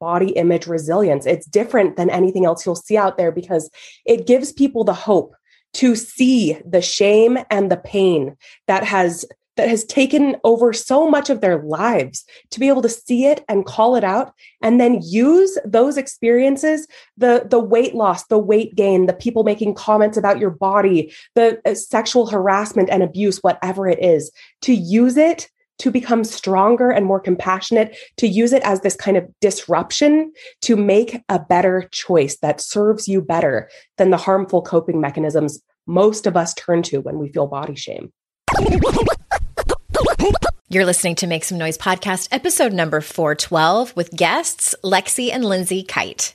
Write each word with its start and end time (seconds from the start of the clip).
Body 0.00 0.30
image 0.30 0.66
resilience. 0.66 1.26
It's 1.26 1.46
different 1.46 1.96
than 1.96 2.10
anything 2.10 2.46
else 2.46 2.64
you'll 2.66 2.74
see 2.74 2.96
out 2.96 3.16
there 3.16 3.30
because 3.30 3.70
it 4.04 4.26
gives 4.26 4.52
people 4.52 4.82
the 4.82 4.94
hope 4.94 5.34
to 5.74 5.94
see 5.94 6.58
the 6.64 6.82
shame 6.82 7.38
and 7.50 7.70
the 7.70 7.76
pain 7.76 8.36
that 8.66 8.82
has 8.82 9.24
that 9.56 9.68
has 9.68 9.84
taken 9.84 10.36
over 10.42 10.72
so 10.72 11.10
much 11.10 11.28
of 11.28 11.42
their 11.42 11.62
lives 11.62 12.24
to 12.50 12.58
be 12.58 12.68
able 12.68 12.80
to 12.80 12.88
see 12.88 13.26
it 13.26 13.44
and 13.46 13.66
call 13.66 13.94
it 13.94 14.02
out 14.02 14.32
and 14.62 14.80
then 14.80 15.00
use 15.02 15.58
those 15.64 15.98
experiences 15.98 16.86
the 17.18 17.46
the 17.50 17.58
weight 17.58 17.94
loss 17.94 18.24
the 18.26 18.38
weight 18.38 18.74
gain 18.74 19.06
the 19.06 19.12
people 19.12 19.44
making 19.44 19.74
comments 19.74 20.16
about 20.16 20.38
your 20.38 20.50
body 20.50 21.12
the 21.34 21.60
uh, 21.66 21.74
sexual 21.74 22.26
harassment 22.26 22.88
and 22.90 23.02
abuse 23.02 23.38
whatever 23.42 23.86
it 23.86 24.02
is 24.02 24.32
to 24.62 24.72
use 24.72 25.16
it 25.16 25.50
to 25.80 25.90
become 25.90 26.24
stronger 26.24 26.90
and 26.90 27.04
more 27.04 27.20
compassionate, 27.20 27.96
to 28.16 28.26
use 28.26 28.52
it 28.52 28.62
as 28.62 28.80
this 28.80 28.96
kind 28.96 29.16
of 29.16 29.28
disruption 29.40 30.32
to 30.62 30.76
make 30.76 31.22
a 31.28 31.38
better 31.38 31.88
choice 31.90 32.38
that 32.38 32.60
serves 32.60 33.08
you 33.08 33.20
better 33.20 33.68
than 33.98 34.10
the 34.10 34.16
harmful 34.16 34.62
coping 34.62 35.00
mechanisms 35.00 35.60
most 35.86 36.26
of 36.26 36.36
us 36.36 36.54
turn 36.54 36.82
to 36.84 36.98
when 36.98 37.18
we 37.18 37.28
feel 37.28 37.46
body 37.46 37.74
shame. 37.74 38.12
You're 40.68 40.86
listening 40.86 41.16
to 41.16 41.26
Make 41.26 41.44
Some 41.44 41.58
Noise 41.58 41.78
podcast, 41.78 42.28
episode 42.30 42.72
number 42.72 43.00
412, 43.00 43.96
with 43.96 44.10
guests 44.12 44.74
Lexie 44.84 45.32
and 45.32 45.44
Lindsay 45.44 45.82
Kite. 45.82 46.34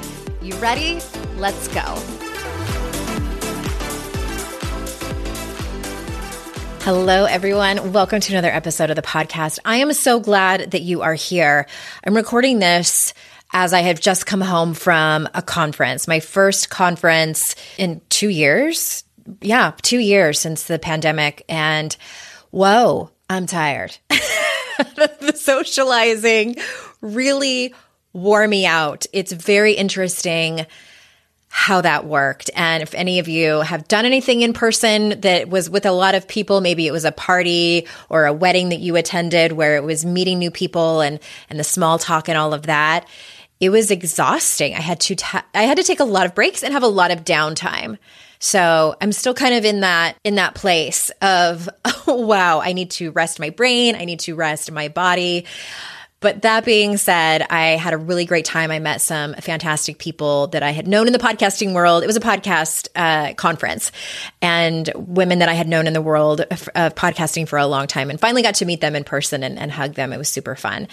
You 0.43 0.55
ready? 0.55 0.99
Let's 1.35 1.67
go. 1.67 1.81
Hello, 6.81 7.25
everyone. 7.25 7.93
Welcome 7.93 8.21
to 8.21 8.33
another 8.33 8.49
episode 8.49 8.89
of 8.89 8.95
the 8.95 9.03
podcast. 9.03 9.59
I 9.63 9.77
am 9.77 9.93
so 9.93 10.19
glad 10.19 10.71
that 10.71 10.81
you 10.81 11.03
are 11.03 11.13
here. 11.13 11.67
I'm 12.03 12.15
recording 12.15 12.57
this 12.57 13.13
as 13.53 13.71
I 13.71 13.81
have 13.81 13.99
just 13.99 14.25
come 14.25 14.41
home 14.41 14.73
from 14.73 15.29
a 15.35 15.43
conference, 15.43 16.07
my 16.07 16.19
first 16.19 16.71
conference 16.71 17.55
in 17.77 18.01
two 18.09 18.29
years. 18.29 19.03
Yeah, 19.41 19.73
two 19.83 19.99
years 19.99 20.39
since 20.39 20.63
the 20.63 20.79
pandemic. 20.79 21.45
And 21.49 21.95
whoa, 22.49 23.11
I'm 23.29 23.45
tired. 23.45 23.95
the 24.09 25.33
socializing 25.35 26.55
really 26.99 27.75
wore 28.13 28.47
me 28.47 28.65
out. 28.65 29.05
It's 29.13 29.31
very 29.31 29.73
interesting 29.73 30.65
how 31.53 31.81
that 31.81 32.05
worked. 32.05 32.49
And 32.55 32.81
if 32.81 32.95
any 32.95 33.19
of 33.19 33.27
you 33.27 33.59
have 33.59 33.87
done 33.89 34.05
anything 34.05 34.41
in 34.41 34.53
person 34.53 35.19
that 35.19 35.49
was 35.49 35.69
with 35.69 35.85
a 35.85 35.91
lot 35.91 36.15
of 36.15 36.25
people, 36.25 36.61
maybe 36.61 36.87
it 36.87 36.91
was 36.91 37.03
a 37.03 37.11
party 37.11 37.87
or 38.07 38.25
a 38.25 38.31
wedding 38.31 38.69
that 38.69 38.79
you 38.79 38.95
attended 38.95 39.51
where 39.51 39.75
it 39.75 39.83
was 39.83 40.05
meeting 40.05 40.39
new 40.39 40.49
people 40.49 41.01
and, 41.01 41.19
and 41.49 41.59
the 41.59 41.65
small 41.65 41.99
talk 41.99 42.29
and 42.29 42.37
all 42.37 42.53
of 42.53 42.63
that, 42.63 43.05
it 43.59 43.69
was 43.69 43.91
exhausting. 43.91 44.73
I 44.73 44.79
had 44.79 45.01
to, 45.01 45.15
ta- 45.15 45.45
I 45.53 45.63
had 45.63 45.75
to 45.75 45.83
take 45.83 45.99
a 45.99 46.05
lot 46.05 46.25
of 46.25 46.33
breaks 46.33 46.63
and 46.63 46.71
have 46.73 46.83
a 46.83 46.87
lot 46.87 47.11
of 47.11 47.25
downtime. 47.25 47.97
So 48.39 48.95
I'm 49.01 49.11
still 49.11 49.33
kind 49.33 49.53
of 49.53 49.65
in 49.65 49.81
that, 49.81 50.15
in 50.23 50.35
that 50.35 50.55
place 50.55 51.11
of, 51.21 51.69
oh, 51.83 52.15
wow, 52.25 52.61
I 52.61 52.71
need 52.71 52.91
to 52.91 53.11
rest 53.11 53.41
my 53.41 53.49
brain. 53.49 53.95
I 53.95 54.05
need 54.05 54.21
to 54.21 54.35
rest 54.35 54.71
my 54.71 54.87
body. 54.87 55.45
But 56.21 56.43
that 56.43 56.65
being 56.65 56.97
said, 56.97 57.41
I 57.49 57.77
had 57.77 57.93
a 57.93 57.97
really 57.97 58.25
great 58.25 58.45
time. 58.45 58.69
I 58.69 58.77
met 58.77 59.01
some 59.01 59.33
fantastic 59.33 59.97
people 59.97 60.47
that 60.47 60.61
I 60.61 60.69
had 60.69 60.87
known 60.87 61.07
in 61.07 61.13
the 61.13 61.19
podcasting 61.19 61.73
world. 61.73 62.03
It 62.03 62.07
was 62.07 62.15
a 62.15 62.21
podcast 62.21 62.87
uh, 62.95 63.33
conference 63.33 63.91
and 64.39 64.87
women 64.95 65.39
that 65.39 65.49
I 65.49 65.53
had 65.53 65.67
known 65.67 65.87
in 65.87 65.93
the 65.93 66.01
world 66.01 66.41
of, 66.41 66.69
podcasting 66.95 67.47
for 67.47 67.57
a 67.57 67.65
long 67.65 67.87
time 67.87 68.11
and 68.11 68.19
finally 68.19 68.43
got 68.43 68.53
to 68.55 68.65
meet 68.65 68.81
them 68.81 68.95
in 68.95 69.03
person 69.03 69.41
and, 69.41 69.57
and 69.57 69.71
hug 69.71 69.95
them. 69.95 70.13
It 70.13 70.17
was 70.17 70.29
super 70.29 70.55
fun. 70.55 70.87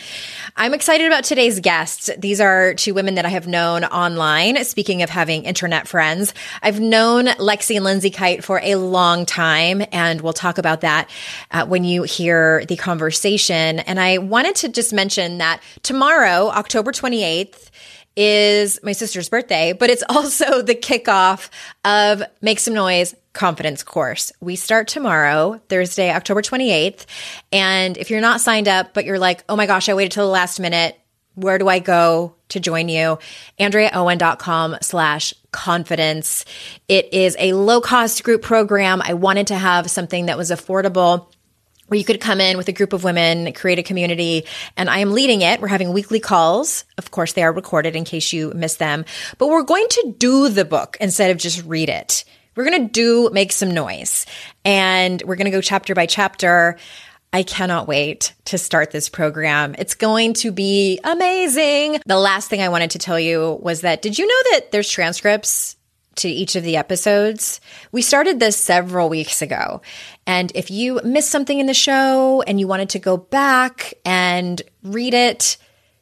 I'm 0.56 0.72
excited 0.72 1.06
about 1.06 1.24
today's 1.24 1.60
guests. 1.60 2.08
These 2.16 2.40
are 2.40 2.72
two 2.72 2.94
women 2.94 3.16
that 3.16 3.26
I 3.26 3.28
have 3.28 3.46
known 3.46 3.84
online. 3.84 4.64
Speaking 4.64 5.02
of 5.02 5.10
having 5.10 5.44
internet 5.44 5.86
friends, 5.86 6.32
I've 6.62 6.80
known 6.80 7.26
Lexie 7.26 7.76
and 7.76 7.84
Lindsay 7.84 8.10
Kite 8.10 8.42
for 8.42 8.60
a 8.62 8.76
long 8.76 9.26
time, 9.26 9.82
and 9.92 10.22
we'll 10.22 10.32
talk 10.32 10.56
about 10.56 10.80
that 10.80 11.10
uh, 11.50 11.66
when 11.66 11.84
you 11.84 12.04
hear 12.04 12.64
the 12.64 12.76
conversation. 12.76 13.80
And 13.80 14.00
I 14.00 14.16
wanted 14.16 14.54
to 14.56 14.70
just 14.70 14.94
mention 14.94 15.17
mention 15.18 15.38
that 15.38 15.60
tomorrow, 15.82 16.48
October 16.48 16.92
28th, 16.92 17.70
is 18.16 18.80
my 18.82 18.92
sister's 18.92 19.28
birthday, 19.28 19.72
but 19.72 19.90
it's 19.90 20.02
also 20.08 20.62
the 20.62 20.74
kickoff 20.74 21.50
of 21.84 22.22
Make 22.40 22.58
Some 22.58 22.74
Noise 22.74 23.14
confidence 23.32 23.82
course. 23.82 24.32
We 24.40 24.56
start 24.56 24.88
tomorrow, 24.88 25.60
Thursday, 25.68 26.12
October 26.12 26.42
28th. 26.42 27.06
And 27.52 27.96
if 27.96 28.10
you're 28.10 28.20
not 28.20 28.40
signed 28.40 28.66
up, 28.66 28.94
but 28.94 29.04
you're 29.04 29.18
like, 29.18 29.44
oh 29.48 29.56
my 29.56 29.66
gosh, 29.66 29.88
I 29.88 29.94
waited 29.94 30.12
till 30.12 30.24
the 30.24 30.32
last 30.32 30.58
minute. 30.58 30.98
Where 31.34 31.58
do 31.58 31.68
I 31.68 31.78
go 31.78 32.34
to 32.48 32.58
join 32.58 32.88
you? 32.88 33.20
AndreaOwen.com 33.60 34.78
slash 34.82 35.32
confidence. 35.52 36.44
It 36.88 37.14
is 37.14 37.36
a 37.38 37.52
low 37.52 37.80
cost 37.80 38.24
group 38.24 38.42
program. 38.42 39.00
I 39.04 39.14
wanted 39.14 39.46
to 39.48 39.54
have 39.54 39.88
something 39.88 40.26
that 40.26 40.36
was 40.36 40.50
affordable 40.50 41.28
where 41.88 41.98
you 41.98 42.04
could 42.04 42.20
come 42.20 42.40
in 42.40 42.56
with 42.56 42.68
a 42.68 42.72
group 42.72 42.92
of 42.92 43.04
women, 43.04 43.52
create 43.52 43.78
a 43.78 43.82
community, 43.82 44.44
and 44.76 44.88
I 44.88 45.00
am 45.00 45.12
leading 45.12 45.42
it. 45.42 45.60
We're 45.60 45.68
having 45.68 45.92
weekly 45.92 46.20
calls. 46.20 46.84
Of 46.96 47.10
course, 47.10 47.32
they 47.32 47.42
are 47.42 47.52
recorded 47.52 47.96
in 47.96 48.04
case 48.04 48.32
you 48.32 48.52
miss 48.54 48.76
them, 48.76 49.04
but 49.38 49.48
we're 49.48 49.62
going 49.62 49.86
to 49.90 50.14
do 50.18 50.48
the 50.48 50.64
book 50.64 50.96
instead 51.00 51.30
of 51.30 51.38
just 51.38 51.64
read 51.64 51.88
it. 51.88 52.24
We're 52.54 52.64
going 52.64 52.86
to 52.86 52.92
do 52.92 53.30
make 53.32 53.52
some 53.52 53.70
noise 53.70 54.26
and 54.64 55.22
we're 55.24 55.36
going 55.36 55.44
to 55.44 55.52
go 55.52 55.60
chapter 55.60 55.94
by 55.94 56.06
chapter. 56.06 56.76
I 57.32 57.42
cannot 57.42 57.86
wait 57.86 58.34
to 58.46 58.58
start 58.58 58.90
this 58.90 59.08
program. 59.08 59.76
It's 59.78 59.94
going 59.94 60.32
to 60.34 60.50
be 60.50 60.98
amazing. 61.04 62.00
The 62.04 62.18
last 62.18 62.50
thing 62.50 62.62
I 62.62 62.70
wanted 62.70 62.90
to 62.92 62.98
tell 62.98 63.20
you 63.20 63.58
was 63.62 63.82
that 63.82 64.02
did 64.02 64.18
you 64.18 64.26
know 64.26 64.50
that 64.52 64.72
there's 64.72 64.90
transcripts 64.90 65.76
to 66.18 66.28
each 66.28 66.56
of 66.56 66.62
the 66.62 66.76
episodes. 66.76 67.60
We 67.92 68.02
started 68.02 68.40
this 68.40 68.56
several 68.56 69.08
weeks 69.08 69.42
ago. 69.42 69.82
And 70.26 70.52
if 70.54 70.70
you 70.70 71.00
missed 71.04 71.30
something 71.30 71.58
in 71.58 71.66
the 71.66 71.74
show 71.74 72.42
and 72.42 72.60
you 72.60 72.68
wanted 72.68 72.90
to 72.90 72.98
go 72.98 73.16
back 73.16 73.94
and 74.04 74.60
read 74.82 75.14
it, 75.14 75.56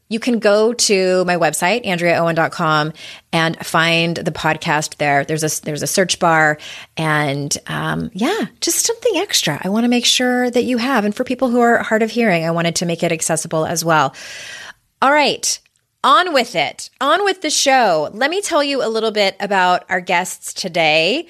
you 0.08 0.20
can 0.20 0.38
go 0.38 0.72
to 0.72 1.24
my 1.24 1.36
website, 1.36 1.84
andreaowen.com, 1.84 2.92
and 3.32 3.66
find 3.66 4.16
the 4.16 4.30
podcast 4.30 4.96
there. 4.96 5.24
There's 5.24 5.42
a, 5.42 5.62
there's 5.64 5.82
a 5.82 5.86
search 5.86 6.20
bar. 6.20 6.58
And 6.96 7.56
um, 7.66 8.10
yeah, 8.12 8.46
just 8.60 8.86
something 8.86 9.16
extra 9.16 9.60
I 9.62 9.68
want 9.68 9.84
to 9.84 9.88
make 9.88 10.06
sure 10.06 10.48
that 10.50 10.64
you 10.64 10.78
have. 10.78 11.04
And 11.04 11.14
for 11.14 11.24
people 11.24 11.48
who 11.48 11.60
are 11.60 11.78
hard 11.78 12.02
of 12.02 12.10
hearing, 12.10 12.44
I 12.44 12.52
wanted 12.52 12.76
to 12.76 12.86
make 12.86 13.02
it 13.02 13.12
accessible 13.12 13.66
as 13.66 13.84
well. 13.84 14.14
All 15.02 15.12
right. 15.12 15.58
On 16.04 16.32
with 16.32 16.54
it. 16.54 16.90
On 17.00 17.24
with 17.24 17.42
the 17.42 17.50
show. 17.50 18.10
Let 18.12 18.30
me 18.30 18.40
tell 18.40 18.62
you 18.62 18.84
a 18.84 18.88
little 18.88 19.10
bit 19.10 19.36
about 19.40 19.84
our 19.88 20.00
guests 20.00 20.52
today. 20.52 21.26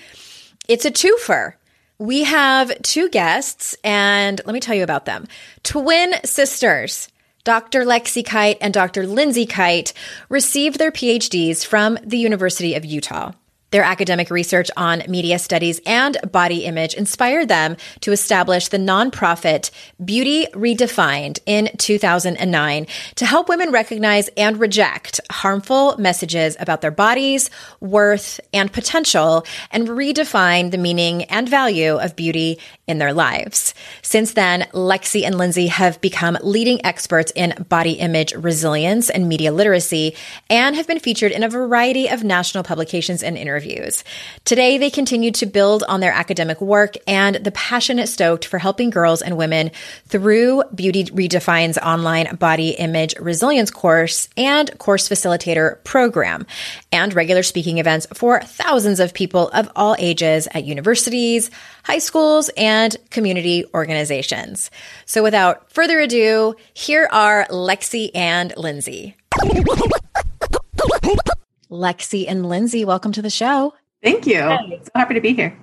It's 0.68 0.84
a 0.84 0.90
twofer. 0.90 1.54
We 1.98 2.24
have 2.24 2.82
two 2.82 3.08
guests, 3.08 3.74
and 3.82 4.40
let 4.44 4.52
me 4.52 4.60
tell 4.60 4.74
you 4.74 4.82
about 4.82 5.06
them. 5.06 5.26
Twin 5.62 6.14
sisters. 6.24 7.08
Dr. 7.44 7.84
Lexie 7.84 8.26
Kite 8.26 8.58
and 8.60 8.74
Dr. 8.74 9.06
Lindsay 9.06 9.46
Kite 9.46 9.92
received 10.28 10.78
their 10.78 10.90
PhDs 10.90 11.64
from 11.64 11.96
the 12.02 12.18
University 12.18 12.74
of 12.74 12.84
Utah. 12.84 13.32
Their 13.76 13.84
academic 13.84 14.30
research 14.30 14.70
on 14.78 15.02
media 15.06 15.38
studies 15.38 15.82
and 15.84 16.16
body 16.32 16.64
image 16.64 16.94
inspired 16.94 17.48
them 17.48 17.76
to 18.00 18.10
establish 18.10 18.68
the 18.68 18.78
nonprofit 18.78 19.70
Beauty 20.02 20.46
Redefined 20.54 21.40
in 21.44 21.68
2009 21.76 22.86
to 23.16 23.26
help 23.26 23.50
women 23.50 23.72
recognize 23.72 24.28
and 24.28 24.58
reject 24.58 25.20
harmful 25.30 25.94
messages 25.98 26.56
about 26.58 26.80
their 26.80 26.90
bodies, 26.90 27.50
worth, 27.78 28.40
and 28.54 28.72
potential, 28.72 29.44
and 29.70 29.88
redefine 29.88 30.70
the 30.70 30.78
meaning 30.78 31.24
and 31.24 31.46
value 31.46 31.96
of 31.98 32.16
beauty 32.16 32.58
in 32.86 32.96
their 32.96 33.12
lives. 33.12 33.74
Since 34.00 34.32
then, 34.32 34.62
Lexie 34.72 35.26
and 35.26 35.36
Lindsay 35.36 35.66
have 35.66 36.00
become 36.00 36.38
leading 36.42 36.82
experts 36.86 37.30
in 37.36 37.66
body 37.68 37.92
image 37.92 38.32
resilience 38.32 39.10
and 39.10 39.28
media 39.28 39.52
literacy 39.52 40.16
and 40.48 40.74
have 40.76 40.86
been 40.86 40.98
featured 40.98 41.32
in 41.32 41.42
a 41.42 41.48
variety 41.50 42.08
of 42.08 42.24
national 42.24 42.64
publications 42.64 43.22
and 43.22 43.36
interviews 43.36 43.65
interviews. 43.66 44.04
Today, 44.44 44.78
they 44.78 44.90
continue 44.90 45.30
to 45.32 45.46
build 45.46 45.82
on 45.88 46.00
their 46.00 46.12
academic 46.12 46.60
work 46.60 46.94
and 47.06 47.36
the 47.36 47.50
passionate 47.52 48.08
stoked 48.08 48.44
for 48.44 48.58
helping 48.58 48.90
girls 48.90 49.22
and 49.22 49.36
women 49.36 49.70
through 50.06 50.62
Beauty 50.74 51.04
Redefined's 51.04 51.78
online 51.78 52.36
body 52.36 52.70
image 52.70 53.14
resilience 53.18 53.70
course 53.70 54.28
and 54.36 54.76
course 54.78 55.08
facilitator 55.08 55.82
program 55.84 56.46
and 56.92 57.14
regular 57.14 57.42
speaking 57.42 57.78
events 57.78 58.06
for 58.14 58.40
thousands 58.40 59.00
of 59.00 59.14
people 59.14 59.48
of 59.48 59.70
all 59.74 59.96
ages 59.98 60.48
at 60.52 60.64
universities, 60.64 61.50
high 61.84 61.98
schools, 61.98 62.50
and 62.56 62.96
community 63.10 63.64
organizations. 63.74 64.70
So 65.06 65.22
without 65.22 65.70
further 65.72 66.00
ado, 66.00 66.54
here 66.74 67.08
are 67.10 67.46
Lexie 67.50 68.10
and 68.14 68.52
Lindsay. 68.56 69.16
Lexie 71.70 72.26
and 72.28 72.48
Lindsay, 72.48 72.84
welcome 72.84 73.12
to 73.12 73.22
the 73.22 73.30
show. 73.30 73.74
Thank 74.02 74.26
you. 74.26 74.40
Hey. 74.40 74.80
So 74.82 74.90
happy 74.94 75.14
to 75.14 75.20
be 75.20 75.34
here. 75.34 75.56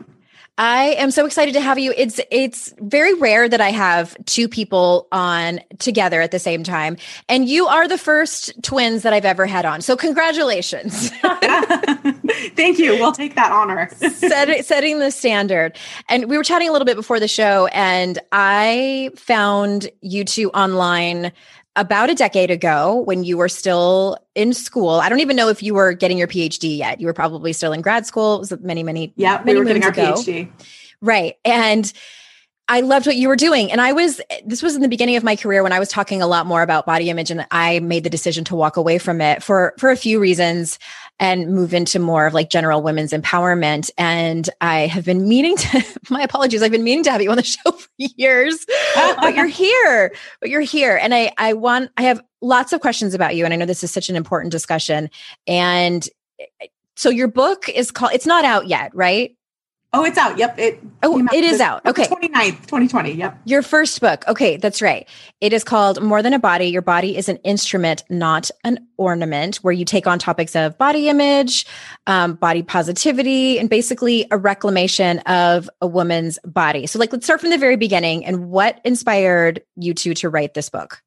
I 0.57 0.95
am 0.99 1.09
so 1.09 1.25
excited 1.25 1.55
to 1.55 1.61
have 1.61 1.79
you. 1.79 1.93
It's 1.97 2.19
it's 2.29 2.73
very 2.79 3.15
rare 3.15 3.49
that 3.49 3.59
I 3.59 3.71
have 3.71 4.15
two 4.25 4.47
people 4.47 5.07
on 5.11 5.59
together 5.79 6.21
at 6.21 6.29
the 6.29 6.37
same 6.37 6.63
time, 6.63 6.97
and 7.27 7.49
you 7.49 7.65
are 7.65 7.87
the 7.87 7.97
first 7.97 8.53
twins 8.61 9.01
that 9.01 9.13
I've 9.13 9.25
ever 9.25 9.47
had 9.47 9.65
on. 9.65 9.81
So 9.81 9.95
congratulations! 9.95 11.09
Thank 12.55 12.77
you. 12.77 12.93
We'll 12.93 13.13
take 13.13 13.33
that 13.35 13.51
honor. 13.51 13.89
Set, 14.11 14.63
setting 14.63 14.99
the 14.99 15.09
standard. 15.09 15.75
And 16.07 16.29
we 16.29 16.37
were 16.37 16.43
chatting 16.43 16.69
a 16.69 16.71
little 16.71 16.85
bit 16.85 16.97
before 16.97 17.19
the 17.19 17.27
show, 17.27 17.65
and 17.67 18.19
I 18.31 19.09
found 19.15 19.89
you 20.01 20.23
two 20.23 20.51
online 20.51 21.31
about 21.75 22.09
a 22.09 22.15
decade 22.15 22.51
ago 22.51 23.01
when 23.01 23.23
you 23.23 23.37
were 23.37 23.49
still 23.49 24.17
in 24.35 24.53
school. 24.53 24.91
I 24.91 25.09
don't 25.09 25.21
even 25.21 25.35
know 25.35 25.49
if 25.49 25.63
you 25.63 25.73
were 25.73 25.93
getting 25.93 26.17
your 26.17 26.27
PhD 26.27 26.77
yet. 26.77 27.01
You 27.01 27.07
were 27.07 27.13
probably 27.13 27.53
still 27.53 27.73
in 27.73 27.81
grad 27.81 28.05
school. 28.05 28.35
It 28.35 28.39
was 28.39 28.53
many, 28.61 28.83
many, 28.83 29.13
yeah, 29.15 29.41
many 29.43 29.53
we 29.53 29.59
were 29.59 29.65
getting 29.65 29.83
our 29.83 29.89
ago. 29.89 30.13
PhD. 30.13 30.51
Right. 31.01 31.35
And 31.43 31.91
I 32.69 32.79
loved 32.79 33.07
what 33.07 33.17
you 33.17 33.27
were 33.27 33.35
doing. 33.35 33.71
And 33.71 33.81
I 33.81 33.91
was, 33.91 34.21
this 34.45 34.63
was 34.63 34.75
in 34.75 34.81
the 34.81 34.87
beginning 34.87 35.15
of 35.15 35.23
my 35.23 35.35
career 35.35 35.63
when 35.63 35.73
I 35.73 35.79
was 35.79 35.89
talking 35.89 36.21
a 36.21 36.27
lot 36.27 36.45
more 36.45 36.61
about 36.61 36.85
body 36.85 37.09
image 37.09 37.29
and 37.29 37.45
I 37.51 37.79
made 37.79 38.03
the 38.03 38.09
decision 38.09 38.45
to 38.45 38.55
walk 38.55 38.77
away 38.77 38.99
from 38.99 39.19
it 39.19 39.43
for, 39.43 39.73
for 39.77 39.89
a 39.89 39.97
few 39.97 40.19
reasons 40.19 40.79
and 41.19 41.53
move 41.53 41.73
into 41.73 41.99
more 41.99 42.25
of 42.25 42.33
like 42.33 42.49
general 42.49 42.81
women's 42.81 43.11
empowerment. 43.11 43.89
And 43.97 44.49
I 44.61 44.87
have 44.87 45.05
been 45.05 45.27
meaning 45.27 45.55
to, 45.57 45.99
my 46.09 46.21
apologies, 46.21 46.63
I've 46.63 46.71
been 46.71 46.83
meaning 46.83 47.03
to 47.03 47.11
have 47.11 47.21
you 47.21 47.29
on 47.29 47.37
the 47.37 47.43
show 47.43 47.71
for 47.71 47.89
years, 47.97 48.65
but 48.95 49.35
you're 49.35 49.45
here, 49.47 50.13
but 50.39 50.49
you're 50.49 50.61
here. 50.61 50.97
And 50.97 51.13
I, 51.13 51.31
I 51.37 51.53
want, 51.53 51.91
I 51.97 52.03
have 52.03 52.21
lots 52.41 52.73
of 52.73 52.81
questions 52.81 53.13
about 53.13 53.35
you. 53.35 53.45
And 53.45 53.53
I 53.53 53.57
know 53.57 53.65
this 53.65 53.83
is 53.83 53.91
such 53.91 54.09
an 54.09 54.15
important 54.15 54.51
discussion. 54.51 55.09
And 55.47 56.07
eh, 56.39 56.67
so 56.95 57.09
your 57.09 57.27
book 57.27 57.69
is 57.69 57.91
called, 57.91 58.13
it's 58.13 58.27
not 58.27 58.45
out 58.45 58.67
yet, 58.67 58.93
right? 58.93 59.35
Oh, 59.95 60.03
it's 60.03 60.17
out. 60.17 60.39
Yep. 60.39 60.57
It 60.57 60.83
Oh, 61.03 61.19
it 61.19 61.43
is 61.43 61.59
out. 61.59 61.85
Okay. 61.85 62.05
29th, 62.05 62.61
2020. 62.61 63.11
Yep. 63.11 63.41
Your 63.45 63.61
first 63.61 64.01
book. 64.01 64.23
Okay, 64.27 64.57
that's 64.57 64.81
right. 64.81 65.07
It 65.39 65.53
is 65.53 65.63
called 65.63 66.01
More 66.01 66.23
Than 66.23 66.33
a 66.33 66.39
Body. 66.39 66.65
Your 66.65 66.81
body 66.81 67.15
is 67.15 67.29
an 67.29 67.37
instrument, 67.43 68.03
not 68.09 68.49
an 68.63 68.87
ornament, 68.97 69.57
where 69.57 69.73
you 69.73 69.85
take 69.85 70.07
on 70.07 70.17
topics 70.17 70.55
of 70.55 70.77
body 70.77 71.09
image, 71.09 71.67
um, 72.07 72.35
body 72.35 72.63
positivity, 72.63 73.59
and 73.59 73.69
basically 73.69 74.25
a 74.31 74.37
reclamation 74.37 75.19
of 75.19 75.69
a 75.81 75.85
woman's 75.85 76.39
body. 76.45 76.87
So, 76.87 76.97
like, 76.97 77.11
let's 77.11 77.25
start 77.25 77.41
from 77.41 77.51
the 77.51 77.57
very 77.57 77.75
beginning. 77.75 78.25
And 78.25 78.49
what 78.49 78.79
inspired 78.83 79.61
you 79.75 79.93
two 79.93 80.13
to 80.15 80.29
write 80.29 80.53
this 80.53 80.69
book? 80.69 81.03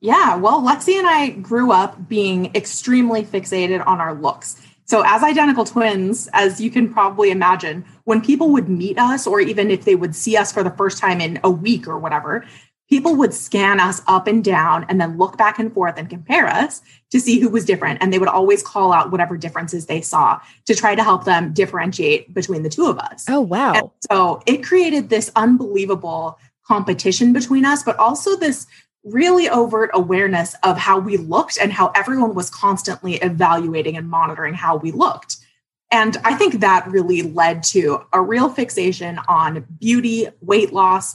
Yeah, 0.00 0.36
well, 0.36 0.60
Lexie 0.60 0.98
and 0.98 1.08
I 1.08 1.30
grew 1.30 1.72
up 1.72 2.08
being 2.08 2.54
extremely 2.54 3.24
fixated 3.24 3.86
on 3.86 4.00
our 4.00 4.14
looks. 4.14 4.60
So, 4.86 5.02
as 5.04 5.22
identical 5.22 5.64
twins, 5.64 6.28
as 6.32 6.60
you 6.60 6.70
can 6.70 6.92
probably 6.92 7.30
imagine, 7.30 7.84
when 8.04 8.20
people 8.20 8.50
would 8.52 8.68
meet 8.68 8.98
us, 8.98 9.26
or 9.26 9.40
even 9.40 9.70
if 9.70 9.84
they 9.84 9.96
would 9.96 10.14
see 10.14 10.36
us 10.36 10.52
for 10.52 10.62
the 10.62 10.70
first 10.70 10.98
time 10.98 11.20
in 11.20 11.40
a 11.42 11.50
week 11.50 11.88
or 11.88 11.98
whatever, 11.98 12.44
people 12.88 13.16
would 13.16 13.34
scan 13.34 13.80
us 13.80 14.00
up 14.06 14.28
and 14.28 14.44
down 14.44 14.86
and 14.88 15.00
then 15.00 15.18
look 15.18 15.36
back 15.36 15.58
and 15.58 15.72
forth 15.72 15.98
and 15.98 16.08
compare 16.08 16.46
us 16.46 16.82
to 17.10 17.18
see 17.18 17.40
who 17.40 17.48
was 17.48 17.64
different. 17.64 18.00
And 18.00 18.12
they 18.12 18.20
would 18.20 18.28
always 18.28 18.62
call 18.62 18.92
out 18.92 19.10
whatever 19.10 19.36
differences 19.36 19.86
they 19.86 20.00
saw 20.00 20.40
to 20.66 20.74
try 20.74 20.94
to 20.94 21.02
help 21.02 21.24
them 21.24 21.52
differentiate 21.52 22.32
between 22.32 22.62
the 22.62 22.70
two 22.70 22.86
of 22.86 22.96
us. 23.00 23.24
Oh, 23.28 23.40
wow. 23.40 23.72
And 23.72 23.90
so, 24.08 24.40
it 24.46 24.62
created 24.62 25.08
this 25.08 25.32
unbelievable 25.34 26.38
competition 26.64 27.32
between 27.32 27.64
us, 27.64 27.82
but 27.82 27.96
also 27.98 28.36
this 28.36 28.66
really 29.06 29.48
overt 29.48 29.90
awareness 29.94 30.54
of 30.62 30.76
how 30.76 30.98
we 30.98 31.16
looked 31.16 31.58
and 31.58 31.72
how 31.72 31.92
everyone 31.94 32.34
was 32.34 32.50
constantly 32.50 33.14
evaluating 33.16 33.96
and 33.96 34.10
monitoring 34.10 34.54
how 34.54 34.76
we 34.76 34.90
looked. 34.90 35.36
And 35.92 36.16
I 36.24 36.34
think 36.34 36.60
that 36.60 36.88
really 36.88 37.22
led 37.22 37.62
to 37.64 38.02
a 38.12 38.20
real 38.20 38.48
fixation 38.48 39.20
on 39.28 39.64
beauty, 39.78 40.26
weight 40.40 40.72
loss, 40.72 41.14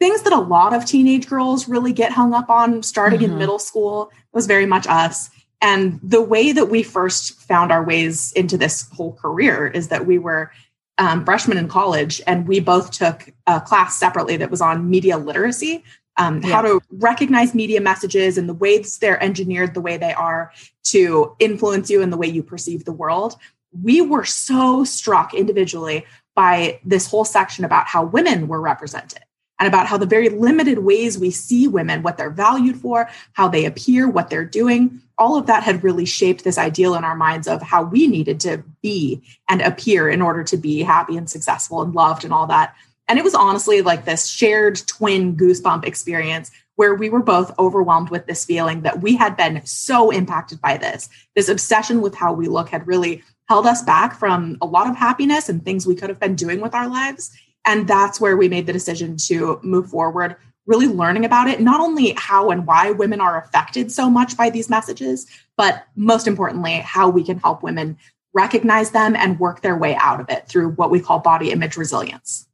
things 0.00 0.22
that 0.22 0.32
a 0.32 0.40
lot 0.40 0.74
of 0.74 0.84
teenage 0.84 1.28
girls 1.28 1.68
really 1.68 1.92
get 1.92 2.12
hung 2.12 2.34
up 2.34 2.50
on 2.50 2.82
starting 2.82 3.20
mm-hmm. 3.20 3.32
in 3.32 3.38
middle 3.38 3.60
school 3.60 4.10
was 4.32 4.46
very 4.46 4.66
much 4.66 4.86
us. 4.88 5.30
And 5.60 6.00
the 6.02 6.22
way 6.22 6.52
that 6.52 6.68
we 6.68 6.82
first 6.82 7.40
found 7.40 7.72
our 7.72 7.84
ways 7.84 8.32
into 8.32 8.56
this 8.56 8.88
whole 8.92 9.12
career 9.14 9.66
is 9.66 9.88
that 9.88 10.06
we 10.06 10.18
were 10.18 10.52
um, 10.98 11.24
freshmen 11.24 11.58
in 11.58 11.68
college 11.68 12.20
and 12.26 12.46
we 12.48 12.58
both 12.58 12.90
took 12.90 13.30
a 13.46 13.60
class 13.60 13.96
separately 13.96 14.36
that 14.36 14.50
was 14.50 14.60
on 14.60 14.90
media 14.90 15.16
literacy 15.16 15.84
um, 16.18 16.42
yeah. 16.42 16.50
how 16.50 16.62
to 16.62 16.80
recognize 16.90 17.54
media 17.54 17.80
messages 17.80 18.36
and 18.36 18.48
the 18.48 18.54
ways 18.54 18.98
they're 18.98 19.22
engineered 19.22 19.74
the 19.74 19.80
way 19.80 19.96
they 19.96 20.12
are 20.12 20.52
to 20.84 21.34
influence 21.38 21.88
you 21.88 22.02
in 22.02 22.10
the 22.10 22.16
way 22.16 22.26
you 22.26 22.42
perceive 22.42 22.84
the 22.84 22.92
world. 22.92 23.36
We 23.82 24.00
were 24.00 24.24
so 24.24 24.84
struck 24.84 25.32
individually 25.34 26.04
by 26.34 26.80
this 26.84 27.08
whole 27.08 27.24
section 27.24 27.64
about 27.64 27.86
how 27.86 28.04
women 28.04 28.48
were 28.48 28.60
represented 28.60 29.20
and 29.58 29.66
about 29.66 29.86
how 29.86 29.98
the 29.98 30.06
very 30.06 30.28
limited 30.28 30.78
ways 30.78 31.18
we 31.18 31.30
see 31.30 31.66
women, 31.66 32.02
what 32.02 32.16
they're 32.16 32.30
valued 32.30 32.76
for, 32.76 33.10
how 33.32 33.48
they 33.48 33.64
appear, 33.64 34.08
what 34.08 34.30
they're 34.30 34.44
doing, 34.44 35.00
all 35.18 35.36
of 35.36 35.46
that 35.46 35.64
had 35.64 35.82
really 35.82 36.04
shaped 36.04 36.44
this 36.44 36.58
ideal 36.58 36.94
in 36.94 37.04
our 37.04 37.16
minds 37.16 37.48
of 37.48 37.60
how 37.60 37.82
we 37.82 38.06
needed 38.06 38.38
to 38.40 38.62
be 38.82 39.20
and 39.48 39.60
appear 39.60 40.08
in 40.08 40.22
order 40.22 40.44
to 40.44 40.56
be 40.56 40.82
happy 40.82 41.16
and 41.16 41.28
successful 41.28 41.82
and 41.82 41.94
loved 41.94 42.24
and 42.24 42.32
all 42.32 42.46
that. 42.46 42.74
And 43.08 43.18
it 43.18 43.24
was 43.24 43.34
honestly 43.34 43.82
like 43.82 44.04
this 44.04 44.26
shared 44.28 44.76
twin 44.86 45.36
goosebump 45.36 45.84
experience 45.84 46.50
where 46.76 46.94
we 46.94 47.10
were 47.10 47.22
both 47.22 47.58
overwhelmed 47.58 48.10
with 48.10 48.26
this 48.26 48.44
feeling 48.44 48.82
that 48.82 49.02
we 49.02 49.16
had 49.16 49.36
been 49.36 49.64
so 49.64 50.10
impacted 50.10 50.60
by 50.60 50.76
this. 50.76 51.08
This 51.34 51.48
obsession 51.48 52.00
with 52.02 52.14
how 52.14 52.32
we 52.32 52.46
look 52.46 52.68
had 52.68 52.86
really 52.86 53.24
held 53.48 53.66
us 53.66 53.82
back 53.82 54.16
from 54.16 54.58
a 54.60 54.66
lot 54.66 54.88
of 54.88 54.94
happiness 54.94 55.48
and 55.48 55.64
things 55.64 55.86
we 55.86 55.96
could 55.96 56.10
have 56.10 56.20
been 56.20 56.36
doing 56.36 56.60
with 56.60 56.74
our 56.74 56.88
lives. 56.88 57.32
And 57.64 57.88
that's 57.88 58.20
where 58.20 58.36
we 58.36 58.48
made 58.48 58.66
the 58.66 58.72
decision 58.72 59.16
to 59.26 59.58
move 59.62 59.88
forward, 59.88 60.36
really 60.66 60.86
learning 60.86 61.24
about 61.24 61.48
it, 61.48 61.60
not 61.60 61.80
only 61.80 62.12
how 62.16 62.50
and 62.50 62.66
why 62.66 62.92
women 62.92 63.20
are 63.20 63.38
affected 63.38 63.90
so 63.90 64.08
much 64.08 64.36
by 64.36 64.50
these 64.50 64.70
messages, 64.70 65.26
but 65.56 65.84
most 65.96 66.26
importantly, 66.26 66.74
how 66.74 67.08
we 67.08 67.24
can 67.24 67.38
help 67.38 67.62
women 67.62 67.98
recognize 68.34 68.92
them 68.92 69.16
and 69.16 69.40
work 69.40 69.62
their 69.62 69.76
way 69.76 69.96
out 69.96 70.20
of 70.20 70.30
it 70.30 70.46
through 70.46 70.70
what 70.70 70.90
we 70.90 71.00
call 71.00 71.18
body 71.18 71.50
image 71.50 71.76
resilience. 71.76 72.47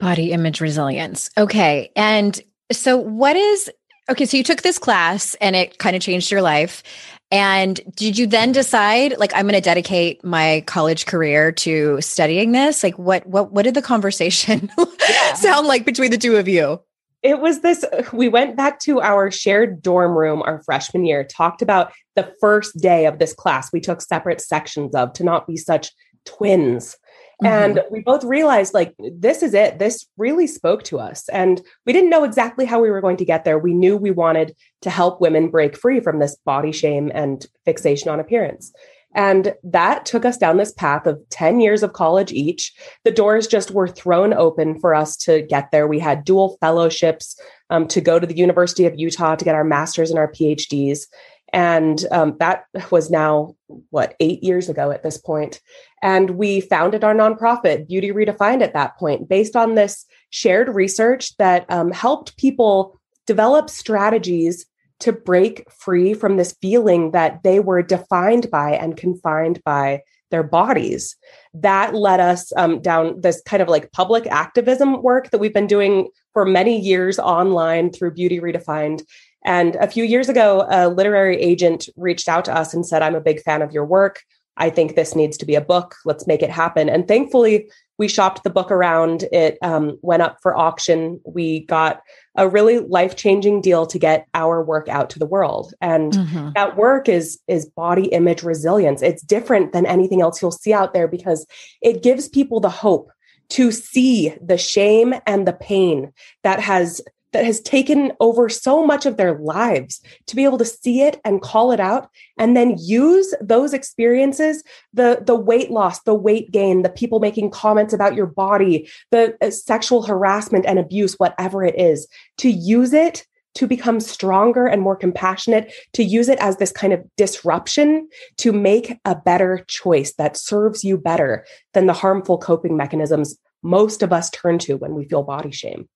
Body 0.00 0.32
image 0.32 0.60
resilience. 0.60 1.30
Okay. 1.36 1.92
And 1.94 2.40
so, 2.72 2.96
what 2.96 3.36
is 3.36 3.70
Okay, 4.10 4.26
so 4.26 4.36
you 4.36 4.42
took 4.42 4.62
this 4.62 4.78
class 4.78 5.36
and 5.40 5.54
it 5.54 5.78
kind 5.78 5.94
of 5.94 6.02
changed 6.02 6.32
your 6.32 6.42
life. 6.42 6.82
And 7.30 7.80
did 7.94 8.18
you 8.18 8.26
then 8.26 8.50
decide 8.50 9.16
like 9.18 9.32
I'm 9.34 9.42
going 9.42 9.54
to 9.54 9.60
dedicate 9.60 10.24
my 10.24 10.64
college 10.66 11.06
career 11.06 11.52
to 11.52 12.00
studying 12.00 12.50
this? 12.50 12.82
Like 12.82 12.98
what 12.98 13.24
what 13.26 13.52
what 13.52 13.62
did 13.62 13.74
the 13.74 13.82
conversation 13.82 14.68
yeah. 15.08 15.34
sound 15.34 15.68
like 15.68 15.84
between 15.84 16.10
the 16.10 16.18
two 16.18 16.36
of 16.36 16.48
you? 16.48 16.80
It 17.22 17.38
was 17.38 17.60
this 17.60 17.84
we 18.12 18.28
went 18.28 18.56
back 18.56 18.80
to 18.80 19.00
our 19.00 19.30
shared 19.30 19.80
dorm 19.80 20.18
room 20.18 20.42
our 20.42 20.60
freshman 20.64 21.04
year, 21.04 21.22
talked 21.22 21.62
about 21.62 21.92
the 22.16 22.34
first 22.40 22.78
day 22.78 23.06
of 23.06 23.20
this 23.20 23.32
class 23.32 23.72
we 23.72 23.80
took 23.80 24.02
separate 24.02 24.40
sections 24.40 24.94
of 24.96 25.12
to 25.12 25.22
not 25.22 25.46
be 25.46 25.56
such 25.56 25.92
twins. 26.24 26.96
Mm-hmm. 27.42 27.46
And 27.46 27.80
we 27.90 28.00
both 28.00 28.24
realized 28.24 28.74
like 28.74 28.94
this 28.98 29.42
is 29.42 29.54
it. 29.54 29.78
This 29.78 30.06
really 30.18 30.46
spoke 30.46 30.82
to 30.84 30.98
us. 30.98 31.28
And 31.30 31.60
we 31.86 31.92
didn't 31.92 32.10
know 32.10 32.24
exactly 32.24 32.66
how 32.66 32.80
we 32.80 32.90
were 32.90 33.00
going 33.00 33.16
to 33.18 33.24
get 33.24 33.44
there. 33.44 33.58
We 33.58 33.74
knew 33.74 33.96
we 33.96 34.10
wanted 34.10 34.54
to 34.82 34.90
help 34.90 35.20
women 35.20 35.50
break 35.50 35.76
free 35.76 36.00
from 36.00 36.18
this 36.18 36.36
body 36.44 36.72
shame 36.72 37.10
and 37.14 37.46
fixation 37.64 38.10
on 38.10 38.20
appearance. 38.20 38.72
And 39.14 39.54
that 39.64 40.06
took 40.06 40.24
us 40.24 40.36
down 40.36 40.56
this 40.56 40.72
path 40.72 41.06
of 41.06 41.20
10 41.30 41.60
years 41.60 41.82
of 41.82 41.92
college 41.92 42.32
each. 42.32 42.72
The 43.04 43.10
doors 43.10 43.48
just 43.48 43.72
were 43.72 43.88
thrown 43.88 44.32
open 44.32 44.78
for 44.78 44.94
us 44.94 45.16
to 45.18 45.42
get 45.42 45.72
there. 45.72 45.88
We 45.88 45.98
had 45.98 46.24
dual 46.24 46.56
fellowships 46.60 47.38
um, 47.70 47.88
to 47.88 48.00
go 48.00 48.20
to 48.20 48.26
the 48.26 48.36
University 48.36 48.86
of 48.86 48.98
Utah 48.98 49.34
to 49.34 49.44
get 49.44 49.56
our 49.56 49.64
master's 49.64 50.10
and 50.10 50.18
our 50.18 50.30
PhDs. 50.30 51.06
And 51.52 52.04
um, 52.12 52.36
that 52.38 52.66
was 52.90 53.10
now, 53.10 53.56
what, 53.90 54.14
eight 54.20 54.44
years 54.44 54.68
ago 54.68 54.92
at 54.92 55.02
this 55.02 55.18
point. 55.18 55.60
And 56.02 56.30
we 56.30 56.60
founded 56.60 57.04
our 57.04 57.14
nonprofit, 57.14 57.88
Beauty 57.88 58.10
Redefined, 58.10 58.62
at 58.62 58.72
that 58.72 58.96
point, 58.98 59.28
based 59.28 59.54
on 59.54 59.74
this 59.74 60.06
shared 60.30 60.74
research 60.74 61.36
that 61.36 61.70
um, 61.70 61.90
helped 61.90 62.36
people 62.36 62.98
develop 63.26 63.68
strategies 63.68 64.66
to 65.00 65.12
break 65.12 65.70
free 65.70 66.14
from 66.14 66.36
this 66.36 66.54
feeling 66.60 67.10
that 67.12 67.42
they 67.42 67.60
were 67.60 67.82
defined 67.82 68.50
by 68.50 68.72
and 68.72 68.96
confined 68.96 69.62
by 69.64 70.02
their 70.30 70.42
bodies. 70.42 71.16
That 71.54 71.94
led 71.94 72.20
us 72.20 72.52
um, 72.56 72.80
down 72.80 73.20
this 73.20 73.42
kind 73.44 73.62
of 73.62 73.68
like 73.68 73.92
public 73.92 74.26
activism 74.26 75.02
work 75.02 75.30
that 75.30 75.38
we've 75.38 75.54
been 75.54 75.66
doing 75.66 76.08
for 76.32 76.44
many 76.44 76.78
years 76.78 77.18
online 77.18 77.90
through 77.90 78.12
Beauty 78.12 78.40
Redefined. 78.40 79.02
And 79.44 79.76
a 79.76 79.88
few 79.88 80.04
years 80.04 80.28
ago, 80.28 80.66
a 80.70 80.88
literary 80.88 81.40
agent 81.40 81.88
reached 81.96 82.28
out 82.28 82.44
to 82.44 82.54
us 82.54 82.74
and 82.74 82.86
said, 82.86 83.02
I'm 83.02 83.14
a 83.14 83.20
big 83.20 83.40
fan 83.42 83.62
of 83.62 83.72
your 83.72 83.86
work. 83.86 84.22
I 84.60 84.70
think 84.70 84.94
this 84.94 85.16
needs 85.16 85.36
to 85.38 85.46
be 85.46 85.54
a 85.56 85.60
book. 85.60 85.96
Let's 86.04 86.26
make 86.26 86.42
it 86.42 86.50
happen. 86.50 86.88
And 86.88 87.08
thankfully, 87.08 87.68
we 87.98 88.08
shopped 88.08 88.44
the 88.44 88.50
book 88.50 88.70
around. 88.70 89.24
It 89.32 89.58
um, 89.62 89.98
went 90.02 90.22
up 90.22 90.38
for 90.42 90.56
auction. 90.56 91.20
We 91.24 91.66
got 91.66 92.00
a 92.36 92.48
really 92.48 92.78
life 92.78 93.16
changing 93.16 93.62
deal 93.62 93.86
to 93.86 93.98
get 93.98 94.26
our 94.34 94.62
work 94.62 94.88
out 94.88 95.10
to 95.10 95.18
the 95.18 95.26
world. 95.26 95.74
And 95.80 96.12
mm-hmm. 96.12 96.50
that 96.54 96.76
work 96.76 97.08
is 97.08 97.38
is 97.48 97.66
body 97.66 98.06
image 98.06 98.42
resilience. 98.42 99.02
It's 99.02 99.22
different 99.22 99.72
than 99.72 99.86
anything 99.86 100.20
else 100.20 100.40
you'll 100.40 100.52
see 100.52 100.72
out 100.72 100.94
there 100.94 101.08
because 101.08 101.46
it 101.82 102.02
gives 102.02 102.28
people 102.28 102.60
the 102.60 102.70
hope 102.70 103.10
to 103.50 103.72
see 103.72 104.34
the 104.40 104.58
shame 104.58 105.14
and 105.26 105.46
the 105.46 105.52
pain 105.52 106.12
that 106.44 106.60
has 106.60 107.02
that 107.32 107.44
has 107.44 107.60
taken 107.60 108.12
over 108.20 108.48
so 108.48 108.84
much 108.84 109.06
of 109.06 109.16
their 109.16 109.38
lives 109.38 110.00
to 110.26 110.36
be 110.36 110.44
able 110.44 110.58
to 110.58 110.64
see 110.64 111.02
it 111.02 111.20
and 111.24 111.42
call 111.42 111.72
it 111.72 111.80
out 111.80 112.08
and 112.38 112.56
then 112.56 112.76
use 112.78 113.34
those 113.40 113.72
experiences 113.72 114.62
the 114.92 115.22
the 115.24 115.34
weight 115.34 115.70
loss 115.70 116.02
the 116.02 116.14
weight 116.14 116.50
gain 116.50 116.82
the 116.82 116.88
people 116.88 117.20
making 117.20 117.50
comments 117.50 117.92
about 117.92 118.14
your 118.14 118.26
body 118.26 118.88
the 119.10 119.36
uh, 119.42 119.50
sexual 119.50 120.02
harassment 120.02 120.66
and 120.66 120.78
abuse 120.78 121.14
whatever 121.14 121.64
it 121.64 121.78
is 121.78 122.06
to 122.36 122.50
use 122.50 122.92
it 122.92 123.26
to 123.54 123.66
become 123.66 123.98
stronger 123.98 124.66
and 124.66 124.80
more 124.80 124.94
compassionate, 124.94 125.72
to 125.92 126.04
use 126.04 126.28
it 126.28 126.38
as 126.38 126.58
this 126.58 126.70
kind 126.70 126.92
of 126.92 127.04
disruption 127.16 128.08
to 128.36 128.52
make 128.52 128.98
a 129.04 129.16
better 129.16 129.64
choice 129.66 130.12
that 130.14 130.36
serves 130.36 130.84
you 130.84 130.96
better 130.96 131.44
than 131.74 131.86
the 131.86 131.92
harmful 131.92 132.38
coping 132.38 132.76
mechanisms 132.76 133.36
most 133.62 134.02
of 134.02 134.12
us 134.12 134.30
turn 134.30 134.58
to 134.58 134.74
when 134.74 134.94
we 134.94 135.04
feel 135.04 135.22
body 135.22 135.50
shame. 135.50 135.88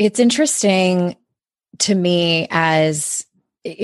It's 0.00 0.18
interesting 0.18 1.14
to 1.80 1.94
me 1.94 2.48
as 2.50 3.26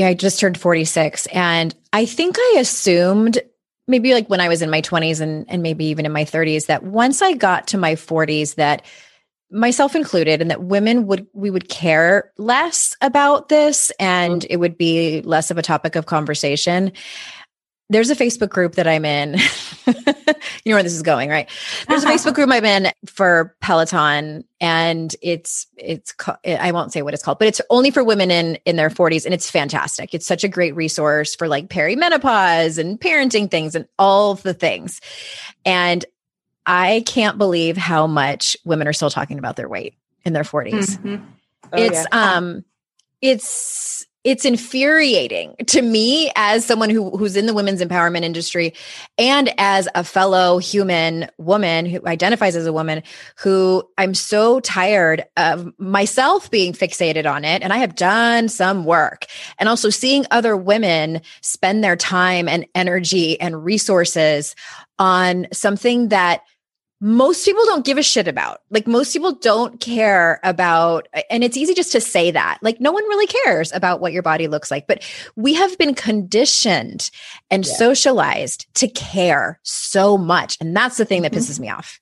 I 0.02 0.14
just 0.14 0.40
turned 0.40 0.58
46 0.58 1.26
and 1.26 1.74
I 1.92 2.06
think 2.06 2.36
I 2.38 2.56
assumed 2.58 3.38
maybe 3.86 4.14
like 4.14 4.30
when 4.30 4.40
I 4.40 4.48
was 4.48 4.62
in 4.62 4.70
my 4.70 4.80
20s 4.80 5.20
and 5.20 5.44
and 5.46 5.62
maybe 5.62 5.84
even 5.84 6.06
in 6.06 6.12
my 6.12 6.24
30s 6.24 6.66
that 6.66 6.84
once 6.84 7.20
I 7.20 7.34
got 7.34 7.66
to 7.68 7.78
my 7.78 7.96
40s 7.96 8.54
that 8.54 8.80
myself 9.50 9.94
included 9.94 10.40
and 10.40 10.50
that 10.50 10.62
women 10.62 11.06
would 11.06 11.26
we 11.34 11.50
would 11.50 11.68
care 11.68 12.32
less 12.38 12.96
about 13.02 13.50
this 13.50 13.92
and 14.00 14.40
mm-hmm. 14.40 14.46
it 14.48 14.56
would 14.56 14.78
be 14.78 15.20
less 15.20 15.50
of 15.50 15.58
a 15.58 15.62
topic 15.62 15.96
of 15.96 16.06
conversation 16.06 16.92
there's 17.88 18.10
a 18.10 18.16
Facebook 18.16 18.48
group 18.48 18.74
that 18.74 18.88
I'm 18.88 19.04
in. 19.04 19.34
you 19.86 19.94
know 20.66 20.74
where 20.74 20.82
this 20.82 20.92
is 20.92 21.02
going, 21.02 21.30
right? 21.30 21.48
There's 21.88 22.02
a 22.02 22.08
Facebook 22.08 22.34
group 22.34 22.50
I'm 22.50 22.64
in 22.64 22.88
for 23.06 23.54
Peloton, 23.60 24.44
and 24.60 25.14
it's 25.22 25.66
it's 25.76 26.14
I 26.44 26.72
won't 26.72 26.92
say 26.92 27.02
what 27.02 27.14
it's 27.14 27.22
called, 27.22 27.38
but 27.38 27.48
it's 27.48 27.60
only 27.70 27.90
for 27.90 28.02
women 28.02 28.30
in 28.30 28.58
in 28.64 28.76
their 28.76 28.90
40s, 28.90 29.24
and 29.24 29.32
it's 29.32 29.50
fantastic. 29.50 30.14
It's 30.14 30.26
such 30.26 30.42
a 30.42 30.48
great 30.48 30.74
resource 30.74 31.34
for 31.34 31.46
like 31.46 31.68
perimenopause 31.68 32.78
and 32.78 33.00
parenting 33.00 33.50
things 33.50 33.74
and 33.74 33.86
all 33.98 34.34
the 34.34 34.54
things. 34.54 35.00
And 35.64 36.04
I 36.66 37.04
can't 37.06 37.38
believe 37.38 37.76
how 37.76 38.08
much 38.08 38.56
women 38.64 38.88
are 38.88 38.92
still 38.92 39.10
talking 39.10 39.38
about 39.38 39.54
their 39.54 39.68
weight 39.68 39.94
in 40.24 40.32
their 40.32 40.42
40s. 40.42 40.98
Mm-hmm. 40.98 41.24
Oh, 41.72 41.82
it's 41.82 42.06
yeah. 42.12 42.36
um, 42.36 42.64
it's 43.20 44.04
it's 44.26 44.44
infuriating 44.44 45.54
to 45.68 45.80
me 45.80 46.32
as 46.34 46.64
someone 46.64 46.90
who, 46.90 47.16
who's 47.16 47.36
in 47.36 47.46
the 47.46 47.54
women's 47.54 47.80
empowerment 47.80 48.24
industry 48.24 48.74
and 49.16 49.54
as 49.56 49.88
a 49.94 50.02
fellow 50.02 50.58
human 50.58 51.30
woman 51.38 51.86
who 51.86 52.04
identifies 52.08 52.56
as 52.56 52.66
a 52.66 52.72
woman 52.72 53.04
who 53.36 53.88
I'm 53.96 54.14
so 54.14 54.58
tired 54.58 55.24
of 55.36 55.72
myself 55.78 56.50
being 56.50 56.72
fixated 56.72 57.24
on 57.30 57.44
it. 57.44 57.62
And 57.62 57.72
I 57.72 57.76
have 57.76 57.94
done 57.94 58.48
some 58.48 58.84
work 58.84 59.26
and 59.60 59.68
also 59.68 59.90
seeing 59.90 60.26
other 60.32 60.56
women 60.56 61.20
spend 61.40 61.84
their 61.84 61.94
time 61.94 62.48
and 62.48 62.66
energy 62.74 63.40
and 63.40 63.64
resources 63.64 64.56
on 64.98 65.46
something 65.52 66.08
that 66.08 66.42
most 67.00 67.44
people 67.44 67.64
don't 67.66 67.84
give 67.84 67.98
a 67.98 68.02
shit 68.02 68.26
about. 68.26 68.62
Like 68.70 68.86
most 68.86 69.12
people 69.12 69.32
don't 69.32 69.80
care 69.80 70.40
about 70.42 71.08
and 71.30 71.44
it's 71.44 71.56
easy 71.56 71.74
just 71.74 71.92
to 71.92 72.00
say 72.00 72.30
that. 72.30 72.58
Like 72.62 72.80
no 72.80 72.92
one 72.92 73.04
really 73.04 73.26
cares 73.26 73.72
about 73.72 74.00
what 74.00 74.12
your 74.12 74.22
body 74.22 74.48
looks 74.48 74.70
like, 74.70 74.86
but 74.86 75.02
we 75.36 75.54
have 75.54 75.76
been 75.78 75.94
conditioned 75.94 77.10
and 77.50 77.66
yeah. 77.66 77.72
socialized 77.74 78.66
to 78.74 78.88
care 78.88 79.60
so 79.62 80.16
much 80.16 80.56
and 80.60 80.74
that's 80.74 80.96
the 80.96 81.04
thing 81.04 81.22
that 81.22 81.32
mm-hmm. 81.32 81.40
pisses 81.40 81.60
me 81.60 81.68
off. 81.68 82.00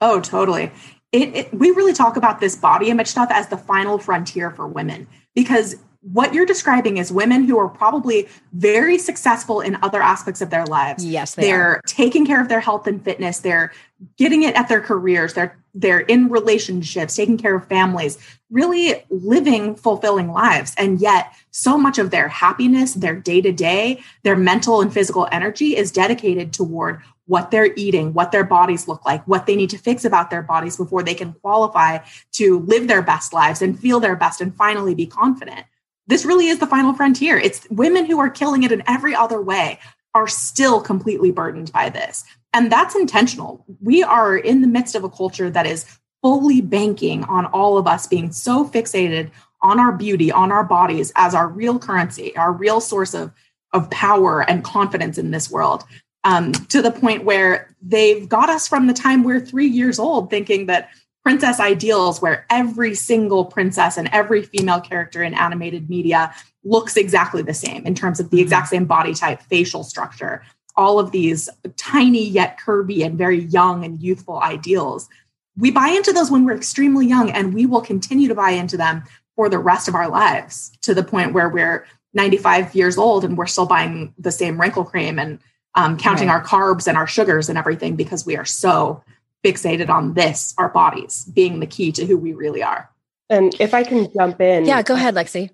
Oh, 0.00 0.20
totally. 0.20 0.70
It, 1.10 1.34
it, 1.34 1.54
we 1.54 1.70
really 1.70 1.94
talk 1.94 2.16
about 2.16 2.38
this 2.38 2.54
body 2.54 2.90
image 2.90 3.06
stuff 3.08 3.30
as 3.32 3.48
the 3.48 3.56
final 3.56 3.98
frontier 3.98 4.50
for 4.50 4.68
women 4.68 5.08
because 5.34 5.76
what 6.00 6.32
you're 6.32 6.46
describing 6.46 6.96
is 6.98 7.12
women 7.12 7.44
who 7.44 7.58
are 7.58 7.68
probably 7.68 8.28
very 8.52 8.98
successful 8.98 9.60
in 9.60 9.76
other 9.82 10.00
aspects 10.00 10.40
of 10.40 10.50
their 10.50 10.64
lives. 10.64 11.04
Yes, 11.04 11.34
they 11.34 11.50
are 11.52 11.58
are 11.58 11.80
taking 11.86 12.24
care 12.24 12.40
of 12.40 12.48
their 12.48 12.60
health 12.60 12.86
and 12.86 13.02
fitness. 13.04 13.40
They're 13.40 13.72
getting 14.16 14.44
it 14.44 14.54
at 14.54 14.68
their 14.68 14.80
careers. 14.80 15.34
They're 15.34 15.58
they're 15.74 16.00
in 16.00 16.28
relationships, 16.28 17.16
taking 17.16 17.36
care 17.36 17.56
of 17.56 17.66
families, 17.66 18.18
really 18.50 19.04
living 19.10 19.74
fulfilling 19.74 20.32
lives. 20.32 20.72
And 20.78 21.00
yet, 21.00 21.32
so 21.50 21.76
much 21.76 21.98
of 21.98 22.10
their 22.10 22.28
happiness, 22.28 22.94
their 22.94 23.16
day 23.16 23.40
to 23.40 23.52
day, 23.52 24.02
their 24.22 24.36
mental 24.36 24.80
and 24.80 24.92
physical 24.92 25.28
energy 25.30 25.76
is 25.76 25.92
dedicated 25.92 26.52
toward 26.52 27.00
what 27.26 27.50
they're 27.50 27.74
eating, 27.76 28.14
what 28.14 28.32
their 28.32 28.44
bodies 28.44 28.88
look 28.88 29.04
like, 29.04 29.22
what 29.26 29.46
they 29.46 29.54
need 29.54 29.70
to 29.70 29.78
fix 29.78 30.04
about 30.04 30.30
their 30.30 30.42
bodies 30.42 30.76
before 30.76 31.02
they 31.02 31.14
can 31.14 31.34
qualify 31.34 31.98
to 32.32 32.60
live 32.60 32.88
their 32.88 33.02
best 33.02 33.32
lives 33.32 33.60
and 33.60 33.78
feel 33.78 34.00
their 34.00 34.16
best 34.16 34.40
and 34.40 34.56
finally 34.56 34.94
be 34.94 35.06
confident 35.06 35.66
this 36.08 36.24
really 36.24 36.48
is 36.48 36.58
the 36.58 36.66
final 36.66 36.92
frontier. 36.94 37.38
It's 37.38 37.68
women 37.70 38.06
who 38.06 38.18
are 38.18 38.30
killing 38.30 38.64
it 38.64 38.72
in 38.72 38.82
every 38.88 39.14
other 39.14 39.40
way 39.40 39.78
are 40.14 40.26
still 40.26 40.80
completely 40.80 41.30
burdened 41.30 41.70
by 41.72 41.90
this. 41.90 42.24
And 42.52 42.72
that's 42.72 42.96
intentional. 42.96 43.64
We 43.80 44.02
are 44.02 44.36
in 44.36 44.62
the 44.62 44.66
midst 44.66 44.94
of 44.94 45.04
a 45.04 45.10
culture 45.10 45.50
that 45.50 45.66
is 45.66 45.84
fully 46.22 46.60
banking 46.60 47.24
on 47.24 47.46
all 47.46 47.78
of 47.78 47.86
us 47.86 48.06
being 48.06 48.32
so 48.32 48.66
fixated 48.66 49.30
on 49.62 49.78
our 49.78 49.92
beauty, 49.92 50.32
on 50.32 50.50
our 50.50 50.64
bodies 50.64 51.12
as 51.14 51.34
our 51.34 51.46
real 51.46 51.78
currency, 51.78 52.36
our 52.36 52.52
real 52.52 52.80
source 52.80 53.14
of, 53.14 53.32
of 53.72 53.90
power 53.90 54.48
and 54.48 54.64
confidence 54.64 55.18
in 55.18 55.30
this 55.30 55.50
world. 55.50 55.84
Um, 56.24 56.52
to 56.52 56.82
the 56.82 56.90
point 56.90 57.24
where 57.24 57.74
they've 57.80 58.28
got 58.28 58.50
us 58.50 58.66
from 58.66 58.86
the 58.86 58.92
time 58.92 59.22
we're 59.22 59.40
three 59.40 59.68
years 59.68 59.98
old 59.98 60.30
thinking 60.30 60.66
that 60.66 60.90
princess 61.24 61.60
ideals 61.60 62.22
where 62.22 62.46
every 62.50 62.94
single 62.94 63.44
princess 63.44 63.96
and 63.96 64.08
every 64.12 64.42
female 64.42 64.80
character 64.80 65.22
in 65.22 65.34
animated 65.34 65.90
media 65.90 66.32
looks 66.64 66.96
exactly 66.96 67.42
the 67.42 67.54
same 67.54 67.86
in 67.86 67.94
terms 67.94 68.20
of 68.20 68.30
the 68.30 68.40
exact 68.40 68.66
mm-hmm. 68.66 68.76
same 68.76 68.84
body 68.86 69.14
type, 69.14 69.40
facial 69.42 69.84
structure, 69.84 70.42
all 70.76 70.98
of 70.98 71.10
these 71.10 71.48
tiny 71.76 72.24
yet 72.24 72.58
curvy 72.58 73.04
and 73.04 73.18
very 73.18 73.40
young 73.40 73.84
and 73.84 74.00
youthful 74.00 74.40
ideals. 74.40 75.08
We 75.56 75.70
buy 75.70 75.88
into 75.88 76.12
those 76.12 76.30
when 76.30 76.44
we're 76.44 76.56
extremely 76.56 77.06
young, 77.06 77.30
and 77.30 77.52
we 77.52 77.66
will 77.66 77.80
continue 77.80 78.28
to 78.28 78.34
buy 78.34 78.50
into 78.50 78.76
them 78.76 79.02
for 79.34 79.48
the 79.48 79.58
rest 79.58 79.88
of 79.88 79.94
our 79.94 80.08
lives 80.08 80.70
to 80.82 80.94
the 80.94 81.02
point 81.02 81.32
where 81.32 81.48
we're 81.48 81.84
95 82.14 82.74
years 82.74 82.96
old 82.96 83.24
and 83.24 83.36
we're 83.36 83.46
still 83.46 83.66
buying 83.66 84.14
the 84.18 84.32
same 84.32 84.60
wrinkle 84.60 84.84
cream 84.84 85.18
and 85.18 85.40
um, 85.74 85.96
counting 85.96 86.28
right. 86.28 86.34
our 86.34 86.44
carbs 86.44 86.88
and 86.88 86.96
our 86.96 87.06
sugars 87.06 87.48
and 87.48 87.58
everything 87.58 87.96
because 87.96 88.24
we 88.24 88.36
are 88.36 88.44
so 88.44 89.02
fixated 89.44 89.88
on 89.88 90.14
this, 90.14 90.54
our 90.58 90.68
bodies 90.68 91.24
being 91.26 91.60
the 91.60 91.66
key 91.66 91.92
to 91.92 92.06
who 92.06 92.16
we 92.16 92.32
really 92.32 92.62
are. 92.62 92.90
And 93.30 93.54
if 93.60 93.74
I 93.74 93.84
can 93.84 94.12
jump 94.12 94.40
in. 94.40 94.64
Yeah, 94.64 94.82
go 94.82 94.94
ahead, 94.94 95.14
Lexie. 95.14 95.50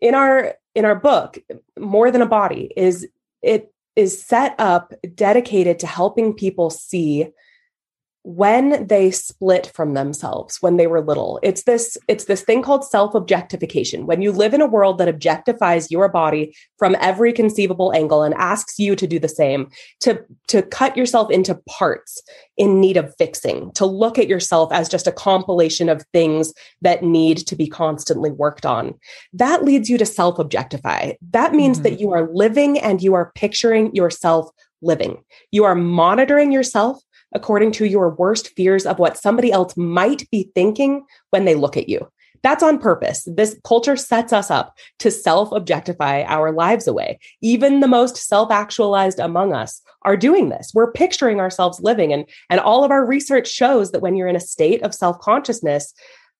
In 0.00 0.14
our 0.14 0.54
in 0.74 0.84
our 0.84 0.94
book, 0.94 1.38
More 1.78 2.10
Than 2.10 2.22
a 2.22 2.26
Body 2.26 2.72
is 2.76 3.08
it 3.42 3.72
is 3.94 4.20
set 4.20 4.54
up 4.58 4.92
dedicated 5.14 5.78
to 5.78 5.86
helping 5.86 6.34
people 6.34 6.68
see 6.68 7.28
when 8.26 8.88
they 8.88 9.08
split 9.08 9.70
from 9.72 9.94
themselves 9.94 10.56
when 10.60 10.78
they 10.78 10.88
were 10.88 11.00
little. 11.00 11.38
It's 11.44 11.62
this 11.62 11.96
it's 12.08 12.24
this 12.24 12.42
thing 12.42 12.60
called 12.60 12.84
self-objectification. 12.84 14.06
When 14.06 14.20
you 14.20 14.32
live 14.32 14.52
in 14.52 14.60
a 14.60 14.66
world 14.66 14.98
that 14.98 15.06
objectifies 15.06 15.92
your 15.92 16.08
body 16.08 16.52
from 16.76 16.96
every 17.00 17.32
conceivable 17.32 17.92
angle 17.94 18.24
and 18.24 18.34
asks 18.34 18.80
you 18.80 18.96
to 18.96 19.06
do 19.06 19.20
the 19.20 19.28
same 19.28 19.70
to 20.00 20.24
to 20.48 20.62
cut 20.62 20.96
yourself 20.96 21.30
into 21.30 21.60
parts 21.68 22.20
in 22.56 22.80
need 22.80 22.96
of 22.96 23.14
fixing 23.16 23.70
to 23.74 23.86
look 23.86 24.18
at 24.18 24.26
yourself 24.26 24.72
as 24.72 24.88
just 24.88 25.06
a 25.06 25.12
compilation 25.12 25.88
of 25.88 26.04
things 26.12 26.52
that 26.82 27.04
need 27.04 27.38
to 27.38 27.54
be 27.54 27.68
constantly 27.68 28.32
worked 28.32 28.66
on 28.66 28.92
that 29.32 29.62
leads 29.62 29.88
you 29.88 29.96
to 29.98 30.06
self-objectify. 30.06 31.12
That 31.30 31.54
means 31.54 31.76
mm-hmm. 31.76 31.84
that 31.84 32.00
you 32.00 32.12
are 32.12 32.28
living 32.32 32.76
and 32.80 33.00
you 33.00 33.14
are 33.14 33.30
picturing 33.36 33.94
yourself 33.94 34.50
living. 34.82 35.22
You 35.52 35.64
are 35.64 35.74
monitoring 35.74 36.52
yourself 36.52 37.00
according 37.36 37.70
to 37.70 37.86
your 37.86 38.10
worst 38.10 38.48
fears 38.56 38.86
of 38.86 38.98
what 38.98 39.16
somebody 39.16 39.52
else 39.52 39.76
might 39.76 40.28
be 40.30 40.50
thinking 40.54 41.04
when 41.30 41.44
they 41.44 41.54
look 41.54 41.76
at 41.76 41.88
you. 41.88 42.10
That's 42.42 42.62
on 42.62 42.78
purpose. 42.78 43.26
This 43.26 43.58
culture 43.64 43.96
sets 43.96 44.32
us 44.32 44.50
up 44.50 44.76
to 45.00 45.10
self 45.10 45.52
objectify 45.52 46.22
our 46.22 46.52
lives 46.52 46.86
away. 46.86 47.18
Even 47.40 47.80
the 47.80 47.88
most 47.88 48.16
self 48.16 48.50
actualized 48.50 49.18
among 49.18 49.52
us 49.52 49.82
are 50.02 50.16
doing 50.16 50.48
this. 50.48 50.70
We're 50.72 50.92
picturing 50.92 51.40
ourselves 51.40 51.80
living, 51.80 52.12
and, 52.12 52.24
and 52.48 52.60
all 52.60 52.84
of 52.84 52.90
our 52.90 53.04
research 53.04 53.48
shows 53.48 53.92
that 53.92 54.00
when 54.00 54.16
you're 54.16 54.28
in 54.28 54.36
a 54.36 54.40
state 54.40 54.82
of 54.82 54.94
self 54.94 55.18
consciousness, 55.20 55.92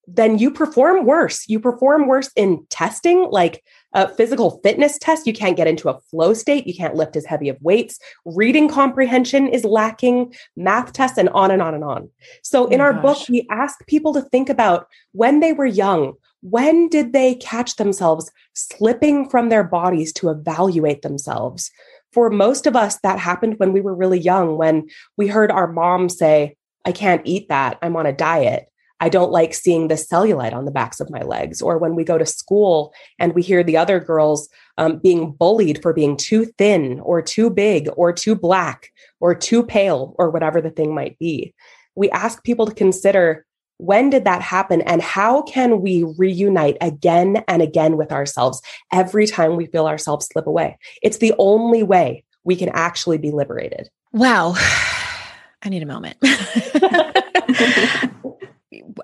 then 0.06 0.38
you 0.38 0.50
perform 0.50 1.04
worse. 1.04 1.48
You 1.48 1.58
perform 1.58 2.06
worse 2.06 2.30
in 2.36 2.64
testing, 2.70 3.28
like 3.30 3.64
a 3.92 4.08
physical 4.08 4.60
fitness 4.62 4.98
test. 4.98 5.26
You 5.26 5.32
can't 5.32 5.56
get 5.56 5.66
into 5.66 5.88
a 5.88 5.98
flow 6.10 6.32
state. 6.32 6.66
You 6.66 6.74
can't 6.74 6.94
lift 6.94 7.16
as 7.16 7.26
heavy 7.26 7.48
of 7.48 7.60
weights. 7.60 7.98
Reading 8.24 8.68
comprehension 8.68 9.48
is 9.48 9.64
lacking, 9.64 10.34
math 10.56 10.92
tests, 10.92 11.18
and 11.18 11.28
on 11.30 11.50
and 11.50 11.60
on 11.60 11.74
and 11.74 11.82
on. 11.82 12.08
So, 12.42 12.66
oh 12.66 12.68
in 12.68 12.80
our 12.80 12.92
gosh. 12.92 13.02
book, 13.02 13.28
we 13.28 13.46
ask 13.50 13.84
people 13.86 14.14
to 14.14 14.22
think 14.22 14.48
about 14.48 14.86
when 15.12 15.40
they 15.40 15.52
were 15.52 15.66
young, 15.66 16.14
when 16.42 16.88
did 16.88 17.12
they 17.12 17.34
catch 17.34 17.76
themselves 17.76 18.30
slipping 18.54 19.28
from 19.28 19.48
their 19.48 19.64
bodies 19.64 20.12
to 20.14 20.28
evaluate 20.28 21.02
themselves? 21.02 21.70
For 22.12 22.30
most 22.30 22.66
of 22.66 22.76
us, 22.76 22.98
that 23.02 23.18
happened 23.18 23.54
when 23.58 23.72
we 23.72 23.80
were 23.80 23.94
really 23.94 24.20
young, 24.20 24.56
when 24.56 24.86
we 25.16 25.26
heard 25.26 25.50
our 25.50 25.70
mom 25.70 26.08
say, 26.08 26.56
I 26.84 26.92
can't 26.92 27.22
eat 27.24 27.48
that. 27.48 27.78
I'm 27.82 27.96
on 27.96 28.06
a 28.06 28.12
diet 28.12 28.68
I 29.00 29.08
don't 29.08 29.30
like 29.30 29.54
seeing 29.54 29.88
the 29.88 29.94
cellulite 29.94 30.54
on 30.54 30.64
the 30.64 30.70
backs 30.70 31.00
of 31.00 31.10
my 31.10 31.22
legs. 31.22 31.60
Or 31.60 31.78
when 31.78 31.94
we 31.94 32.04
go 32.04 32.18
to 32.18 32.26
school 32.26 32.92
and 33.18 33.34
we 33.34 33.42
hear 33.42 33.62
the 33.62 33.76
other 33.76 34.00
girls 34.00 34.48
um, 34.78 34.98
being 34.98 35.32
bullied 35.32 35.82
for 35.82 35.92
being 35.92 36.16
too 36.16 36.46
thin 36.58 37.00
or 37.00 37.20
too 37.20 37.50
big 37.50 37.88
or 37.96 38.12
too 38.12 38.34
black 38.34 38.92
or 39.20 39.34
too 39.34 39.62
pale 39.62 40.14
or 40.18 40.30
whatever 40.30 40.60
the 40.60 40.70
thing 40.70 40.94
might 40.94 41.18
be. 41.18 41.54
We 41.94 42.10
ask 42.10 42.42
people 42.42 42.66
to 42.66 42.74
consider 42.74 43.44
when 43.78 44.08
did 44.08 44.24
that 44.24 44.40
happen 44.40 44.80
and 44.82 45.02
how 45.02 45.42
can 45.42 45.82
we 45.82 46.04
reunite 46.16 46.78
again 46.80 47.44
and 47.46 47.60
again 47.60 47.98
with 47.98 48.10
ourselves 48.10 48.62
every 48.90 49.26
time 49.26 49.56
we 49.56 49.66
feel 49.66 49.86
ourselves 49.86 50.28
slip 50.32 50.46
away? 50.46 50.78
It's 51.02 51.18
the 51.18 51.34
only 51.38 51.82
way 51.82 52.24
we 52.44 52.56
can 52.56 52.70
actually 52.70 53.18
be 53.18 53.30
liberated. 53.30 53.90
Wow. 54.12 54.54
I 55.62 55.68
need 55.68 55.82
a 55.82 55.86
moment. 55.86 56.16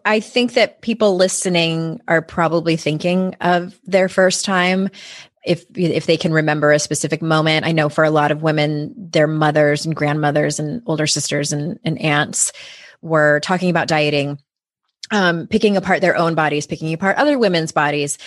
I 0.05 0.21
think 0.21 0.55
that 0.55 0.83
people 0.83 1.17
listening 1.17 2.01
are 2.09 2.23
probably 2.23 2.77
thinking 2.77 3.35
of 3.41 3.79
their 3.85 4.09
first 4.09 4.45
time 4.45 4.89
if 5.45 5.65
if 5.75 6.07
they 6.07 6.17
can 6.17 6.33
remember 6.33 6.73
a 6.73 6.79
specific 6.79 7.21
moment. 7.23 7.67
I 7.67 7.73
know 7.73 7.89
for 7.89 8.05
a 8.05 8.11
lot 8.11 8.31
of 8.31 8.43
women, 8.43 8.95
their 8.97 9.27
mothers 9.27 9.85
and 9.85 9.97
grandmothers 9.97 10.61
and 10.61 10.83
older 10.87 11.07
sisters 11.07 11.53
and, 11.53 11.79
and 11.85 12.01
aunts 12.01 12.53
were 13.01 13.41
talking 13.41 13.69
about 13.69 13.89
dieting, 13.89 14.39
um, 15.11 15.49
picking 15.49 15.77
apart 15.77 16.01
their 16.01 16.17
own 16.17 16.35
bodies, 16.35 16.67
picking 16.67 16.93
apart 16.93 17.17
other 17.17 17.39
women's 17.39 17.73
bodies, 17.73 18.19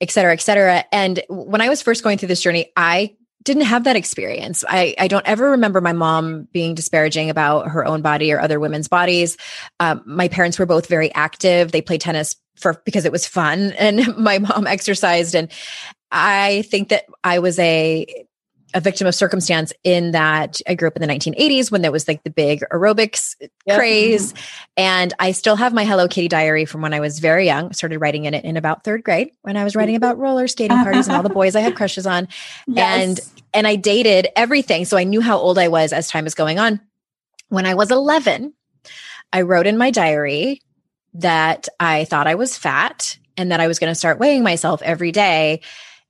et 0.00 0.10
cetera, 0.10 0.32
et 0.32 0.40
cetera. 0.40 0.84
And 0.90 1.22
when 1.28 1.60
I 1.60 1.68
was 1.68 1.82
first 1.82 2.02
going 2.02 2.18
through 2.18 2.28
this 2.28 2.42
journey, 2.42 2.72
I 2.76 3.16
didn't 3.46 3.62
have 3.62 3.84
that 3.84 3.96
experience. 3.96 4.64
I, 4.68 4.94
I 4.98 5.06
don't 5.06 5.26
ever 5.26 5.52
remember 5.52 5.80
my 5.80 5.92
mom 5.92 6.48
being 6.52 6.74
disparaging 6.74 7.30
about 7.30 7.68
her 7.68 7.86
own 7.86 8.02
body 8.02 8.32
or 8.32 8.40
other 8.40 8.58
women's 8.58 8.88
bodies. 8.88 9.36
Um, 9.78 10.02
my 10.04 10.26
parents 10.26 10.58
were 10.58 10.66
both 10.66 10.88
very 10.88 11.14
active. 11.14 11.70
They 11.70 11.80
played 11.80 12.00
tennis 12.00 12.34
for 12.56 12.82
because 12.84 13.04
it 13.04 13.12
was 13.12 13.26
fun, 13.26 13.72
and 13.78 14.16
my 14.18 14.38
mom 14.38 14.66
exercised. 14.66 15.34
And 15.34 15.50
I 16.10 16.62
think 16.62 16.88
that 16.88 17.06
I 17.24 17.38
was 17.38 17.58
a 17.58 18.26
a 18.74 18.80
victim 18.80 19.06
of 19.06 19.14
circumstance 19.14 19.72
in 19.84 20.10
that 20.10 20.60
I 20.66 20.74
grew 20.74 20.88
up 20.88 20.96
in 20.96 21.02
the 21.02 21.08
1980s 21.08 21.70
when 21.70 21.82
there 21.82 21.92
was 21.92 22.08
like 22.08 22.22
the 22.24 22.30
big 22.30 22.62
aerobics 22.72 23.34
yep. 23.64 23.78
craze. 23.78 24.34
And 24.76 25.14
I 25.18 25.32
still 25.32 25.56
have 25.56 25.72
my 25.72 25.84
Hello 25.84 26.08
Kitty 26.08 26.28
diary 26.28 26.64
from 26.64 26.82
when 26.82 26.92
I 26.92 27.00
was 27.00 27.18
very 27.18 27.46
young. 27.46 27.72
started 27.72 27.98
writing 28.00 28.24
in 28.24 28.34
it 28.34 28.44
in 28.44 28.56
about 28.56 28.84
third 28.84 29.04
grade 29.04 29.30
when 29.42 29.56
I 29.56 29.64
was 29.64 29.76
writing 29.76 29.96
about 29.96 30.18
roller 30.18 30.48
skating 30.48 30.76
parties 30.76 31.06
and 31.06 31.16
all 31.16 31.22
the 31.22 31.28
boys 31.28 31.56
I 31.56 31.60
had 31.60 31.76
crushes 31.76 32.06
on. 32.06 32.28
Yes. 32.68 33.02
And 33.02 33.20
and 33.54 33.66
I 33.66 33.76
dated 33.76 34.28
everything. 34.36 34.84
So 34.84 34.96
I 34.96 35.04
knew 35.04 35.20
how 35.20 35.38
old 35.38 35.58
I 35.58 35.68
was 35.68 35.92
as 35.92 36.08
time 36.08 36.24
was 36.24 36.34
going 36.34 36.58
on. 36.58 36.80
When 37.48 37.64
I 37.64 37.74
was 37.74 37.90
11, 37.90 38.52
I 39.32 39.42
wrote 39.42 39.66
in 39.66 39.78
my 39.78 39.90
diary 39.90 40.60
that 41.14 41.68
I 41.80 42.04
thought 42.04 42.26
I 42.26 42.34
was 42.34 42.56
fat 42.56 43.18
and 43.36 43.50
that 43.52 43.60
I 43.60 43.66
was 43.66 43.78
going 43.78 43.90
to 43.90 43.94
start 43.94 44.18
weighing 44.18 44.42
myself 44.42 44.82
every 44.82 45.12
day 45.12 45.60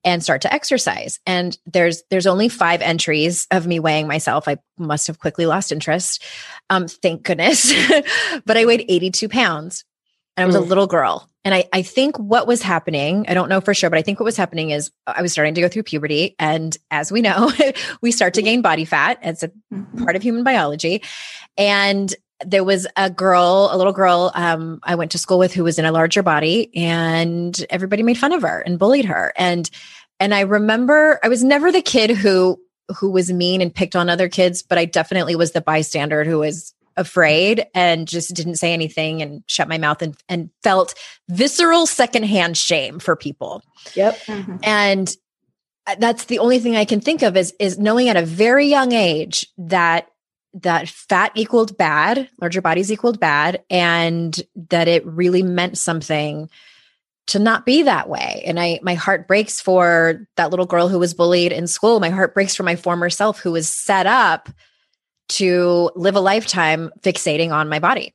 and 0.07 0.23
start 0.23 0.41
to 0.43 0.55
exercise. 0.55 1.19
And 1.27 1.59
there's 1.67 2.05
there's 2.11 2.29
only 2.29 2.49
five 2.49 2.81
entries 2.81 3.47
of 3.51 3.67
me 3.67 3.81
weighing 3.81 4.07
myself. 4.07 4.47
I 4.49 4.57
must 4.79 5.09
have 5.09 5.19
quickly 5.19 5.45
lost 5.45 5.73
interest. 5.73 6.25
Um, 6.71 6.87
thank 6.87 7.25
goodness. 7.25 7.75
but 8.47 8.57
I 8.57 8.65
weighed 8.65 8.87
82 8.89 9.29
pounds 9.29 9.85
and 10.37 10.45
I 10.45 10.47
was 10.47 10.55
mm. 10.55 10.61
a 10.61 10.63
little 10.63 10.87
girl. 10.87 11.29
And 11.45 11.55
I, 11.55 11.65
I 11.73 11.83
think 11.83 12.19
what 12.19 12.47
was 12.47 12.63
happening, 12.63 13.27
I 13.29 13.35
don't 13.35 13.49
know 13.49 13.61
for 13.61 13.73
sure, 13.73 13.89
but 13.89 13.99
I 13.99 14.03
think 14.03 14.19
what 14.19 14.25
was 14.25 14.37
happening 14.37 14.71
is 14.71 14.91
I 15.07 15.23
was 15.23 15.33
starting 15.33 15.55
to 15.55 15.61
go 15.61 15.69
through 15.69 15.85
puberty. 15.85 16.35
And 16.39 16.77
as 16.91 17.13
we 17.13 17.21
know, 17.21 17.53
we 18.01 18.11
start 18.11 18.35
to 18.35 18.43
gain 18.43 18.63
body 18.63 18.85
fat. 18.85 19.19
It's 19.23 19.43
a 19.43 19.49
mm-hmm. 19.73 20.05
part 20.05 20.17
of 20.17 20.23
human 20.23 20.45
biology. 20.45 21.03
And 21.57 22.15
there 22.45 22.65
was 22.65 22.87
a 22.97 23.09
girl, 23.09 23.71
a 23.73 23.77
little 23.77 23.93
girl 23.93 24.31
um, 24.35 24.81
I 24.83 24.95
went 24.95 25.13
to 25.13 25.19
school 25.19 25.39
with 25.39 25.55
who 25.55 25.65
was 25.65 25.79
in 25.79 25.85
a 25.85 25.93
larger 25.93 26.23
body, 26.23 26.71
and 26.77 27.65
everybody 27.71 28.03
made 28.03 28.19
fun 28.19 28.33
of 28.33 28.43
her 28.43 28.61
and 28.61 28.79
bullied 28.79 29.07
her. 29.07 29.33
And 29.37 29.71
and 30.21 30.35
I 30.35 30.41
remember 30.41 31.19
I 31.23 31.29
was 31.29 31.45
never 31.45 31.73
the 31.73 31.83
kid 31.83 32.11
who 32.11 32.61
who 32.95 33.11
was 33.11 33.33
mean 33.33 33.61
and 33.61 33.75
picked 33.75 33.97
on 33.97 34.09
other 34.09 34.29
kids, 34.29 34.63
but 34.63 34.79
I 34.79 34.85
definitely 34.85 35.37
was 35.37 35.53
the 35.53 35.61
bystander 35.61 36.25
who 36.25 36.39
was 36.39 36.75
afraid 36.97 37.67
and 37.75 38.09
just 38.09 38.35
didn't 38.35 38.57
say 38.57 38.73
anything 38.73 39.21
and 39.21 39.43
shut 39.47 39.69
my 39.69 39.77
mouth 39.77 40.01
and, 40.03 40.17
and 40.29 40.51
felt 40.63 40.95
visceral 41.29 41.87
secondhand 41.87 42.57
shame 42.57 42.99
for 42.99 43.17
people. 43.17 43.63
Yep. 43.95 44.19
Mm-hmm. 44.27 44.57
And 44.63 45.15
uh, 45.87 45.97
that's 45.99 46.25
the 46.25 46.39
only 46.39 46.59
thing 46.59 46.77
I 46.77 46.85
can 46.85 47.01
think 47.01 47.23
of 47.23 47.37
is 47.37 47.55
is 47.59 47.79
knowing 47.79 48.09
at 48.09 48.17
a 48.17 48.25
very 48.25 48.67
young 48.67 48.93
age 48.93 49.47
that 49.59 50.09
that 50.63 50.89
fat 50.89 51.33
equaled 51.35 51.77
bad, 51.77 52.29
larger 52.41 52.61
bodies 52.61 52.91
equaled 52.91 53.21
bad, 53.21 53.63
and 53.71 54.41
that 54.71 54.89
it 54.89 55.05
really 55.07 55.43
meant 55.43 55.79
something 55.79 56.49
to 57.29 57.39
not 57.39 57.67
be 57.67 57.83
that 57.83 58.09
way. 58.09 58.43
And 58.47 58.59
I 58.59 58.81
my 58.83 58.95
heart 58.95 59.27
breaks 59.27 59.61
for 59.61 60.27
that 60.37 60.51
little 60.51 60.67
girl 60.67 60.89
who 60.89 60.99
was 60.99 61.15
bullied 61.15 61.53
in 61.53 61.67
school. 61.67 62.01
My 62.01 62.11
heart 62.11 62.35
breaks 62.35 62.55
for 62.55 62.63
my 62.63 62.77
former 62.77 63.11
self 63.11 63.41
who 63.41 63.53
was 63.53 63.71
set 63.71 64.07
up 64.07 64.49
to 65.29 65.91
live 65.97 66.15
a 66.15 66.21
lifetime 66.21 66.91
fixating 67.03 67.53
on 67.53 67.69
my 67.69 67.81
body. 67.81 68.15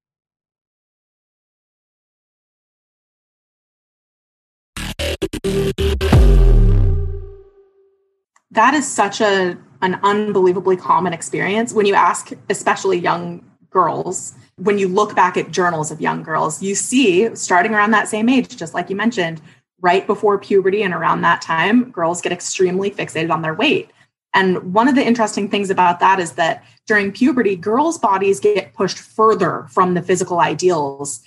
That 8.51 8.73
is 8.73 8.87
such 8.87 9.21
a 9.21 9.57
an 9.81 9.99
unbelievably 10.03 10.77
common 10.77 11.13
experience. 11.13 11.73
When 11.73 11.85
you 11.85 11.95
ask 11.95 12.31
especially 12.49 12.99
young 12.99 13.43
girls 13.71 14.33
when 14.57 14.77
you 14.77 14.87
look 14.87 15.15
back 15.15 15.37
at 15.37 15.49
journals 15.49 15.91
of 15.91 16.01
young 16.01 16.21
girls 16.21 16.61
you 16.61 16.75
see 16.75 17.33
starting 17.35 17.73
around 17.73 17.91
that 17.91 18.07
same 18.07 18.29
age 18.29 18.55
just 18.57 18.73
like 18.73 18.89
you 18.89 18.95
mentioned 18.95 19.41
right 19.79 20.05
before 20.05 20.37
puberty 20.37 20.83
and 20.83 20.93
around 20.93 21.21
that 21.21 21.41
time 21.41 21.89
girls 21.89 22.21
get 22.21 22.31
extremely 22.31 22.91
fixated 22.91 23.31
on 23.31 23.41
their 23.41 23.53
weight. 23.53 23.89
And 24.33 24.73
one 24.73 24.87
of 24.87 24.95
the 24.95 25.05
interesting 25.05 25.49
things 25.49 25.69
about 25.69 25.99
that 25.99 26.19
is 26.19 26.33
that 26.33 26.63
during 26.85 27.11
puberty 27.11 27.55
girls 27.55 27.97
bodies 27.97 28.39
get 28.39 28.73
pushed 28.73 28.99
further 28.99 29.67
from 29.71 29.93
the 29.93 30.01
physical 30.01 30.39
ideals 30.39 31.21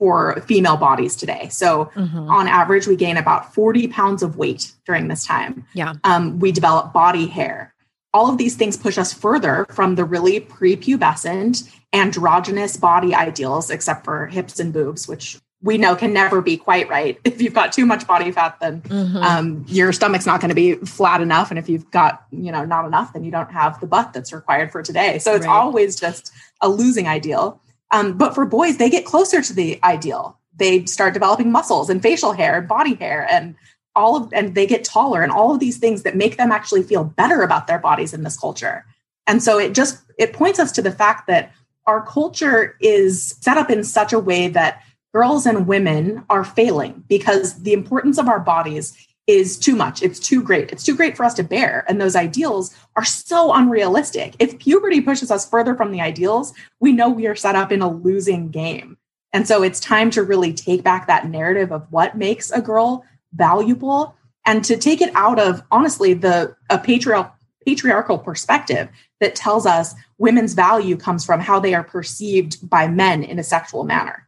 for 0.00 0.40
female 0.48 0.78
bodies 0.78 1.14
today. 1.14 1.48
So, 1.50 1.84
mm-hmm. 1.94 2.30
on 2.30 2.48
average, 2.48 2.86
we 2.86 2.96
gain 2.96 3.18
about 3.18 3.54
40 3.54 3.86
pounds 3.88 4.22
of 4.22 4.36
weight 4.38 4.72
during 4.86 5.08
this 5.08 5.24
time. 5.24 5.66
Yeah. 5.74 5.92
Um, 6.04 6.40
we 6.40 6.50
develop 6.50 6.92
body 6.92 7.26
hair. 7.26 7.74
All 8.14 8.30
of 8.30 8.38
these 8.38 8.56
things 8.56 8.78
push 8.78 8.96
us 8.96 9.12
further 9.12 9.66
from 9.70 9.94
the 9.94 10.04
really 10.04 10.40
prepubescent 10.40 11.70
androgynous 11.92 12.78
body 12.78 13.14
ideals, 13.14 13.70
except 13.70 14.04
for 14.04 14.26
hips 14.26 14.58
and 14.58 14.72
boobs, 14.72 15.06
which 15.06 15.38
we 15.62 15.76
know 15.76 15.94
can 15.94 16.14
never 16.14 16.40
be 16.40 16.56
quite 16.56 16.88
right. 16.88 17.20
If 17.24 17.42
you've 17.42 17.52
got 17.52 17.70
too 17.70 17.84
much 17.84 18.06
body 18.06 18.32
fat, 18.32 18.58
then 18.58 18.80
mm-hmm. 18.80 19.16
um, 19.18 19.64
your 19.68 19.92
stomach's 19.92 20.24
not 20.24 20.40
going 20.40 20.48
to 20.48 20.54
be 20.54 20.76
flat 20.76 21.20
enough, 21.20 21.50
and 21.50 21.58
if 21.58 21.68
you've 21.68 21.90
got 21.90 22.24
you 22.30 22.50
know 22.50 22.64
not 22.64 22.86
enough, 22.86 23.12
then 23.12 23.22
you 23.22 23.30
don't 23.30 23.52
have 23.52 23.78
the 23.80 23.86
butt 23.86 24.14
that's 24.14 24.32
required 24.32 24.72
for 24.72 24.82
today. 24.82 25.18
So 25.18 25.34
it's 25.34 25.46
right. 25.46 25.52
always 25.52 26.00
just 26.00 26.32
a 26.62 26.70
losing 26.70 27.06
ideal. 27.06 27.60
Um, 27.90 28.16
but 28.16 28.34
for 28.34 28.44
boys, 28.44 28.76
they 28.76 28.90
get 28.90 29.04
closer 29.04 29.42
to 29.42 29.52
the 29.52 29.80
ideal. 29.82 30.38
They 30.56 30.84
start 30.86 31.14
developing 31.14 31.50
muscles 31.50 31.90
and 31.90 32.02
facial 32.02 32.32
hair 32.32 32.58
and 32.58 32.68
body 32.68 32.94
hair 32.94 33.26
and 33.30 33.56
all 33.96 34.16
of 34.16 34.32
and 34.32 34.54
they 34.54 34.66
get 34.66 34.84
taller 34.84 35.22
and 35.22 35.32
all 35.32 35.52
of 35.52 35.60
these 35.60 35.78
things 35.78 36.02
that 36.02 36.16
make 36.16 36.36
them 36.36 36.52
actually 36.52 36.82
feel 36.82 37.04
better 37.04 37.42
about 37.42 37.66
their 37.66 37.78
bodies 37.78 38.14
in 38.14 38.22
this 38.22 38.36
culture. 38.36 38.84
And 39.26 39.42
so 39.42 39.58
it 39.58 39.74
just 39.74 39.98
it 40.18 40.32
points 40.32 40.58
us 40.58 40.72
to 40.72 40.82
the 40.82 40.92
fact 40.92 41.26
that 41.26 41.52
our 41.86 42.04
culture 42.04 42.76
is 42.80 43.36
set 43.40 43.56
up 43.56 43.70
in 43.70 43.82
such 43.82 44.12
a 44.12 44.18
way 44.18 44.48
that 44.48 44.82
girls 45.12 45.46
and 45.46 45.66
women 45.66 46.24
are 46.30 46.44
failing 46.44 47.04
because 47.08 47.62
the 47.62 47.72
importance 47.72 48.18
of 48.18 48.28
our 48.28 48.38
bodies 48.38 48.96
is 49.30 49.56
too 49.56 49.76
much. 49.76 50.02
It's 50.02 50.18
too 50.18 50.42
great. 50.42 50.72
It's 50.72 50.82
too 50.82 50.96
great 50.96 51.16
for 51.16 51.24
us 51.24 51.34
to 51.34 51.44
bear. 51.44 51.84
And 51.88 52.00
those 52.00 52.16
ideals 52.16 52.74
are 52.96 53.04
so 53.04 53.52
unrealistic. 53.52 54.34
If 54.38 54.58
puberty 54.58 55.00
pushes 55.00 55.30
us 55.30 55.48
further 55.48 55.76
from 55.76 55.92
the 55.92 56.00
ideals, 56.00 56.52
we 56.80 56.92
know 56.92 57.08
we 57.08 57.28
are 57.28 57.36
set 57.36 57.54
up 57.54 57.70
in 57.70 57.80
a 57.80 57.90
losing 57.90 58.50
game. 58.50 58.98
And 59.32 59.46
so 59.46 59.62
it's 59.62 59.78
time 59.78 60.10
to 60.10 60.24
really 60.24 60.52
take 60.52 60.82
back 60.82 61.06
that 61.06 61.28
narrative 61.28 61.70
of 61.70 61.86
what 61.90 62.16
makes 62.16 62.50
a 62.50 62.60
girl 62.60 63.04
valuable 63.32 64.16
and 64.44 64.64
to 64.64 64.76
take 64.76 65.00
it 65.00 65.14
out 65.14 65.38
of 65.38 65.62
honestly 65.70 66.12
the 66.14 66.56
a 66.68 66.78
patriarchal 66.78 67.32
patriarchal 67.64 68.18
perspective 68.18 68.88
that 69.20 69.36
tells 69.36 69.66
us 69.66 69.94
women's 70.18 70.54
value 70.54 70.96
comes 70.96 71.24
from 71.24 71.38
how 71.38 71.60
they 71.60 71.74
are 71.74 71.84
perceived 71.84 72.68
by 72.68 72.88
men 72.88 73.22
in 73.22 73.38
a 73.38 73.44
sexual 73.44 73.84
manner 73.84 74.26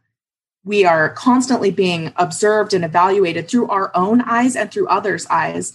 we 0.63 0.85
are 0.85 1.09
constantly 1.09 1.71
being 1.71 2.13
observed 2.15 2.73
and 2.73 2.85
evaluated 2.85 3.49
through 3.49 3.67
our 3.67 3.91
own 3.95 4.21
eyes 4.21 4.55
and 4.55 4.71
through 4.71 4.87
others' 4.87 5.27
eyes 5.29 5.73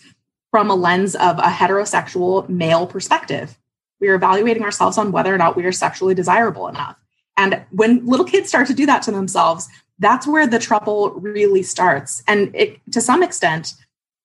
from 0.50 0.70
a 0.70 0.74
lens 0.74 1.14
of 1.14 1.38
a 1.38 1.42
heterosexual 1.42 2.48
male 2.48 2.86
perspective. 2.86 3.58
We 4.00 4.08
are 4.08 4.14
evaluating 4.14 4.62
ourselves 4.62 4.96
on 4.96 5.12
whether 5.12 5.34
or 5.34 5.38
not 5.38 5.56
we 5.56 5.64
are 5.64 5.72
sexually 5.72 6.14
desirable 6.14 6.68
enough. 6.68 6.96
And 7.36 7.64
when 7.70 8.06
little 8.06 8.24
kids 8.24 8.48
start 8.48 8.66
to 8.68 8.74
do 8.74 8.86
that 8.86 9.02
to 9.02 9.10
themselves, 9.10 9.68
that's 9.98 10.26
where 10.26 10.46
the 10.46 10.58
trouble 10.58 11.10
really 11.12 11.62
starts. 11.62 12.22
And 12.26 12.54
it, 12.54 12.80
to 12.92 13.00
some 13.00 13.22
extent, 13.22 13.74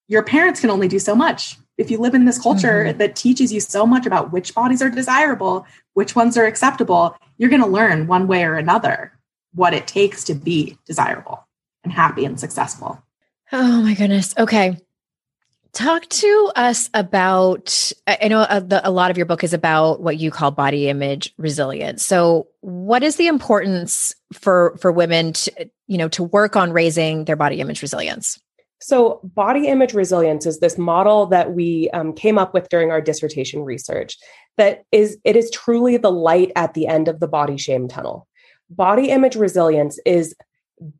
your 0.08 0.22
parents 0.22 0.60
can 0.60 0.70
only 0.70 0.88
do 0.88 0.98
so 0.98 1.14
much. 1.14 1.58
If 1.76 1.90
you 1.90 1.98
live 1.98 2.14
in 2.14 2.24
this 2.24 2.40
culture 2.40 2.84
mm-hmm. 2.84 2.98
that 2.98 3.16
teaches 3.16 3.52
you 3.52 3.60
so 3.60 3.84
much 3.84 4.06
about 4.06 4.32
which 4.32 4.54
bodies 4.54 4.80
are 4.80 4.90
desirable, 4.90 5.66
which 5.94 6.14
ones 6.14 6.36
are 6.38 6.46
acceptable, 6.46 7.16
you're 7.36 7.50
going 7.50 7.62
to 7.62 7.68
learn 7.68 8.06
one 8.06 8.26
way 8.28 8.44
or 8.44 8.54
another 8.54 9.13
what 9.54 9.74
it 9.74 9.86
takes 9.86 10.24
to 10.24 10.34
be 10.34 10.78
desirable 10.86 11.46
and 11.82 11.92
happy 11.92 12.24
and 12.24 12.38
successful. 12.38 13.02
Oh 13.52 13.82
my 13.82 13.94
goodness. 13.94 14.34
Okay. 14.36 14.76
Talk 15.72 16.08
to 16.08 16.52
us 16.54 16.88
about. 16.94 17.92
I 18.06 18.28
know 18.28 18.42
a, 18.42 18.44
uh, 18.44 18.60
the, 18.60 18.88
a, 18.88 18.92
lot 18.92 19.10
of 19.10 19.16
your 19.16 19.26
book 19.26 19.42
is 19.42 19.52
about 19.52 20.00
what 20.00 20.18
you 20.18 20.30
call 20.30 20.52
body 20.52 20.88
image 20.88 21.34
resilience. 21.36 22.04
So, 22.04 22.46
what 22.60 23.02
is 23.02 23.16
the 23.16 23.26
importance 23.26 24.14
for 24.32 24.76
for 24.80 24.92
women 24.92 25.32
to 25.32 25.70
you 25.88 25.98
know 25.98 26.08
to 26.10 26.22
work 26.22 26.54
on 26.54 26.72
raising 26.72 27.24
their 27.24 27.34
body 27.34 27.60
image 27.60 27.82
resilience? 27.82 28.38
So, 28.80 29.20
body 29.24 29.66
image 29.66 29.94
resilience 29.94 30.46
is 30.46 30.60
this 30.60 30.78
model 30.78 31.26
that 31.26 31.54
we 31.54 31.90
um, 31.90 32.12
came 32.12 32.38
up 32.38 32.54
with 32.54 32.68
during 32.68 32.92
our 32.92 33.00
dissertation 33.00 33.64
research. 33.64 34.16
That 34.56 34.84
is, 34.92 35.18
it 35.24 35.34
is 35.34 35.50
truly 35.50 35.96
the 35.96 36.12
light 36.12 36.52
at 36.54 36.74
the 36.74 36.86
end 36.86 37.08
of 37.08 37.18
the 37.18 37.26
body 37.26 37.56
shame 37.56 37.88
tunnel 37.88 38.28
body 38.70 39.10
image 39.10 39.36
resilience 39.36 39.98
is 40.04 40.34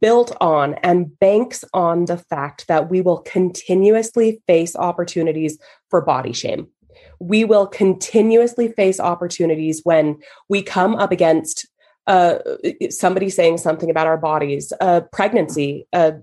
built 0.01 0.37
on 0.41 0.75
and 0.75 1.19
banks 1.19 1.65
on 1.75 2.05
the 2.05 2.17
fact 2.17 2.67
that 2.69 2.89
we 2.91 3.01
will 3.01 3.19
continuously 3.19 4.43
face 4.47 4.77
opportunities 4.77 5.59
for 5.91 6.01
body 6.01 6.33
shame. 6.33 6.69
We 7.19 7.45
will 7.45 7.67
continuously 7.67 8.69
face 8.69 9.01
opportunities 9.01 9.81
when 9.85 10.19
we 10.49 10.63
come 10.63 10.95
up 10.95 11.11
against 11.11 11.69
uh, 12.07 12.39
somebody 12.91 13.31
saying 13.31 13.59
something 13.59 13.91
about 13.91 14.07
our 14.07 14.19
bodies, 14.19 14.73
a 14.81 15.03
pregnancy, 15.13 15.87
a, 15.93 16.15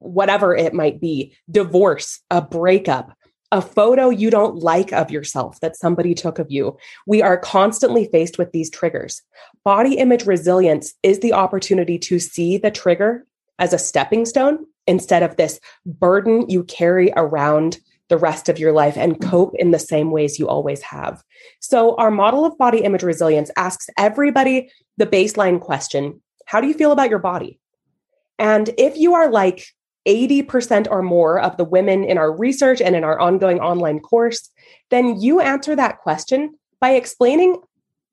whatever 0.00 0.56
it 0.56 0.74
might 0.74 1.00
be, 1.00 1.36
divorce, 1.50 2.20
a 2.30 2.42
breakup, 2.42 3.12
a 3.52 3.60
photo 3.60 4.10
you 4.10 4.30
don't 4.30 4.56
like 4.56 4.92
of 4.92 5.10
yourself 5.10 5.58
that 5.60 5.76
somebody 5.76 6.14
took 6.14 6.38
of 6.38 6.50
you. 6.50 6.76
We 7.06 7.20
are 7.20 7.36
constantly 7.36 8.06
faced 8.06 8.38
with 8.38 8.52
these 8.52 8.70
triggers. 8.70 9.22
Body 9.64 9.94
image 9.94 10.26
resilience 10.26 10.94
is 11.02 11.18
the 11.18 11.32
opportunity 11.32 11.98
to 11.98 12.18
see 12.18 12.58
the 12.58 12.70
trigger 12.70 13.26
as 13.58 13.72
a 13.72 13.78
stepping 13.78 14.24
stone 14.24 14.66
instead 14.86 15.22
of 15.22 15.36
this 15.36 15.60
burden 15.84 16.48
you 16.48 16.64
carry 16.64 17.12
around 17.16 17.78
the 18.08 18.18
rest 18.18 18.48
of 18.48 18.58
your 18.58 18.72
life 18.72 18.96
and 18.96 19.20
cope 19.20 19.54
in 19.56 19.70
the 19.70 19.78
same 19.78 20.10
ways 20.10 20.38
you 20.38 20.48
always 20.48 20.82
have. 20.82 21.22
So, 21.60 21.94
our 21.96 22.10
model 22.10 22.44
of 22.44 22.58
body 22.58 22.78
image 22.78 23.04
resilience 23.04 23.50
asks 23.56 23.88
everybody 23.96 24.70
the 24.96 25.06
baseline 25.06 25.60
question 25.60 26.20
How 26.46 26.60
do 26.60 26.66
you 26.66 26.74
feel 26.74 26.92
about 26.92 27.10
your 27.10 27.20
body? 27.20 27.60
And 28.38 28.70
if 28.78 28.96
you 28.96 29.14
are 29.14 29.30
like 29.30 29.68
80% 30.06 30.88
or 30.90 31.02
more 31.02 31.38
of 31.40 31.56
the 31.56 31.64
women 31.64 32.04
in 32.04 32.18
our 32.18 32.34
research 32.34 32.80
and 32.80 32.96
in 32.96 33.04
our 33.04 33.18
ongoing 33.20 33.60
online 33.60 34.00
course, 34.00 34.48
then 34.90 35.20
you 35.20 35.40
answer 35.40 35.76
that 35.76 35.98
question 35.98 36.54
by 36.80 36.90
explaining 36.90 37.60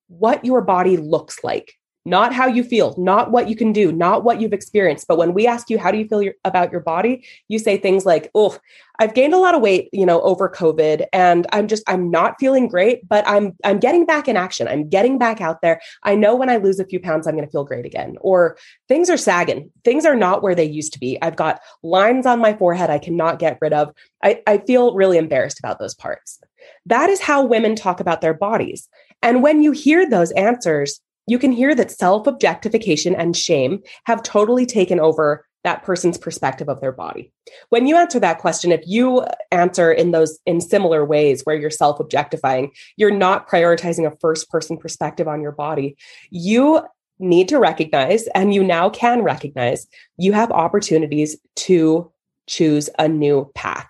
what 0.08 0.44
your 0.44 0.62
body 0.62 0.98
looks 0.98 1.44
like 1.44 1.74
not 2.08 2.34
how 2.34 2.48
you 2.48 2.64
feel, 2.64 2.96
not 2.98 3.32
what 3.32 3.50
you 3.50 3.56
can 3.56 3.74
do, 3.74 3.92
not 3.92 4.24
what 4.24 4.40
you've 4.40 4.54
experienced. 4.54 5.08
But 5.08 5.18
when 5.18 5.34
we 5.34 5.46
ask 5.46 5.70
you, 5.70 5.78
how 5.78 5.92
do 5.92 5.98
you 5.98 6.08
feel 6.08 6.22
your, 6.22 6.36
about 6.46 6.72
your 6.72 6.80
body? 6.80 7.26
You 7.50 7.60
say 7.60 7.78
things 7.78 8.06
like, 8.06 8.32
oh, 8.34 8.58
I've 9.00 9.14
gained 9.14 9.34
a 9.34 9.38
lot 9.38 9.54
of 9.54 9.62
weight, 9.62 9.90
you 9.92 10.06
know, 10.06 10.22
over 10.22 10.50
COVID 10.50 11.06
and 11.12 11.46
I'm 11.52 11.68
just, 11.68 11.84
I'm 11.86 12.10
not 12.10 12.36
feeling 12.40 12.68
great, 12.68 13.08
but 13.08 13.28
I'm, 13.28 13.56
I'm 13.64 13.80
getting 13.80 14.06
back 14.06 14.28
in 14.28 14.38
action. 14.38 14.70
I'm 14.70 14.90
getting 14.90 15.18
back 15.18 15.42
out 15.42 15.62
there. 15.62 15.82
I 16.04 16.16
know 16.16 16.34
when 16.34 16.50
I 16.50 16.58
lose 16.58 16.80
a 16.80 16.86
few 16.86 17.00
pounds, 17.00 17.28
I'm 17.28 17.36
going 17.36 17.46
to 17.46 17.52
feel 17.52 17.66
great 17.66 17.86
again. 17.86 18.16
Or 18.22 18.58
things 18.88 19.10
are 19.10 19.18
sagging. 19.18 19.70
Things 19.84 20.06
are 20.06 20.16
not 20.16 20.42
where 20.42 20.56
they 20.56 20.66
used 20.66 20.94
to 20.94 21.00
be. 21.00 21.22
I've 21.22 21.36
got 21.36 21.60
lines 21.84 22.26
on 22.26 22.40
my 22.40 22.54
forehead 22.54 22.90
I 22.90 23.00
cannot 23.00 23.38
get 23.38 23.58
rid 23.62 23.74
of. 23.74 23.94
I, 24.24 24.42
I 24.48 24.60
feel 24.60 24.96
really 24.96 25.18
embarrassed 25.18 25.60
about 25.60 25.78
those 25.78 25.94
parts. 25.94 26.40
That 26.86 27.10
is 27.10 27.20
how 27.20 27.46
women 27.46 27.76
talk 27.76 28.00
about 28.00 28.22
their 28.22 28.34
bodies. 28.34 28.88
And 29.22 29.44
when 29.44 29.62
you 29.62 29.72
hear 29.72 30.10
those 30.10 30.32
answers, 30.32 31.02
you 31.28 31.38
can 31.38 31.52
hear 31.52 31.76
that 31.76 31.92
self 31.92 32.26
objectification 32.26 33.14
and 33.16 33.38
shame 33.38 33.84
have 34.06 34.24
totally 34.24 34.66
taken 34.66 35.00
over 35.00 35.46
that 35.64 35.84
person's 35.84 36.18
perspective 36.18 36.70
of 36.70 36.80
their 36.80 36.94
body. 36.94 37.32
When 37.70 37.88
you 37.88 37.98
answer 37.98 38.20
that 38.22 38.40
question, 38.40 38.72
if 38.72 38.82
you 38.88 39.26
answer 39.52 39.92
in 39.92 40.12
those 40.12 40.40
in 40.46 40.62
similar 40.62 41.04
ways 41.04 41.42
where 41.44 41.58
you're 41.58 41.70
self-objectifying, 41.70 42.72
you're 42.96 43.12
not 43.12 43.50
prioritizing 43.50 44.08
a 44.08 44.16
first 44.22 44.50
person 44.50 44.78
perspective 44.78 45.28
on 45.28 45.42
your 45.42 45.52
body. 45.52 45.98
You 46.30 46.84
need 47.20 47.50
to 47.50 47.60
recognize 47.60 48.28
and 48.28 48.54
you 48.54 48.64
now 48.64 48.90
can 48.90 49.24
recognize 49.24 49.88
you 50.18 50.32
have 50.32 50.52
opportunities 50.52 51.36
to 51.56 52.10
choose 52.46 52.90
a 52.98 53.08
new 53.10 53.52
path 53.56 53.90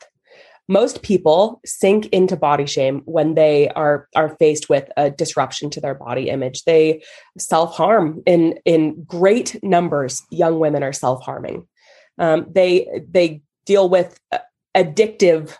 most 0.68 1.02
people 1.02 1.62
sink 1.66 2.08
into 2.08 2.36
body 2.36 2.66
shame 2.66 3.02
when 3.06 3.36
they 3.36 3.70
are 3.70 4.08
are 4.16 4.36
faced 4.38 4.70
with 4.70 4.90
a 4.98 5.10
disruption 5.10 5.70
to 5.72 5.82
their 5.82 5.96
body 5.96 6.30
image. 6.30 6.64
They 6.64 7.04
self-harm 7.38 8.22
in 8.26 8.60
in 8.66 9.04
great 9.04 9.62
numbers 9.64 10.24
young 10.30 10.60
women 10.60 10.84
are 10.84 10.94
self-harming. 10.94 11.68
Um, 12.18 12.46
they 12.50 12.88
they 13.08 13.42
deal 13.66 13.90
with 13.90 14.20
uh, 14.32 14.40
addictive 14.76 15.58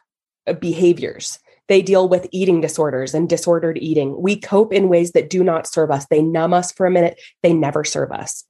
behaviors. 0.60 1.40
They 1.68 1.82
deal 1.82 2.08
with 2.08 2.28
eating 2.32 2.62
disorders 2.62 3.14
and 3.14 3.28
disordered 3.28 3.78
eating. 3.82 4.22
We 4.22 4.40
cope 4.40 4.72
in 4.72 4.88
ways 4.88 5.12
that 5.12 5.30
do 5.30 5.44
not 5.44 5.68
serve 5.68 5.92
us. 5.92 6.06
They 6.08 6.22
numb 6.22 6.54
us 6.54 6.72
for 6.72 6.86
a 6.86 6.92
minute. 6.92 7.20
They 7.44 7.52
never 7.52 7.84
serve 7.84 8.12
us 8.12 8.46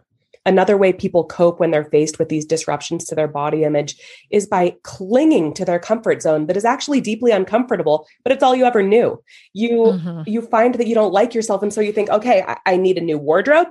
Another 0.47 0.77
way 0.77 0.93
people 0.93 1.25
cope 1.25 1.59
when 1.59 1.71
they're 1.71 1.91
faced 1.91 2.19
with 2.19 2.29
these 2.29 2.45
disruptions 2.45 3.03
to 3.05 3.15
their 3.15 3.27
body 3.27 3.65
image 3.65 3.97
is 4.31 4.47
by 4.47 4.73
clinging 4.83 5.53
to 5.55 5.65
their 5.65 5.77
comfort 5.77 6.21
zone 6.21 6.47
that 6.47 6.55
is 6.55 6.63
actually 6.63 7.01
deeply 7.01 7.31
uncomfortable, 7.31 8.07
but 8.23 8.31
it's 8.31 8.41
all 8.41 8.55
you 8.55 8.63
ever 8.63 8.81
knew. 8.81 9.21
You 9.51 9.71
mm-hmm. 9.71 10.21
you 10.25 10.41
find 10.41 10.75
that 10.75 10.87
you 10.87 10.95
don't 10.95 11.11
like 11.11 11.33
yourself 11.33 11.63
and 11.63 11.73
so 11.73 11.81
you 11.81 11.91
think, 11.91 12.09
"Okay, 12.09 12.43
I, 12.47 12.57
I 12.65 12.77
need 12.77 12.97
a 12.97 13.01
new 13.01 13.17
wardrobe. 13.17 13.67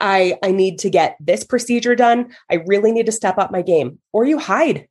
I 0.00 0.38
I 0.42 0.52
need 0.52 0.78
to 0.80 0.90
get 0.90 1.18
this 1.20 1.44
procedure 1.44 1.94
done. 1.94 2.32
I 2.50 2.64
really 2.66 2.92
need 2.92 3.06
to 3.06 3.12
step 3.12 3.36
up 3.36 3.52
my 3.52 3.60
game." 3.60 3.98
Or 4.14 4.24
you 4.24 4.38
hide 4.38 4.88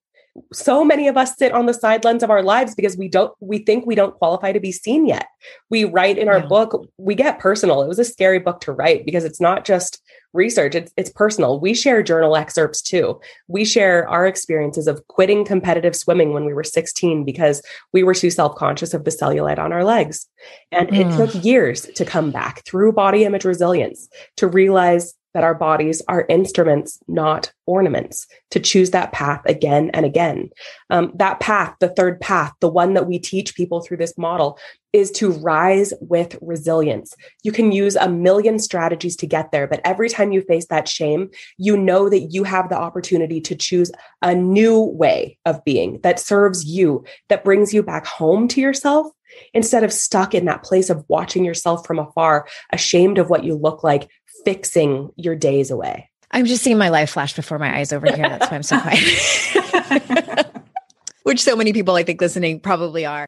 so 0.53 0.83
many 0.83 1.07
of 1.07 1.17
us 1.17 1.37
sit 1.37 1.53
on 1.53 1.65
the 1.65 1.73
sidelines 1.73 2.21
of 2.21 2.29
our 2.29 2.43
lives 2.43 2.75
because 2.75 2.97
we 2.97 3.07
don't 3.07 3.33
we 3.39 3.59
think 3.59 3.85
we 3.85 3.95
don't 3.95 4.15
qualify 4.15 4.51
to 4.51 4.59
be 4.59 4.71
seen 4.71 5.05
yet 5.05 5.27
we 5.69 5.85
write 5.85 6.17
in 6.17 6.27
our 6.27 6.39
yeah. 6.39 6.45
book 6.45 6.89
we 6.97 7.15
get 7.15 7.39
personal 7.39 7.81
it 7.81 7.87
was 7.87 7.99
a 7.99 8.03
scary 8.03 8.39
book 8.39 8.59
to 8.59 8.73
write 8.73 9.05
because 9.05 9.23
it's 9.23 9.39
not 9.39 9.63
just 9.63 10.01
research 10.35 10.75
it's, 10.75 10.93
it's 10.97 11.09
personal. 11.09 11.59
We 11.59 11.73
share 11.73 12.03
journal 12.03 12.35
excerpts 12.35 12.81
too. 12.81 13.19
We 13.47 13.65
share 13.65 14.07
our 14.09 14.27
experiences 14.27 14.87
of 14.87 15.05
quitting 15.07 15.45
competitive 15.45 15.95
swimming 15.95 16.33
when 16.33 16.45
we 16.45 16.53
were 16.53 16.63
16 16.63 17.23
because 17.23 17.61
we 17.93 18.03
were 18.03 18.13
too 18.13 18.29
self-conscious 18.29 18.93
of 18.93 19.05
the 19.05 19.11
cellulite 19.11 19.59
on 19.59 19.73
our 19.73 19.83
legs. 19.83 20.27
And 20.71 20.89
mm. 20.89 20.99
it 20.99 21.17
took 21.17 21.43
years 21.43 21.81
to 21.81 22.05
come 22.05 22.31
back 22.31 22.63
through 22.65 22.91
body 22.91 23.23
image 23.23 23.45
resilience 23.45 24.07
to 24.37 24.47
realize 24.47 25.13
that 25.35 25.43
our 25.43 25.53
bodies 25.53 26.01
are 26.07 26.25
instruments, 26.29 26.97
not 27.09 27.51
ornaments, 27.65 28.25
to 28.51 28.59
choose 28.59 28.91
that 28.91 29.11
path 29.11 29.41
again 29.45 29.91
and 29.93 30.05
again. 30.05 30.49
Um, 30.89 31.11
that 31.15 31.41
path, 31.41 31.75
the 31.81 31.89
third 31.89 32.21
path, 32.21 32.53
the 32.61 32.69
one 32.69 32.93
that 32.93 33.05
we 33.05 33.19
teach 33.19 33.53
people 33.53 33.81
through 33.81 33.97
this 33.97 34.17
model, 34.17 34.57
is 34.93 35.11
to 35.11 35.31
rise 35.31 35.93
with 35.99 36.37
resilience. 36.41 37.13
You 37.43 37.51
can 37.51 37.73
use 37.73 37.97
a 37.97 38.07
million 38.07 38.59
strategies 38.59 39.17
to 39.17 39.27
get 39.27 39.51
there, 39.51 39.67
but 39.67 39.81
every 39.83 40.07
time 40.07 40.31
you 40.31 40.41
face 40.41 40.67
that 40.67 40.87
shame, 40.87 41.29
you 41.57 41.75
know 41.75 42.07
that 42.07 42.31
you 42.31 42.45
have 42.45 42.69
the 42.69 42.77
opportunity 42.77 43.41
to 43.41 43.55
choose 43.55 43.91
a 44.21 44.33
new 44.33 44.79
way 44.79 45.37
of 45.45 45.61
being 45.65 45.99
that 46.03 46.17
serves 46.17 46.63
you, 46.63 47.03
that 47.27 47.43
brings 47.43 47.73
you 47.73 47.83
back 47.83 48.05
home 48.05 48.47
to 48.47 48.61
yourself 48.61 49.07
instead 49.53 49.83
of 49.83 49.91
stuck 49.91 50.33
in 50.33 50.45
that 50.45 50.63
place 50.63 50.89
of 50.89 51.03
watching 51.07 51.45
yourself 51.45 51.85
from 51.85 51.99
afar, 51.99 52.47
ashamed 52.71 53.17
of 53.17 53.29
what 53.29 53.43
you 53.43 53.55
look 53.55 53.83
like, 53.83 54.09
fixing 54.43 55.09
your 55.15 55.35
days 55.35 55.71
away. 55.71 56.09
I'm 56.31 56.45
just 56.45 56.63
seeing 56.63 56.77
my 56.77 56.89
life 56.89 57.11
flash 57.11 57.33
before 57.33 57.59
my 57.59 57.77
eyes 57.77 57.93
over 57.93 58.07
here. 58.07 58.27
That's 58.27 58.49
why 58.49 58.57
I'm 58.57 58.63
so 58.63 58.79
quiet. 58.79 60.47
Which 61.23 61.41
so 61.41 61.55
many 61.55 61.73
people 61.73 61.95
I 61.95 62.03
think 62.03 62.21
listening 62.21 62.59
probably 62.59 63.05
are. 63.05 63.25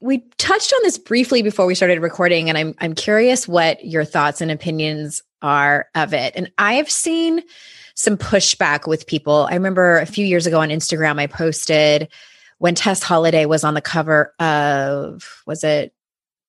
We 0.00 0.18
touched 0.38 0.72
on 0.72 0.80
this 0.82 0.98
briefly 0.98 1.42
before 1.42 1.66
we 1.66 1.74
started 1.74 2.00
recording, 2.00 2.48
and 2.48 2.56
I'm 2.56 2.74
I'm 2.78 2.94
curious 2.94 3.48
what 3.48 3.84
your 3.84 4.04
thoughts 4.04 4.40
and 4.40 4.50
opinions 4.50 5.22
are 5.42 5.88
of 5.94 6.12
it. 6.12 6.34
And 6.36 6.50
I've 6.58 6.90
seen 6.90 7.42
some 7.94 8.16
pushback 8.16 8.86
with 8.86 9.06
people. 9.06 9.48
I 9.50 9.54
remember 9.54 9.98
a 9.98 10.06
few 10.06 10.24
years 10.24 10.46
ago 10.46 10.60
on 10.60 10.68
Instagram, 10.68 11.18
I 11.18 11.26
posted 11.26 12.08
when 12.58 12.74
Tess 12.74 13.02
Holliday 13.02 13.46
was 13.46 13.64
on 13.64 13.74
the 13.74 13.80
cover 13.80 14.34
of 14.38 15.42
was 15.46 15.64
it 15.64 15.92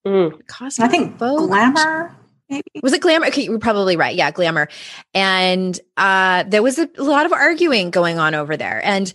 mm. 0.06 0.40
Cosmo? 0.48 0.86
I 0.86 0.88
think 0.88 1.18
Vogue? 1.18 1.50
Glamour 1.50 2.16
maybe? 2.50 2.64
Was 2.82 2.94
it 2.94 3.02
glamour? 3.02 3.28
Okay 3.28 3.44
you're 3.44 3.60
probably 3.60 3.98
right. 3.98 4.16
Yeah 4.16 4.32
glamour. 4.32 4.68
And 5.14 5.80
uh 5.98 6.44
there 6.44 6.64
was 6.64 6.80
a, 6.80 6.90
a 6.98 7.04
lot 7.04 7.26
of 7.26 7.34
arguing 7.34 7.92
going 7.92 8.20
on 8.20 8.36
over 8.36 8.58
there. 8.58 8.84
And 8.84 9.12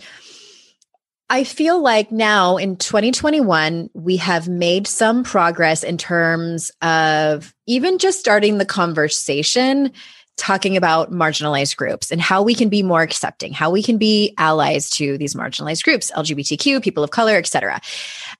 I 1.33 1.44
feel 1.44 1.81
like 1.81 2.12
now 2.12 2.59
in 2.59 2.76
2021, 2.76 3.88
we 3.94 4.18
have 4.18 4.48
made 4.48 4.87
some 4.87 5.24
progress 5.24 5.83
in 5.83 5.96
terms 5.96 6.70
of 6.83 7.55
even 7.66 7.96
just 7.96 8.20
starting 8.20 8.59
the 8.59 8.66
conversation, 8.66 9.92
talking 10.37 10.77
about 10.77 11.12
marginalized 11.12 11.77
groups 11.77 12.11
and 12.11 12.21
how 12.21 12.42
we 12.42 12.55
can 12.55 12.68
be 12.68 12.83
more 12.83 13.03
accepting, 13.03 13.53
how 13.53 13.71
we 13.71 13.83
can 13.83 13.99
be 13.99 14.35
allies 14.38 14.90
to 14.90 15.18
these 15.18 15.35
marginalized 15.35 15.85
groups, 15.85 16.11
LGBTQ, 16.12 16.83
people 16.83 17.05
of 17.05 17.11
color, 17.11 17.37
etc. 17.37 17.81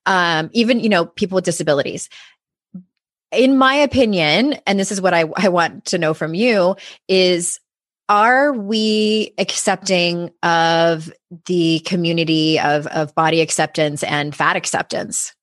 Um, 0.07 0.51
even, 0.53 0.81
you 0.81 0.89
know, 0.89 1.07
people 1.07 1.37
with 1.37 1.45
disabilities 1.45 2.09
in 3.33 3.57
my 3.57 3.75
opinion, 3.75 4.55
and 4.67 4.79
this 4.79 4.93
is 4.93 5.01
what 5.01 5.15
I, 5.15 5.25
I 5.37 5.49
want 5.49 5.87
to 5.87 5.99
know 5.99 6.15
from 6.15 6.35
you, 6.35 6.77
is 7.09 7.59
are 8.09 8.53
we 8.53 9.33
accepting 9.39 10.31
of 10.43 11.11
the 11.47 11.81
community 11.81 12.61
of, 12.61 12.87
of 12.89 13.15
body 13.15 13.41
acceptance 13.41 14.03
and 14.03 14.35
fat 14.35 14.55
acceptance? 14.55 15.35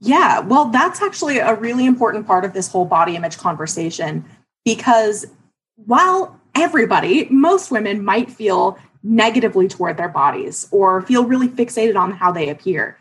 Yeah, 0.00 0.40
well, 0.40 0.66
that's 0.66 1.02
actually 1.02 1.38
a 1.38 1.54
really 1.54 1.86
important 1.86 2.26
part 2.26 2.44
of 2.44 2.52
this 2.52 2.68
whole 2.68 2.84
body 2.84 3.16
image 3.16 3.38
conversation 3.38 4.24
because 4.64 5.26
while 5.76 6.40
everybody, 6.54 7.26
most 7.30 7.70
women 7.70 8.04
might 8.04 8.30
feel 8.30 8.78
negatively 9.02 9.68
toward 9.68 9.96
their 9.96 10.08
bodies 10.08 10.68
or 10.70 11.02
feel 11.02 11.24
really 11.24 11.48
fixated 11.48 11.96
on 11.96 12.12
how 12.12 12.30
they 12.30 12.48
appear, 12.48 12.96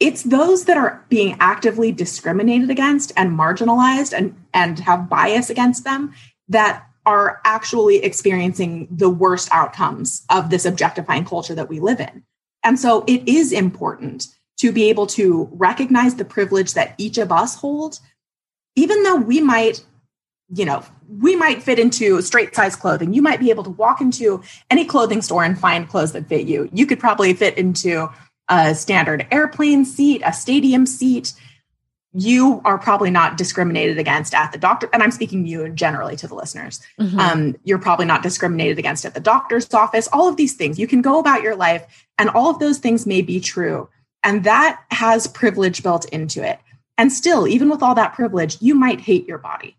it's 0.00 0.24
those 0.24 0.64
that 0.64 0.76
are 0.76 1.04
being 1.08 1.36
actively 1.40 1.92
discriminated 1.92 2.70
against 2.70 3.12
and 3.16 3.38
marginalized 3.38 4.12
and, 4.12 4.34
and 4.52 4.80
have 4.80 5.08
bias 5.08 5.50
against 5.50 5.84
them 5.84 6.12
that 6.48 6.86
are 7.06 7.40
actually 7.44 8.02
experiencing 8.02 8.88
the 8.90 9.10
worst 9.10 9.48
outcomes 9.52 10.24
of 10.30 10.50
this 10.50 10.64
objectifying 10.64 11.24
culture 11.24 11.54
that 11.54 11.68
we 11.68 11.78
live 11.78 12.00
in. 12.00 12.24
And 12.64 12.78
so 12.78 13.04
it 13.06 13.28
is 13.28 13.52
important 13.52 14.26
to 14.58 14.72
be 14.72 14.88
able 14.88 15.06
to 15.08 15.48
recognize 15.52 16.14
the 16.14 16.24
privilege 16.24 16.74
that 16.74 16.94
each 16.98 17.18
of 17.18 17.30
us 17.30 17.54
hold, 17.54 18.00
even 18.74 19.02
though 19.02 19.16
we 19.16 19.40
might, 19.40 19.84
you 20.52 20.64
know, 20.64 20.84
we 21.08 21.36
might 21.36 21.62
fit 21.62 21.78
into 21.78 22.20
straight 22.22 22.54
size 22.54 22.76
clothing. 22.76 23.14
You 23.14 23.22
might 23.22 23.40
be 23.40 23.50
able 23.50 23.64
to 23.64 23.70
walk 23.70 24.00
into 24.00 24.42
any 24.70 24.84
clothing 24.84 25.22
store 25.22 25.44
and 25.44 25.58
find 25.58 25.88
clothes 25.88 26.12
that 26.12 26.28
fit 26.28 26.46
you. 26.46 26.68
You 26.72 26.86
could 26.86 27.00
probably 27.00 27.32
fit 27.34 27.56
into 27.56 28.08
a 28.48 28.74
standard 28.74 29.26
airplane 29.30 29.84
seat, 29.84 30.22
a 30.24 30.32
stadium 30.32 30.86
seat, 30.86 31.32
you 32.16 32.62
are 32.64 32.78
probably 32.78 33.10
not 33.10 33.36
discriminated 33.36 33.98
against 33.98 34.34
at 34.34 34.52
the 34.52 34.58
doctor. 34.58 34.88
And 34.92 35.02
I'm 35.02 35.10
speaking 35.10 35.46
you 35.46 35.68
generally 35.70 36.14
to 36.16 36.28
the 36.28 36.34
listeners. 36.36 36.80
Mm-hmm. 37.00 37.18
Um, 37.18 37.56
you're 37.64 37.78
probably 37.78 38.06
not 38.06 38.22
discriminated 38.22 38.78
against 38.78 39.04
at 39.04 39.14
the 39.14 39.20
doctor's 39.20 39.72
office. 39.74 40.08
All 40.12 40.28
of 40.28 40.36
these 40.36 40.54
things. 40.54 40.78
You 40.78 40.86
can 40.86 41.02
go 41.02 41.18
about 41.18 41.42
your 41.42 41.56
life, 41.56 42.06
and 42.16 42.30
all 42.30 42.50
of 42.50 42.60
those 42.60 42.78
things 42.78 43.04
may 43.04 43.20
be 43.20 43.40
true. 43.40 43.88
And 44.22 44.44
that 44.44 44.80
has 44.92 45.26
privilege 45.26 45.82
built 45.82 46.08
into 46.10 46.42
it. 46.48 46.60
And 46.96 47.12
still, 47.12 47.48
even 47.48 47.68
with 47.68 47.82
all 47.82 47.96
that 47.96 48.14
privilege, 48.14 48.58
you 48.62 48.76
might 48.76 49.00
hate 49.00 49.26
your 49.26 49.38
body. 49.38 49.76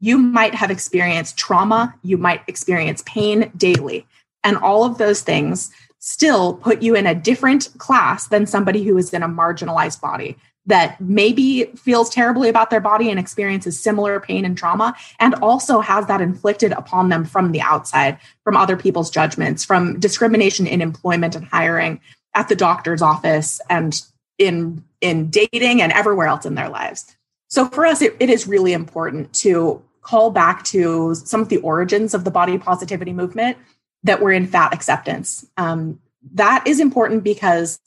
You 0.00 0.18
might 0.18 0.54
have 0.54 0.70
experienced 0.70 1.36
trauma. 1.36 1.94
You 2.02 2.18
might 2.18 2.42
experience 2.46 3.02
pain 3.06 3.50
daily. 3.56 4.06
And 4.44 4.56
all 4.56 4.84
of 4.84 4.98
those 4.98 5.22
things 5.22 5.70
still 5.98 6.54
put 6.54 6.82
you 6.82 6.94
in 6.94 7.06
a 7.06 7.14
different 7.14 7.68
class 7.78 8.28
than 8.28 8.46
somebody 8.46 8.84
who 8.84 8.96
is 8.96 9.12
in 9.12 9.22
a 9.22 9.28
marginalized 9.28 10.00
body 10.00 10.36
that 10.66 11.00
maybe 11.00 11.64
feels 11.76 12.10
terribly 12.10 12.48
about 12.48 12.70
their 12.70 12.80
body 12.80 13.08
and 13.08 13.18
experiences 13.20 13.80
similar 13.80 14.20
pain 14.20 14.44
and 14.44 14.58
trauma, 14.58 14.94
and 15.20 15.34
also 15.36 15.80
has 15.80 16.06
that 16.06 16.20
inflicted 16.20 16.72
upon 16.72 17.08
them 17.08 17.24
from 17.24 17.52
the 17.52 17.60
outside, 17.60 18.18
from 18.42 18.56
other 18.56 18.76
people's 18.76 19.10
judgments, 19.10 19.64
from 19.64 19.98
discrimination 20.00 20.66
in 20.66 20.80
employment 20.80 21.36
and 21.36 21.46
hiring 21.46 22.00
at 22.34 22.48
the 22.48 22.56
doctor's 22.56 23.00
office 23.00 23.60
and 23.70 24.02
in 24.38 24.84
in 25.00 25.30
dating 25.30 25.80
and 25.80 25.92
everywhere 25.92 26.26
else 26.26 26.44
in 26.44 26.54
their 26.54 26.68
lives. 26.68 27.15
So 27.56 27.64
for 27.68 27.86
us, 27.86 28.02
it, 28.02 28.14
it 28.20 28.28
is 28.28 28.46
really 28.46 28.74
important 28.74 29.32
to 29.36 29.82
call 30.02 30.30
back 30.30 30.62
to 30.64 31.14
some 31.14 31.40
of 31.40 31.48
the 31.48 31.56
origins 31.56 32.12
of 32.12 32.22
the 32.22 32.30
body 32.30 32.58
positivity 32.58 33.14
movement 33.14 33.56
that 34.02 34.20
were 34.20 34.30
in 34.30 34.46
fat 34.46 34.74
acceptance. 34.74 35.46
Um, 35.56 35.98
that 36.34 36.66
is 36.66 36.80
important 36.80 37.24
because 37.24 37.80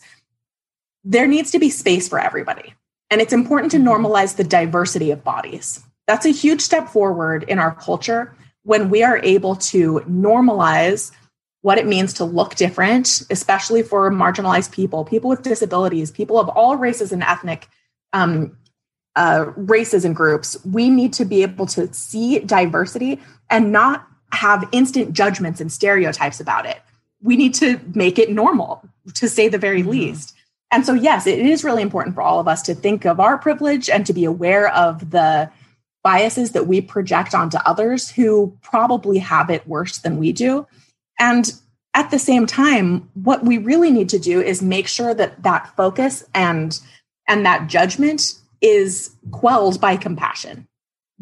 there 1.03 1.27
needs 1.27 1.51
to 1.51 1.59
be 1.59 1.69
space 1.69 2.09
for 2.09 2.19
everybody. 2.19 2.73
And 3.11 3.21
it's 3.21 3.31
important 3.31 3.71
to 3.73 3.77
mm-hmm. 3.77 3.89
normalize 3.89 4.37
the 4.37 4.43
diversity 4.43 5.11
of 5.11 5.23
bodies. 5.23 5.83
That's 6.07 6.25
a 6.25 6.31
huge 6.31 6.61
step 6.61 6.89
forward 6.89 7.43
in 7.43 7.59
our 7.59 7.75
culture 7.75 8.35
when 8.63 8.89
we 8.89 9.03
are 9.03 9.19
able 9.19 9.55
to 9.55 9.99
normalize 10.09 11.11
what 11.61 11.77
it 11.77 11.85
means 11.85 12.13
to 12.13 12.25
look 12.25 12.55
different, 12.55 13.21
especially 13.29 13.83
for 13.83 14.09
marginalized 14.09 14.71
people, 14.71 15.05
people 15.05 15.29
with 15.29 15.43
disabilities, 15.43 16.09
people 16.09 16.39
of 16.39 16.49
all 16.49 16.75
races 16.75 17.11
and 17.11 17.21
ethnic 17.21 17.67
um, 18.13 18.57
uh, 19.19 19.51
races 19.57 20.05
and 20.05 20.15
groups. 20.15 20.57
We 20.63 20.89
need 20.89 21.11
to 21.13 21.25
be 21.25 21.43
able 21.43 21.65
to 21.67 21.93
see 21.93 22.39
diversity 22.39 23.19
and 23.49 23.71
not 23.71 24.07
have 24.31 24.67
instant 24.71 25.11
judgments 25.11 25.59
and 25.59 25.69
stereotypes 25.69 26.39
about 26.39 26.65
it. 26.65 26.79
We 27.21 27.35
need 27.35 27.53
to 27.55 27.81
make 27.93 28.17
it 28.17 28.31
normal, 28.31 28.81
to 29.15 29.27
say 29.27 29.49
the 29.49 29.57
very 29.57 29.81
mm-hmm. 29.81 29.89
least. 29.89 30.35
And 30.71 30.85
so, 30.85 30.93
yes, 30.93 31.27
it 31.27 31.37
is 31.37 31.65
really 31.65 31.81
important 31.81 32.15
for 32.15 32.21
all 32.21 32.39
of 32.39 32.47
us 32.47 32.61
to 32.63 32.73
think 32.73 33.05
of 33.05 33.19
our 33.19 33.37
privilege 33.37 33.89
and 33.89 34.05
to 34.05 34.13
be 34.13 34.23
aware 34.23 34.73
of 34.73 35.11
the 35.11 35.51
biases 36.01 36.53
that 36.53 36.67
we 36.67 36.79
project 36.79 37.35
onto 37.35 37.57
others 37.65 38.09
who 38.09 38.57
probably 38.61 39.17
have 39.17 39.49
it 39.49 39.67
worse 39.67 39.97
than 39.97 40.17
we 40.17 40.31
do. 40.31 40.65
And 41.19 41.51
at 41.93 42.09
the 42.09 42.19
same 42.19 42.45
time, 42.45 43.09
what 43.15 43.43
we 43.43 43.57
really 43.57 43.91
need 43.91 44.07
to 44.09 44.19
do 44.19 44.41
is 44.41 44.61
make 44.61 44.87
sure 44.87 45.13
that 45.13 45.43
that 45.43 45.75
focus 45.75 46.23
and 46.33 46.79
and 47.27 47.45
that 47.45 47.67
judgment 47.67 48.38
is 48.61 49.15
quelled 49.31 49.79
by 49.79 49.97
compassion. 49.97 50.67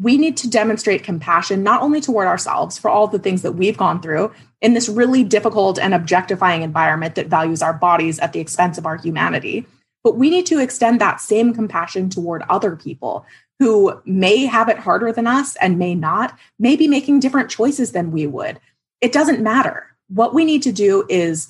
We 0.00 0.16
need 0.16 0.36
to 0.38 0.50
demonstrate 0.50 1.02
compassion 1.02 1.62
not 1.62 1.82
only 1.82 2.00
toward 2.00 2.28
ourselves 2.28 2.78
for 2.78 2.88
all 2.88 3.08
the 3.08 3.18
things 3.18 3.42
that 3.42 3.52
we've 3.52 3.76
gone 3.76 4.00
through 4.00 4.32
in 4.60 4.74
this 4.74 4.88
really 4.88 5.24
difficult 5.24 5.78
and 5.78 5.92
objectifying 5.92 6.62
environment 6.62 7.16
that 7.16 7.26
values 7.26 7.62
our 7.62 7.72
bodies 7.72 8.18
at 8.20 8.32
the 8.32 8.40
expense 8.40 8.78
of 8.78 8.86
our 8.86 8.96
humanity, 8.96 9.66
but 10.04 10.16
we 10.16 10.30
need 10.30 10.46
to 10.46 10.60
extend 10.60 11.00
that 11.00 11.20
same 11.20 11.52
compassion 11.52 12.08
toward 12.08 12.42
other 12.48 12.76
people 12.76 13.26
who 13.58 14.00
may 14.04 14.46
have 14.46 14.68
it 14.68 14.78
harder 14.78 15.12
than 15.12 15.26
us 15.26 15.56
and 15.56 15.78
may 15.78 15.94
not, 15.94 16.38
may 16.58 16.76
be 16.76 16.86
making 16.86 17.18
different 17.18 17.50
choices 17.50 17.90
than 17.92 18.12
we 18.12 18.26
would. 18.26 18.60
It 19.00 19.12
doesn't 19.12 19.40
matter. 19.40 19.86
What 20.08 20.32
we 20.32 20.44
need 20.44 20.62
to 20.62 20.72
do 20.72 21.04
is 21.08 21.48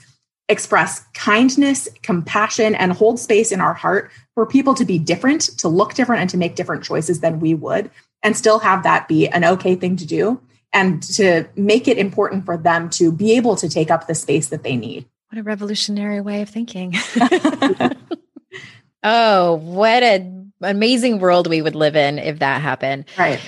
express 0.49 1.01
kindness, 1.13 1.89
compassion, 2.03 2.75
and 2.75 2.93
hold 2.93 3.19
space 3.19 3.53
in 3.53 3.61
our 3.61 3.75
heart 3.75 4.11
for 4.39 4.47
people 4.47 4.73
to 4.73 4.85
be 4.85 5.01
different, 5.01 5.41
to 5.59 5.67
look 5.67 5.95
different, 5.95 6.21
and 6.21 6.31
to 6.31 6.37
make 6.37 6.55
different 6.55 6.85
choices 6.85 7.19
than 7.19 7.41
we 7.41 7.55
would, 7.55 7.91
and 8.23 8.37
still 8.37 8.61
have 8.61 8.85
that 8.85 9.09
be 9.09 9.27
an 9.27 9.45
okay 9.45 9.75
thing 9.75 9.97
to 9.97 10.07
do, 10.07 10.41
and 10.73 11.03
to 11.03 11.45
make 11.57 11.89
it 11.89 11.99
important 11.99 12.45
for 12.45 12.57
them 12.57 12.89
to 12.89 13.11
be 13.11 13.33
able 13.33 13.57
to 13.57 13.69
take 13.69 13.91
up 13.91 14.07
the 14.07 14.15
space 14.15 14.51
that 14.51 14.63
they 14.63 14.77
need. 14.77 15.05
What 15.33 15.41
a 15.41 15.43
revolutionary 15.43 16.21
way 16.21 16.41
of 16.41 16.49
thinking. 16.49 16.95
oh, 19.03 19.55
what 19.55 20.05
an 20.05 20.53
amazing 20.61 21.19
world 21.19 21.49
we 21.49 21.61
would 21.61 21.75
live 21.75 21.97
in 21.97 22.21
if 22.21 22.39
that 22.39 22.63
happened. 22.63 23.07
Right. 23.19 23.41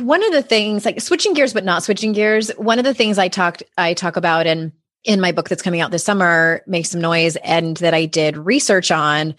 one 0.00 0.24
of 0.24 0.32
the 0.32 0.42
things 0.42 0.84
like 0.84 1.00
switching 1.00 1.34
gears 1.34 1.54
but 1.54 1.62
not 1.64 1.84
switching 1.84 2.14
gears, 2.14 2.50
one 2.56 2.80
of 2.80 2.84
the 2.84 2.94
things 2.94 3.16
I 3.16 3.28
talked 3.28 3.62
I 3.78 3.94
talk 3.94 4.16
about 4.16 4.48
and 4.48 4.72
in 5.04 5.20
my 5.20 5.30
book 5.30 5.48
that's 5.48 5.62
coming 5.62 5.80
out 5.80 5.92
this 5.92 6.02
summer, 6.02 6.62
Make 6.66 6.86
Some 6.86 7.00
Noise, 7.00 7.36
and 7.36 7.76
that 7.76 7.94
I 7.94 8.06
did 8.06 8.36
research 8.36 8.90
on, 8.90 9.36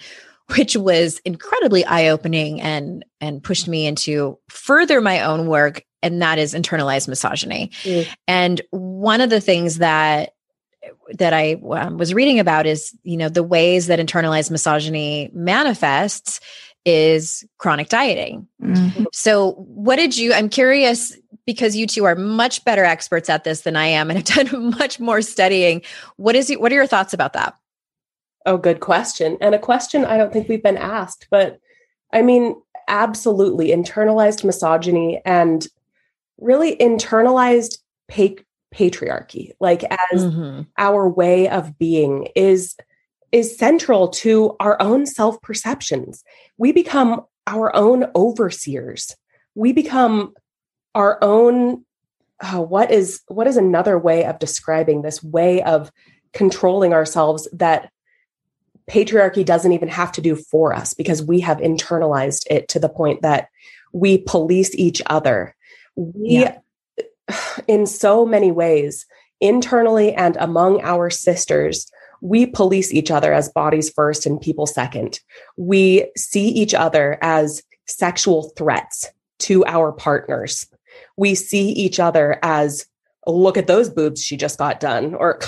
which 0.58 0.76
was 0.76 1.20
incredibly 1.20 1.86
eye-opening 1.86 2.62
and 2.62 3.06
and 3.20 3.44
pushed 3.44 3.68
me 3.68 3.86
into 3.86 4.38
further 4.50 5.02
my 5.02 5.22
own 5.22 5.48
work, 5.48 5.84
and 6.02 6.22
that 6.22 6.40
is 6.40 6.54
internalized 6.54 7.08
misogyny. 7.08 7.72
Mm. 7.84 8.08
And 8.28 8.62
one 8.72 9.22
of 9.22 9.30
the 9.30 9.42
things 9.42 9.78
that 9.78 10.34
that 11.18 11.34
I 11.34 11.62
um, 11.72 11.98
was 11.98 12.14
reading 12.14 12.40
about 12.40 12.66
is, 12.66 12.96
you 13.04 13.18
know, 13.18 13.30
the 13.30 13.44
ways 13.44 13.88
that 13.88 14.00
internalized 14.00 14.52
misogyny 14.52 15.30
manifests 15.34 16.40
is 16.86 17.46
chronic 17.58 17.90
dieting. 17.90 18.48
Mm-hmm. 18.62 19.06
So, 19.12 19.52
what 19.54 19.98
did 19.98 20.18
you? 20.18 20.34
I'm 20.34 20.50
curious 20.50 21.16
because 21.46 21.76
you 21.76 21.88
two 21.88 22.06
are 22.06 22.16
much 22.16 22.64
better 22.66 22.84
experts 22.84 23.30
at 23.30 23.44
this 23.44 23.62
than 23.62 23.76
I 23.76 23.88
am 23.88 24.10
and 24.10 24.28
have 24.28 24.50
done 24.50 24.72
much 24.80 25.00
more 25.00 25.22
studying. 25.22 25.82
What 26.18 26.36
is 26.36 26.52
what 26.52 26.72
are 26.72 26.76
your 26.76 26.88
thoughts 26.88 27.14
about 27.14 27.34
that? 27.34 27.56
Oh, 28.46 28.58
good 28.58 28.80
question. 28.80 29.38
And 29.42 29.54
a 29.54 29.60
question 29.60 30.06
I 30.06 30.18
don't 30.18 30.34
think 30.34 30.50
we've 30.50 30.64
been 30.64 30.78
asked, 30.78 31.28
but 31.30 31.60
I 32.12 32.22
mean, 32.22 32.56
absolutely 32.88 33.70
internalized 33.70 34.44
misogyny 34.44 35.22
and 35.26 35.68
really 36.38 36.76
internalized 36.78 37.78
pa- 38.10 38.44
patriarchy, 38.74 39.52
like 39.60 39.84
as 39.84 40.26
mm-hmm. 40.26 40.62
our 40.78 41.08
way 41.08 41.50
of 41.50 41.78
being 41.78 42.28
is 42.36 42.76
is 43.32 43.58
central 43.58 44.10
to 44.10 44.56
our 44.60 44.82
own 44.82 45.06
self 45.06 45.42
perceptions. 45.42 46.24
We 46.58 46.72
become 46.72 47.22
our 47.48 47.74
own 47.76 48.06
overseers. 48.16 49.16
We 49.56 49.72
become 49.72 50.34
our 50.96 51.18
own 51.22 51.86
oh, 52.44 52.62
what 52.62 52.92
is 52.92 53.22
what 53.28 53.48
is 53.48 53.58
another 53.58 53.98
way 53.98 54.26
of 54.26 54.40
describing 54.40 55.02
this 55.02 55.24
way 55.24 55.62
of 55.64 55.92
controlling 56.34 56.94
ourselves 56.94 57.48
that 57.54 57.91
patriarchy 58.90 59.46
doesn't 59.46 59.72
even 59.72 59.90
have 59.90 60.12
to 60.14 60.22
do 60.22 60.36
for 60.36 60.74
us 60.74 60.94
because 60.94 61.24
we 61.24 61.40
have 61.42 61.58
internalized 61.58 62.44
it 62.50 62.68
to 62.70 62.80
the 62.80 62.90
point 62.90 63.22
that 63.22 63.48
we 63.94 64.18
police 64.18 64.74
each 64.76 65.02
other. 65.08 65.56
We 65.96 66.40
yeah. 66.40 66.58
in 67.68 67.86
so 67.86 68.26
many 68.26 68.52
ways 68.52 69.06
internally 69.40 70.14
and 70.14 70.38
among 70.38 70.82
our 70.82 71.10
sisters 71.10 71.92
we 72.22 72.46
police 72.46 72.94
each 72.94 73.12
other 73.12 73.34
as 73.34 73.50
bodies 73.50 73.90
first 73.90 74.26
and 74.26 74.40
people 74.40 74.68
second. 74.68 75.20
We 75.58 76.12
see 76.16 76.48
each 76.48 76.74
other 76.74 77.18
as 77.22 77.64
sexual 77.88 78.52
threats 78.56 79.10
to 79.40 79.66
our 79.66 79.92
partners. 79.92 80.68
We 81.18 81.36
see 81.36 81.70
each 81.72 82.00
other 82.00 82.40
as 82.44 82.86
look 83.28 83.58
at 83.58 83.68
those 83.68 83.90
boobs 83.90 84.24
she 84.24 84.38
just 84.38 84.58
got 84.58 84.80
done 84.80 85.14
or 85.16 85.40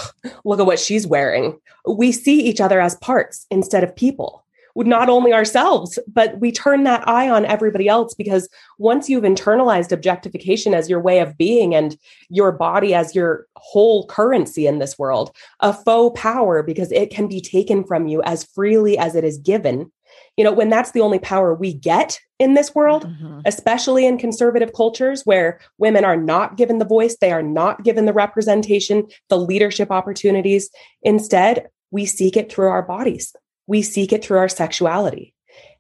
look 0.45 0.59
at 0.59 0.65
what 0.65 0.79
she's 0.79 1.07
wearing. 1.07 1.59
We 1.87 2.11
see 2.11 2.41
each 2.41 2.61
other 2.61 2.79
as 2.79 2.95
parts 2.95 3.45
instead 3.49 3.83
of 3.83 3.95
people. 3.95 4.41
Not 4.75 5.07
only 5.07 5.33
ourselves 5.33 5.99
but 6.07 6.39
we 6.39 6.51
turn 6.51 6.83
that 6.83 7.07
eye 7.07 7.29
on 7.29 7.45
everybody 7.45 7.87
else 7.87 8.15
because 8.15 8.49
once 8.79 9.07
you've 9.07 9.23
internalized 9.23 9.91
objectification 9.91 10.73
as 10.73 10.89
your 10.89 10.99
way 10.99 11.19
of 11.19 11.37
being 11.37 11.75
and 11.75 11.95
your 12.29 12.51
body 12.51 12.95
as 12.95 13.13
your 13.13 13.45
whole 13.55 14.07
currency 14.07 14.65
in 14.65 14.79
this 14.79 14.97
world 14.97 15.29
a 15.59 15.73
faux 15.73 16.19
power 16.19 16.63
because 16.63 16.91
it 16.91 17.11
can 17.11 17.27
be 17.27 17.39
taken 17.39 17.83
from 17.83 18.07
you 18.07 18.23
as 18.23 18.45
freely 18.45 18.97
as 18.97 19.15
it 19.15 19.23
is 19.23 19.37
given 19.37 19.91
you 20.37 20.43
know, 20.43 20.51
when 20.51 20.69
that's 20.69 20.91
the 20.91 21.01
only 21.01 21.19
power 21.19 21.53
we 21.53 21.73
get 21.73 22.19
in 22.39 22.55
this 22.55 22.73
world, 22.73 23.05
mm-hmm. 23.05 23.41
especially 23.45 24.05
in 24.05 24.17
conservative 24.17 24.73
cultures 24.73 25.21
where 25.25 25.59
women 25.77 26.03
are 26.03 26.17
not 26.17 26.57
given 26.57 26.79
the 26.79 26.85
voice, 26.85 27.17
they 27.21 27.31
are 27.31 27.43
not 27.43 27.83
given 27.83 28.05
the 28.05 28.13
representation, 28.13 29.07
the 29.29 29.37
leadership 29.37 29.91
opportunities. 29.91 30.69
Instead, 31.03 31.67
we 31.91 32.05
seek 32.05 32.35
it 32.35 32.51
through 32.51 32.69
our 32.69 32.81
bodies, 32.81 33.35
we 33.67 33.81
seek 33.81 34.11
it 34.11 34.23
through 34.23 34.39
our 34.39 34.49
sexuality. 34.49 35.33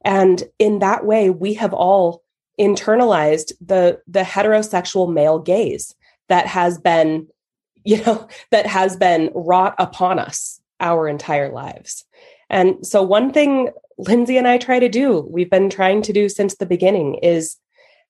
And 0.05 0.43
in 0.59 0.79
that 0.79 1.05
way, 1.05 1.29
we 1.29 1.55
have 1.55 1.73
all 1.73 2.23
internalized 2.59 3.51
the 3.59 3.99
the 4.05 4.21
heterosexual 4.21 5.11
male 5.11 5.39
gaze 5.39 5.95
that 6.29 6.45
has 6.45 6.77
been 6.77 7.27
you 7.83 8.01
know 8.03 8.27
that 8.51 8.67
has 8.67 8.95
been 8.95 9.31
wrought 9.33 9.75
upon 9.79 10.19
us 10.19 10.61
our 10.79 11.07
entire 11.07 11.51
lives 11.51 12.05
And 12.49 12.85
so, 12.85 13.01
one 13.01 13.33
thing 13.33 13.71
Lindsay 13.97 14.37
and 14.37 14.47
I 14.47 14.57
try 14.57 14.79
to 14.79 14.89
do, 14.89 15.27
we've 15.29 15.49
been 15.49 15.69
trying 15.69 16.01
to 16.03 16.13
do 16.13 16.29
since 16.29 16.55
the 16.55 16.65
beginning, 16.65 17.15
is 17.15 17.57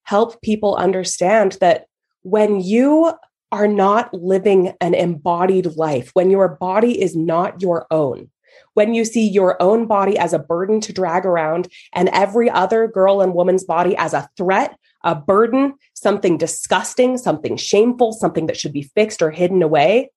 help 0.04 0.42
people 0.42 0.76
understand 0.76 1.58
that 1.62 1.86
when 2.22 2.62
you 2.62 3.14
are 3.52 3.68
not 3.68 4.14
living 4.14 4.74
an 4.82 4.94
embodied 4.94 5.76
life, 5.76 6.10
when 6.14 6.32
your 6.32 6.50
body 6.50 7.02
is 7.02 7.16
not 7.16 7.62
your 7.62 7.86
own, 7.92 8.30
when 8.74 8.94
you 8.94 9.06
see 9.06 9.28
your 9.28 9.62
own 9.62 9.86
body 9.86 10.18
as 10.18 10.34
a 10.34 10.40
burden 10.40 10.80
to 10.82 10.94
drag 10.94 11.26
around 11.26 11.68
and 11.94 12.10
every 12.10 12.50
other 12.50 12.88
girl 12.88 13.22
and 13.22 13.34
woman's 13.34 13.64
body 13.64 13.96
as 13.98 14.14
a 14.14 14.28
threat, 14.38 14.78
a 15.04 15.16
burden, 15.16 15.74
something 15.94 16.38
disgusting, 16.38 17.18
something 17.18 17.58
shameful, 17.58 18.14
something 18.14 18.48
that 18.48 18.58
should 18.58 18.74
be 18.74 18.90
fixed 18.96 19.22
or 19.22 19.32
hidden 19.32 19.62
away, 19.62 20.12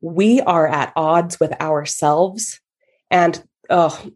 we 0.00 0.40
are 0.42 0.68
at 0.68 0.92
odds 0.96 1.40
with 1.40 1.52
ourselves. 1.60 2.60
And 3.10 3.42
oh, 3.70 4.10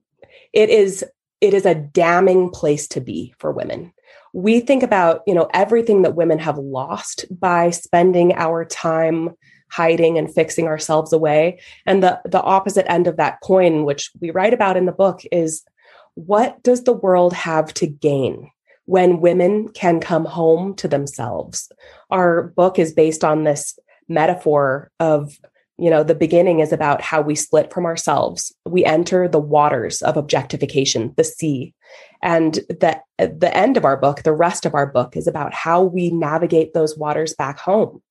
it 0.53 0.71
is 0.71 1.05
it 1.41 1.55
is 1.55 1.67
a 1.67 1.75
damning 1.75 2.51
place 2.51 2.87
to 2.89 3.01
be 3.01 3.35
for 3.39 3.51
women. 3.51 3.93
We 4.33 4.61
think 4.61 4.83
about 4.83 5.23
you 5.27 5.35
know 5.35 5.49
everything 5.53 6.03
that 6.03 6.15
women 6.15 6.39
have 6.39 6.59
lost 6.59 7.25
by 7.31 7.71
spending 7.71 8.33
our 8.35 8.65
time 8.65 9.31
hiding 9.71 10.19
and 10.19 10.33
fixing 10.33 10.67
ourselves 10.67 11.13
away. 11.13 11.61
And 11.87 12.03
the 12.03 12.21
the 12.25 12.43
opposite 12.43 12.91
end 12.91 13.07
of 13.07 13.17
that 13.17 13.41
coin 13.43 13.85
which 13.85 14.11
we 14.21 14.31
write 14.31 14.55
about 14.55 14.77
in 14.77 14.87
the 14.87 14.93
book 14.93 15.23
is 15.33 15.65
what 16.15 16.63
does 16.63 16.85
the 16.85 16.93
world 16.93 17.33
have 17.33 17.73
to 17.75 17.87
gain 17.87 18.51
when 18.85 19.21
women 19.21 19.69
can 19.69 20.01
come 20.01 20.25
home 20.25 20.75
to 20.75 20.89
themselves? 20.89 21.73
Our 22.11 22.45
book 22.49 22.79
is 22.79 22.93
based 22.93 23.25
on 23.25 23.45
this 23.45 23.79
metaphor 24.09 24.91
of 25.01 25.39
you 25.79 25.91
know 25.91 26.03
the 26.03 26.14
beginning 26.14 26.61
is 26.61 26.73
about 26.73 27.01
how 27.01 27.20
we 27.20 27.35
split 27.35 27.73
from 27.73 27.87
ourselves. 27.87 28.55
We 28.66 28.85
enter 28.85 29.29
the 29.29 29.41
waters 29.41 30.03
of 30.03 30.16
objectification 30.16 31.14
the 31.16 31.25
sea. 31.25 31.75
And 32.23 32.55
the 32.68 33.01
the 33.18 33.57
end 33.57 33.77
of 33.77 33.85
our 33.85 33.97
book 33.97 34.23
the 34.23 34.33
rest 34.33 34.66
of 34.66 34.75
our 34.75 34.87
book 34.87 35.16
is 35.16 35.27
about 35.27 35.55
how 35.55 35.83
we 35.83 36.11
navigate 36.11 36.75
those 36.75 36.97
waters 36.97 37.35
back 37.35 37.59
home 37.59 38.03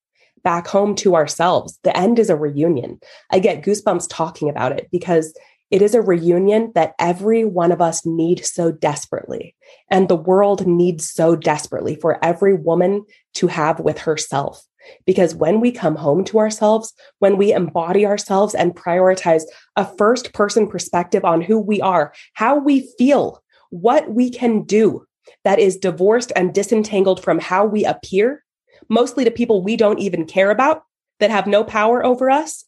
back 0.44 0.66
home 0.66 0.94
to 0.96 1.14
ourselves. 1.14 1.78
The 1.84 1.96
end 1.96 2.18
is 2.18 2.28
a 2.28 2.36
reunion. 2.36 2.98
I 3.30 3.38
get 3.38 3.62
goosebumps 3.62 4.06
talking 4.10 4.48
about 4.48 4.72
it 4.72 4.88
because 4.90 5.32
it 5.70 5.80
is 5.80 5.94
a 5.94 6.02
reunion 6.02 6.70
that 6.74 6.92
every 6.98 7.44
one 7.44 7.72
of 7.72 7.80
us 7.80 8.04
need 8.04 8.44
so 8.44 8.70
desperately. 8.70 9.54
And 9.90 10.08
the 10.08 10.16
world 10.16 10.66
needs 10.66 11.10
so 11.10 11.34
desperately 11.34 11.94
for 11.94 12.22
every 12.22 12.52
woman 12.52 13.06
to 13.34 13.46
have 13.46 13.80
with 13.80 13.98
herself 13.98 14.62
because 15.06 15.34
when 15.34 15.60
we 15.60 15.72
come 15.72 15.96
home 15.96 16.24
to 16.24 16.38
ourselves, 16.38 16.92
when 17.18 17.36
we 17.36 17.52
embody 17.52 18.06
ourselves 18.06 18.54
and 18.54 18.74
prioritize 18.74 19.42
a 19.76 19.84
first 19.96 20.32
person 20.32 20.68
perspective 20.68 21.24
on 21.24 21.40
who 21.40 21.58
we 21.58 21.80
are, 21.80 22.12
how 22.34 22.56
we 22.56 22.88
feel, 22.98 23.42
what 23.70 24.10
we 24.10 24.30
can 24.30 24.62
do 24.62 25.06
that 25.44 25.58
is 25.58 25.76
divorced 25.76 26.32
and 26.36 26.54
disentangled 26.54 27.22
from 27.22 27.38
how 27.38 27.64
we 27.64 27.84
appear, 27.84 28.44
mostly 28.88 29.24
to 29.24 29.30
people 29.30 29.62
we 29.62 29.76
don't 29.76 29.98
even 29.98 30.26
care 30.26 30.50
about 30.50 30.84
that 31.20 31.30
have 31.30 31.46
no 31.46 31.64
power 31.64 32.04
over 32.04 32.30
us, 32.30 32.64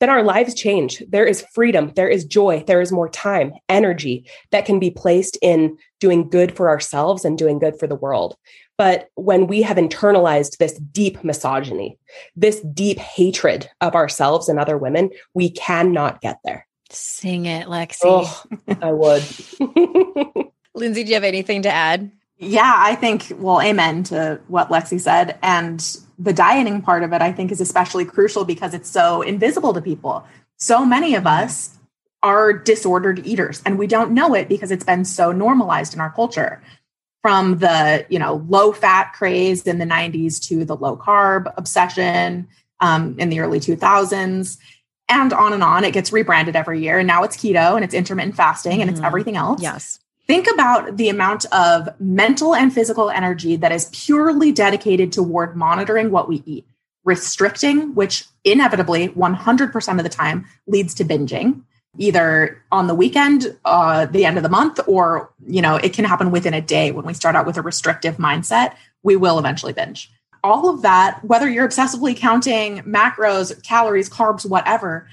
then 0.00 0.10
our 0.10 0.22
lives 0.22 0.54
change. 0.54 1.02
There 1.08 1.24
is 1.24 1.46
freedom, 1.54 1.92
there 1.94 2.08
is 2.08 2.24
joy, 2.24 2.64
there 2.66 2.80
is 2.80 2.92
more 2.92 3.08
time, 3.08 3.52
energy 3.68 4.28
that 4.50 4.66
can 4.66 4.78
be 4.78 4.90
placed 4.90 5.38
in 5.40 5.78
doing 6.00 6.28
good 6.28 6.56
for 6.56 6.68
ourselves 6.68 7.24
and 7.24 7.38
doing 7.38 7.58
good 7.58 7.78
for 7.78 7.86
the 7.86 7.94
world. 7.94 8.36
But 8.76 9.10
when 9.14 9.46
we 9.46 9.62
have 9.62 9.76
internalized 9.76 10.56
this 10.58 10.74
deep 10.78 11.22
misogyny, 11.22 11.98
this 12.34 12.60
deep 12.60 12.98
hatred 12.98 13.70
of 13.80 13.94
ourselves 13.94 14.48
and 14.48 14.58
other 14.58 14.76
women, 14.76 15.10
we 15.32 15.50
cannot 15.50 16.20
get 16.20 16.38
there. 16.44 16.66
Sing 16.90 17.46
it, 17.46 17.68
Lexie. 17.68 18.00
Oh, 18.04 18.46
I 18.82 18.92
would. 18.92 19.24
Lindsay, 20.74 21.04
do 21.04 21.08
you 21.08 21.14
have 21.14 21.24
anything 21.24 21.62
to 21.62 21.70
add? 21.70 22.10
Yeah, 22.38 22.74
I 22.76 22.96
think, 22.96 23.32
well, 23.36 23.62
amen 23.62 24.02
to 24.04 24.40
what 24.48 24.68
Lexie 24.68 25.00
said. 25.00 25.38
And 25.42 25.96
the 26.18 26.32
dieting 26.32 26.82
part 26.82 27.04
of 27.04 27.12
it, 27.12 27.22
I 27.22 27.32
think, 27.32 27.52
is 27.52 27.60
especially 27.60 28.04
crucial 28.04 28.44
because 28.44 28.74
it's 28.74 28.90
so 28.90 29.22
invisible 29.22 29.72
to 29.72 29.80
people. 29.80 30.26
So 30.56 30.84
many 30.84 31.14
of 31.14 31.26
us 31.26 31.78
are 32.22 32.52
disordered 32.52 33.24
eaters, 33.26 33.62
and 33.66 33.78
we 33.78 33.86
don't 33.86 34.12
know 34.12 34.34
it 34.34 34.48
because 34.48 34.70
it's 34.70 34.84
been 34.84 35.04
so 35.04 35.30
normalized 35.30 35.94
in 35.94 36.00
our 36.00 36.10
culture 36.10 36.62
from 37.24 37.56
the 37.56 38.04
you 38.10 38.18
know 38.18 38.44
low 38.50 38.70
fat 38.70 39.14
craze 39.14 39.66
in 39.66 39.78
the 39.78 39.86
90s 39.86 40.38
to 40.46 40.62
the 40.62 40.76
low 40.76 40.94
carb 40.94 41.50
obsession 41.56 42.46
um, 42.80 43.18
in 43.18 43.30
the 43.30 43.40
early 43.40 43.58
2000s 43.58 44.58
and 45.08 45.32
on 45.32 45.54
and 45.54 45.64
on 45.64 45.84
it 45.84 45.94
gets 45.94 46.12
rebranded 46.12 46.54
every 46.54 46.82
year 46.82 46.98
and 46.98 47.06
now 47.06 47.22
it's 47.22 47.34
keto 47.34 47.76
and 47.76 47.82
it's 47.82 47.94
intermittent 47.94 48.36
fasting 48.36 48.72
mm-hmm. 48.72 48.82
and 48.82 48.90
it's 48.90 48.98
mm-hmm. 48.98 49.06
everything 49.06 49.38
else 49.38 49.62
yes 49.62 50.00
think 50.26 50.46
about 50.52 50.98
the 50.98 51.08
amount 51.08 51.46
of 51.50 51.88
mental 51.98 52.54
and 52.54 52.74
physical 52.74 53.08
energy 53.08 53.56
that 53.56 53.72
is 53.72 53.88
purely 53.90 54.52
dedicated 54.52 55.10
toward 55.10 55.56
monitoring 55.56 56.10
what 56.10 56.28
we 56.28 56.42
eat 56.44 56.66
restricting 57.04 57.94
which 57.94 58.26
inevitably 58.44 59.08
100% 59.08 59.96
of 59.96 60.02
the 60.02 60.10
time 60.10 60.44
leads 60.66 60.92
to 60.92 61.02
binging 61.02 61.62
either 61.98 62.62
on 62.72 62.86
the 62.86 62.94
weekend, 62.94 63.56
uh, 63.64 64.06
the 64.06 64.24
end 64.24 64.36
of 64.36 64.42
the 64.42 64.48
month, 64.48 64.80
or 64.86 65.30
you 65.46 65.62
know, 65.62 65.76
it 65.76 65.92
can 65.92 66.04
happen 66.04 66.30
within 66.30 66.54
a 66.54 66.60
day. 66.60 66.90
When 66.90 67.06
we 67.06 67.14
start 67.14 67.36
out 67.36 67.46
with 67.46 67.56
a 67.56 67.62
restrictive 67.62 68.16
mindset, 68.16 68.76
we 69.02 69.16
will 69.16 69.38
eventually 69.38 69.72
binge. 69.72 70.10
All 70.42 70.68
of 70.68 70.82
that, 70.82 71.24
whether 71.24 71.48
you're 71.48 71.68
obsessively 71.68 72.16
counting 72.16 72.78
macros, 72.80 73.62
calories, 73.62 74.10
carbs, 74.10 74.48
whatever, 74.48 75.08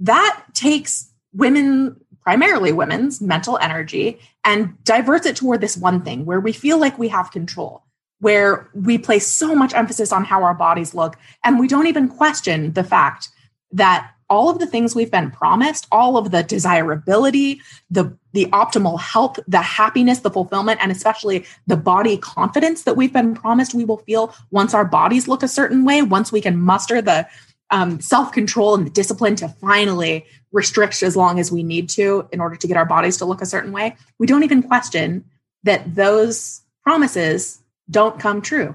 that 0.00 0.42
takes 0.54 1.10
women, 1.32 1.96
primarily 2.20 2.72
women's 2.72 3.20
mental 3.20 3.58
energy, 3.58 4.18
and 4.44 4.82
diverts 4.84 5.26
it 5.26 5.36
toward 5.36 5.60
this 5.60 5.76
one 5.76 6.02
thing 6.02 6.24
where 6.24 6.40
we 6.40 6.52
feel 6.52 6.78
like 6.78 6.98
we 6.98 7.08
have 7.08 7.30
control 7.30 7.84
where 8.22 8.70
we 8.72 8.96
place 8.98 9.26
so 9.26 9.52
much 9.52 9.74
emphasis 9.74 10.12
on 10.12 10.24
how 10.24 10.44
our 10.44 10.54
bodies 10.54 10.94
look 10.94 11.16
and 11.42 11.58
we 11.58 11.66
don't 11.66 11.88
even 11.88 12.08
question 12.08 12.72
the 12.72 12.84
fact 12.84 13.28
that 13.72 14.12
all 14.32 14.48
of 14.48 14.58
the 14.58 14.66
things 14.66 14.94
we've 14.94 15.10
been 15.10 15.30
promised, 15.30 15.86
all 15.92 16.16
of 16.16 16.30
the 16.30 16.42
desirability, 16.42 17.60
the 17.90 18.16
the 18.32 18.46
optimal 18.46 18.98
health, 18.98 19.38
the 19.46 19.60
happiness, 19.60 20.20
the 20.20 20.30
fulfillment, 20.30 20.80
and 20.82 20.90
especially 20.90 21.44
the 21.66 21.76
body 21.76 22.16
confidence 22.16 22.84
that 22.84 22.96
we've 22.96 23.12
been 23.12 23.34
promised 23.34 23.74
we 23.74 23.84
will 23.84 23.98
feel 23.98 24.34
once 24.50 24.72
our 24.72 24.86
bodies 24.86 25.28
look 25.28 25.42
a 25.42 25.48
certain 25.48 25.84
way, 25.84 26.00
once 26.00 26.32
we 26.32 26.40
can 26.40 26.58
muster 26.58 27.02
the 27.02 27.28
um, 27.68 28.00
self 28.00 28.32
control 28.32 28.74
and 28.74 28.86
the 28.86 28.90
discipline 28.90 29.36
to 29.36 29.48
finally 29.48 30.24
restrict 30.50 31.02
as 31.02 31.14
long 31.14 31.38
as 31.38 31.52
we 31.52 31.62
need 31.62 31.90
to 31.90 32.26
in 32.32 32.40
order 32.40 32.56
to 32.56 32.66
get 32.66 32.78
our 32.78 32.86
bodies 32.86 33.18
to 33.18 33.26
look 33.26 33.42
a 33.42 33.46
certain 33.46 33.70
way. 33.70 33.94
We 34.18 34.26
don't 34.26 34.44
even 34.44 34.62
question 34.62 35.26
that 35.64 35.94
those 35.94 36.62
promises 36.82 37.62
don't 37.90 38.18
come 38.18 38.40
true 38.40 38.74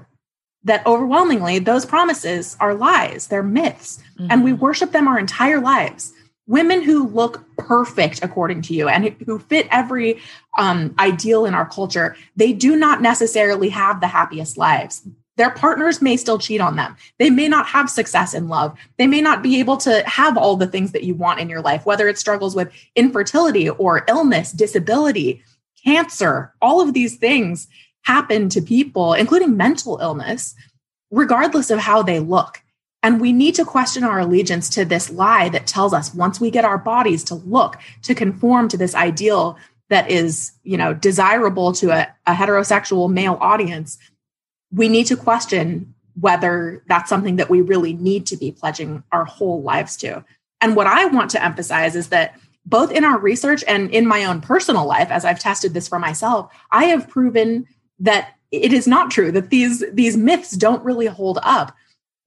that 0.68 0.86
overwhelmingly 0.86 1.58
those 1.58 1.84
promises 1.84 2.56
are 2.60 2.74
lies, 2.74 3.26
they're 3.26 3.42
myths, 3.42 4.02
mm-hmm. 4.18 4.30
and 4.30 4.44
we 4.44 4.52
mm-hmm. 4.52 4.62
worship 4.62 4.92
them 4.92 5.08
our 5.08 5.18
entire 5.18 5.60
lives. 5.60 6.12
Women 6.46 6.82
who 6.82 7.06
look 7.08 7.44
perfect 7.58 8.22
according 8.22 8.62
to 8.62 8.74
you 8.74 8.88
and 8.88 9.14
who 9.26 9.38
fit 9.38 9.68
every 9.70 10.18
um, 10.56 10.94
ideal 10.98 11.44
in 11.44 11.54
our 11.54 11.68
culture, 11.68 12.16
they 12.36 12.54
do 12.54 12.74
not 12.74 13.02
necessarily 13.02 13.68
have 13.68 14.00
the 14.00 14.06
happiest 14.06 14.56
lives. 14.56 15.06
Their 15.36 15.50
partners 15.50 16.02
may 16.02 16.16
still 16.16 16.38
cheat 16.38 16.60
on 16.60 16.76
them. 16.76 16.96
They 17.18 17.30
may 17.30 17.48
not 17.48 17.66
have 17.66 17.90
success 17.90 18.34
in 18.34 18.48
love. 18.48 18.76
They 18.96 19.06
may 19.06 19.20
not 19.20 19.42
be 19.42 19.60
able 19.60 19.76
to 19.78 20.02
have 20.06 20.36
all 20.36 20.56
the 20.56 20.66
things 20.66 20.92
that 20.92 21.04
you 21.04 21.14
want 21.14 21.38
in 21.38 21.48
your 21.48 21.60
life, 21.60 21.86
whether 21.86 22.08
it 22.08 22.18
struggles 22.18 22.56
with 22.56 22.72
infertility 22.96 23.68
or 23.68 24.04
illness, 24.08 24.50
disability, 24.50 25.44
cancer, 25.84 26.52
all 26.60 26.80
of 26.80 26.92
these 26.92 27.16
things 27.16 27.68
happen 28.02 28.48
to 28.50 28.60
people, 28.60 29.12
including 29.14 29.56
mental 29.56 29.98
illness, 30.00 30.54
regardless 31.10 31.70
of 31.70 31.78
how 31.78 32.02
they 32.02 32.20
look. 32.20 32.62
And 33.02 33.20
we 33.20 33.32
need 33.32 33.54
to 33.54 33.64
question 33.64 34.02
our 34.02 34.18
allegiance 34.18 34.68
to 34.70 34.84
this 34.84 35.10
lie 35.10 35.48
that 35.50 35.66
tells 35.66 35.94
us 35.94 36.14
once 36.14 36.40
we 36.40 36.50
get 36.50 36.64
our 36.64 36.78
bodies 36.78 37.22
to 37.24 37.36
look, 37.36 37.76
to 38.02 38.14
conform 38.14 38.68
to 38.68 38.76
this 38.76 38.94
ideal 38.94 39.56
that 39.88 40.10
is, 40.10 40.52
you 40.64 40.76
know, 40.76 40.94
desirable 40.94 41.72
to 41.74 41.90
a, 41.90 42.08
a 42.26 42.34
heterosexual 42.34 43.10
male 43.10 43.38
audience, 43.40 43.98
we 44.72 44.88
need 44.88 45.06
to 45.06 45.16
question 45.16 45.94
whether 46.20 46.82
that's 46.88 47.08
something 47.08 47.36
that 47.36 47.48
we 47.48 47.60
really 47.60 47.92
need 47.92 48.26
to 48.26 48.36
be 48.36 48.50
pledging 48.50 49.02
our 49.12 49.24
whole 49.24 49.62
lives 49.62 49.96
to. 49.96 50.24
And 50.60 50.74
what 50.74 50.88
I 50.88 51.06
want 51.06 51.30
to 51.30 51.44
emphasize 51.44 51.94
is 51.94 52.08
that 52.08 52.34
both 52.66 52.90
in 52.90 53.04
our 53.04 53.18
research 53.18 53.64
and 53.66 53.90
in 53.90 54.06
my 54.06 54.24
own 54.24 54.40
personal 54.40 54.84
life, 54.84 55.10
as 55.10 55.24
I've 55.24 55.38
tested 55.38 55.72
this 55.72 55.88
for 55.88 55.98
myself, 55.98 56.52
I 56.70 56.86
have 56.86 57.08
proven 57.08 57.66
that 58.00 58.34
it 58.50 58.72
is 58.72 58.86
not 58.86 59.10
true 59.10 59.30
that 59.32 59.50
these 59.50 59.84
these 59.92 60.16
myths 60.16 60.52
don't 60.52 60.84
really 60.84 61.06
hold 61.06 61.38
up 61.42 61.74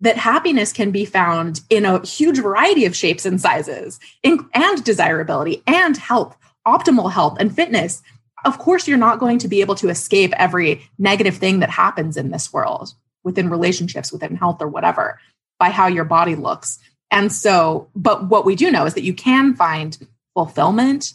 that 0.01 0.17
happiness 0.17 0.73
can 0.73 0.91
be 0.91 1.05
found 1.05 1.61
in 1.69 1.85
a 1.85 2.05
huge 2.05 2.39
variety 2.39 2.85
of 2.85 2.95
shapes 2.95 3.25
and 3.25 3.39
sizes 3.39 3.99
in, 4.23 4.39
and 4.53 4.83
desirability 4.83 5.61
and 5.67 5.97
health 5.97 6.35
optimal 6.67 7.11
health 7.11 7.37
and 7.39 7.55
fitness. 7.55 8.01
Of 8.45 8.59
course 8.59 8.87
you're 8.87 8.97
not 8.97 9.19
going 9.19 9.39
to 9.39 9.47
be 9.47 9.61
able 9.61 9.75
to 9.75 9.89
escape 9.89 10.33
every 10.37 10.87
negative 10.97 11.37
thing 11.37 11.59
that 11.59 11.69
happens 11.69 12.17
in 12.17 12.31
this 12.31 12.51
world 12.51 12.93
within 13.23 13.49
relationships 13.49 14.11
within 14.11 14.35
health 14.35 14.61
or 14.61 14.67
whatever 14.67 15.19
by 15.59 15.69
how 15.69 15.87
your 15.87 16.05
body 16.05 16.35
looks. 16.35 16.79
And 17.09 17.31
so 17.31 17.87
but 17.95 18.27
what 18.27 18.45
we 18.45 18.55
do 18.55 18.71
know 18.71 18.85
is 18.85 18.95
that 18.95 19.03
you 19.03 19.13
can 19.13 19.55
find 19.55 19.97
fulfillment 20.33 21.13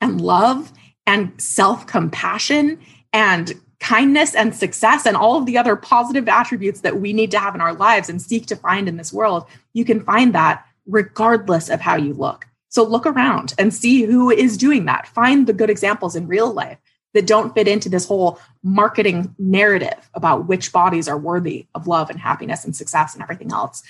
and 0.00 0.20
love 0.20 0.72
and 1.06 1.32
self 1.40 1.86
compassion 1.86 2.78
and 3.12 3.52
kindness 3.80 4.34
and 4.34 4.54
success 4.54 5.06
and 5.06 5.16
all 5.16 5.36
of 5.36 5.44
the 5.44 5.58
other 5.58 5.74
positive 5.74 6.28
attributes 6.28 6.80
that 6.80 7.00
we 7.00 7.12
need 7.12 7.30
to 7.32 7.38
have 7.38 7.54
in 7.54 7.60
our 7.60 7.74
lives 7.74 8.08
and 8.08 8.22
seek 8.22 8.46
to 8.46 8.56
find 8.56 8.88
in 8.88 8.96
this 8.96 9.12
world, 9.12 9.44
you 9.72 9.84
can 9.84 10.00
find 10.00 10.34
that 10.34 10.64
regardless 10.86 11.68
of 11.68 11.80
how 11.80 11.96
you 11.96 12.14
look. 12.14 12.46
So 12.68 12.84
look 12.84 13.06
around 13.06 13.54
and 13.58 13.74
see 13.74 14.02
who 14.02 14.30
is 14.30 14.56
doing 14.56 14.86
that. 14.86 15.06
Find 15.08 15.46
the 15.46 15.52
good 15.52 15.68
examples 15.68 16.16
in 16.16 16.26
real 16.26 16.52
life 16.52 16.78
that 17.12 17.26
don't 17.26 17.52
fit 17.54 17.68
into 17.68 17.88
this 17.88 18.06
whole 18.06 18.38
marketing 18.62 19.34
narrative 19.38 20.10
about 20.14 20.48
which 20.48 20.72
bodies 20.72 21.08
are 21.08 21.18
worthy 21.18 21.66
of 21.74 21.86
love 21.86 22.08
and 22.08 22.18
happiness 22.18 22.64
and 22.64 22.74
success 22.74 23.14
and 23.14 23.22
everything 23.22 23.52
else. 23.52 23.82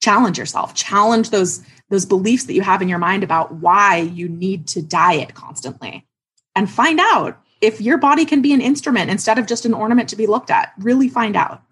Challenge 0.00 0.38
yourself. 0.38 0.74
Challenge 0.74 1.30
those 1.30 1.64
those 1.90 2.04
beliefs 2.04 2.44
that 2.44 2.52
you 2.52 2.62
have 2.62 2.82
in 2.82 2.88
your 2.88 2.98
mind 2.98 3.24
about 3.24 3.54
why 3.54 3.96
you 3.96 4.28
need 4.28 4.68
to 4.68 4.82
diet 4.82 5.34
constantly. 5.34 6.06
And 6.54 6.70
find 6.70 7.00
out 7.00 7.40
if 7.60 7.80
your 7.80 7.98
body 7.98 8.24
can 8.24 8.42
be 8.42 8.52
an 8.52 8.60
instrument 8.60 9.10
instead 9.10 9.38
of 9.38 9.46
just 9.46 9.64
an 9.64 9.74
ornament 9.74 10.08
to 10.10 10.16
be 10.16 10.26
looked 10.26 10.50
at. 10.50 10.72
Really 10.78 11.08
find 11.08 11.36
out. 11.36 11.62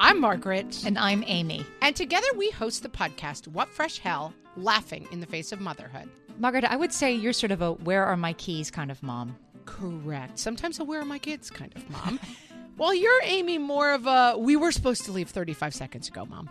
I'm 0.00 0.20
Margaret. 0.20 0.84
And 0.84 0.98
I'm 0.98 1.24
Amy. 1.26 1.64
And 1.80 1.94
together 1.94 2.26
we 2.36 2.50
host 2.50 2.82
the 2.82 2.88
podcast, 2.88 3.48
What 3.48 3.68
Fresh 3.68 3.98
Hell 3.98 4.34
Laughing 4.56 5.06
in 5.10 5.20
the 5.20 5.26
Face 5.26 5.52
of 5.52 5.60
Motherhood. 5.60 6.08
Margaret, 6.38 6.64
I 6.64 6.76
would 6.76 6.92
say 6.92 7.14
you're 7.14 7.32
sort 7.32 7.52
of 7.52 7.62
a 7.62 7.72
where 7.72 8.04
are 8.04 8.16
my 8.16 8.32
keys 8.34 8.70
kind 8.70 8.90
of 8.90 9.02
mom. 9.02 9.36
Correct. 9.66 10.38
Sometimes 10.38 10.78
a 10.78 10.84
where 10.84 11.00
are 11.00 11.06
my 11.06 11.18
kids 11.18 11.50
kind 11.50 11.72
of 11.76 11.88
mom. 11.90 12.20
Well, 12.76 12.92
you're 12.92 13.22
Amy 13.22 13.58
more 13.58 13.92
of 13.92 14.08
a 14.08 14.34
we 14.36 14.56
were 14.56 14.72
supposed 14.72 15.04
to 15.04 15.12
leave 15.12 15.30
35 15.30 15.72
seconds 15.74 16.08
ago, 16.08 16.26
mom. 16.26 16.50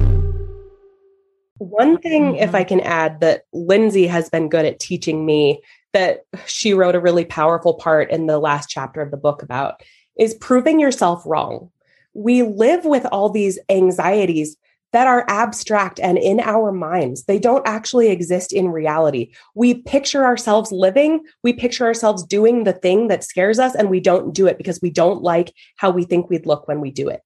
One 1.61 1.99
thing, 1.99 2.37
if 2.37 2.55
I 2.55 2.63
mm-hmm. 2.63 2.69
can 2.69 2.79
add, 2.79 3.19
that 3.19 3.43
Lindsay 3.53 4.07
has 4.07 4.31
been 4.31 4.49
good 4.49 4.65
at 4.65 4.79
teaching 4.79 5.27
me 5.27 5.61
that 5.93 6.21
she 6.47 6.73
wrote 6.73 6.95
a 6.95 6.99
really 6.99 7.23
powerful 7.23 7.75
part 7.75 8.09
in 8.09 8.25
the 8.25 8.39
last 8.39 8.67
chapter 8.67 8.99
of 8.99 9.11
the 9.11 9.17
book 9.17 9.43
about 9.43 9.83
is 10.17 10.33
proving 10.33 10.79
yourself 10.79 11.21
wrong. 11.23 11.69
We 12.15 12.41
live 12.41 12.85
with 12.85 13.05
all 13.11 13.29
these 13.29 13.59
anxieties 13.69 14.57
that 14.91 15.05
are 15.05 15.23
abstract 15.27 15.99
and 15.99 16.17
in 16.17 16.39
our 16.39 16.71
minds. 16.71 17.25
They 17.25 17.37
don't 17.37 17.67
actually 17.67 18.09
exist 18.09 18.51
in 18.51 18.69
reality. 18.69 19.31
We 19.53 19.75
picture 19.75 20.25
ourselves 20.25 20.71
living, 20.71 21.23
we 21.43 21.53
picture 21.53 21.85
ourselves 21.85 22.25
doing 22.25 22.63
the 22.63 22.73
thing 22.73 23.07
that 23.09 23.23
scares 23.23 23.59
us, 23.59 23.75
and 23.75 23.91
we 23.91 23.99
don't 23.99 24.33
do 24.33 24.47
it 24.47 24.57
because 24.57 24.81
we 24.81 24.89
don't 24.89 25.21
like 25.21 25.53
how 25.75 25.91
we 25.91 26.05
think 26.05 26.27
we'd 26.27 26.47
look 26.47 26.67
when 26.67 26.81
we 26.81 26.89
do 26.89 27.07
it. 27.07 27.21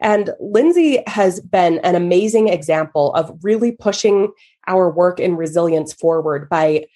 And 0.00 0.30
Lindsay 0.40 1.02
has 1.06 1.40
been 1.40 1.78
an 1.78 1.94
amazing 1.94 2.48
example 2.48 3.12
of 3.14 3.38
really 3.42 3.72
pushing 3.72 4.32
our 4.66 4.90
work 4.90 5.20
in 5.20 5.36
resilience 5.36 5.92
forward 5.92 6.48
by 6.48 6.86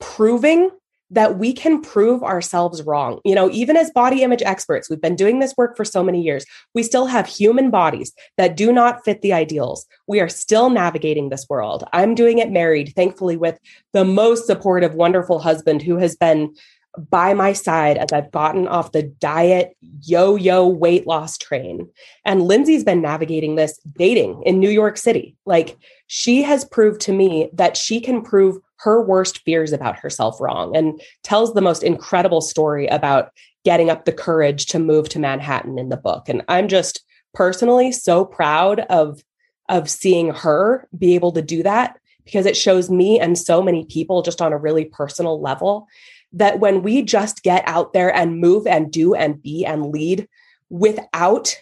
proving 0.00 0.70
that 1.12 1.38
we 1.38 1.52
can 1.52 1.82
prove 1.82 2.22
ourselves 2.22 2.82
wrong. 2.82 3.18
You 3.24 3.34
know, 3.34 3.50
even 3.50 3.76
as 3.76 3.90
body 3.90 4.22
image 4.22 4.42
experts, 4.42 4.88
we've 4.88 5.00
been 5.00 5.16
doing 5.16 5.40
this 5.40 5.54
work 5.56 5.76
for 5.76 5.84
so 5.84 6.04
many 6.04 6.22
years. 6.22 6.46
We 6.72 6.84
still 6.84 7.06
have 7.06 7.26
human 7.26 7.70
bodies 7.70 8.12
that 8.36 8.56
do 8.56 8.72
not 8.72 9.04
fit 9.04 9.20
the 9.20 9.32
ideals. 9.32 9.86
We 10.06 10.20
are 10.20 10.28
still 10.28 10.70
navigating 10.70 11.28
this 11.28 11.46
world. 11.48 11.84
I'm 11.92 12.14
doing 12.14 12.38
it 12.38 12.52
married, 12.52 12.92
thankfully, 12.94 13.36
with 13.36 13.58
the 13.92 14.04
most 14.04 14.46
supportive, 14.46 14.94
wonderful 14.94 15.40
husband 15.40 15.82
who 15.82 15.96
has 15.96 16.14
been 16.14 16.54
by 16.98 17.34
my 17.34 17.52
side 17.52 17.96
as 17.98 18.12
I've 18.12 18.30
gotten 18.30 18.66
off 18.66 18.92
the 18.92 19.02
diet 19.02 19.76
yo 20.02 20.36
yo 20.36 20.66
weight 20.66 21.06
loss 21.06 21.38
train. 21.38 21.88
And 22.24 22.42
Lindsay's 22.42 22.84
been 22.84 23.00
navigating 23.00 23.54
this 23.54 23.78
dating 23.96 24.42
in 24.44 24.58
New 24.58 24.70
York 24.70 24.96
City. 24.96 25.36
Like 25.46 25.76
she 26.08 26.42
has 26.42 26.64
proved 26.64 27.00
to 27.02 27.12
me 27.12 27.50
that 27.52 27.76
she 27.76 28.00
can 28.00 28.22
prove 28.22 28.58
her 28.78 29.02
worst 29.02 29.40
fears 29.40 29.72
about 29.72 29.98
herself 29.98 30.40
wrong 30.40 30.76
and 30.76 31.00
tells 31.22 31.54
the 31.54 31.60
most 31.60 31.82
incredible 31.82 32.40
story 32.40 32.86
about 32.86 33.30
getting 33.64 33.90
up 33.90 34.04
the 34.04 34.12
courage 34.12 34.66
to 34.66 34.78
move 34.78 35.08
to 35.10 35.18
Manhattan 35.18 35.78
in 35.78 35.90
the 35.90 35.96
book. 35.96 36.28
And 36.28 36.42
I'm 36.48 36.66
just 36.66 37.04
personally 37.34 37.92
so 37.92 38.24
proud 38.24 38.80
of 38.80 39.22
of 39.68 39.88
seeing 39.88 40.34
her 40.34 40.88
be 40.98 41.14
able 41.14 41.30
to 41.30 41.42
do 41.42 41.62
that 41.62 41.96
because 42.24 42.46
it 42.46 42.56
shows 42.56 42.90
me 42.90 43.20
and 43.20 43.38
so 43.38 43.62
many 43.62 43.84
people 43.84 44.22
just 44.22 44.42
on 44.42 44.52
a 44.52 44.58
really 44.58 44.84
personal 44.84 45.40
level 45.40 45.86
that 46.32 46.60
when 46.60 46.82
we 46.82 47.02
just 47.02 47.42
get 47.42 47.62
out 47.66 47.92
there 47.92 48.14
and 48.14 48.40
move 48.40 48.66
and 48.66 48.90
do 48.90 49.14
and 49.14 49.42
be 49.42 49.64
and 49.64 49.90
lead 49.90 50.28
without 50.68 51.56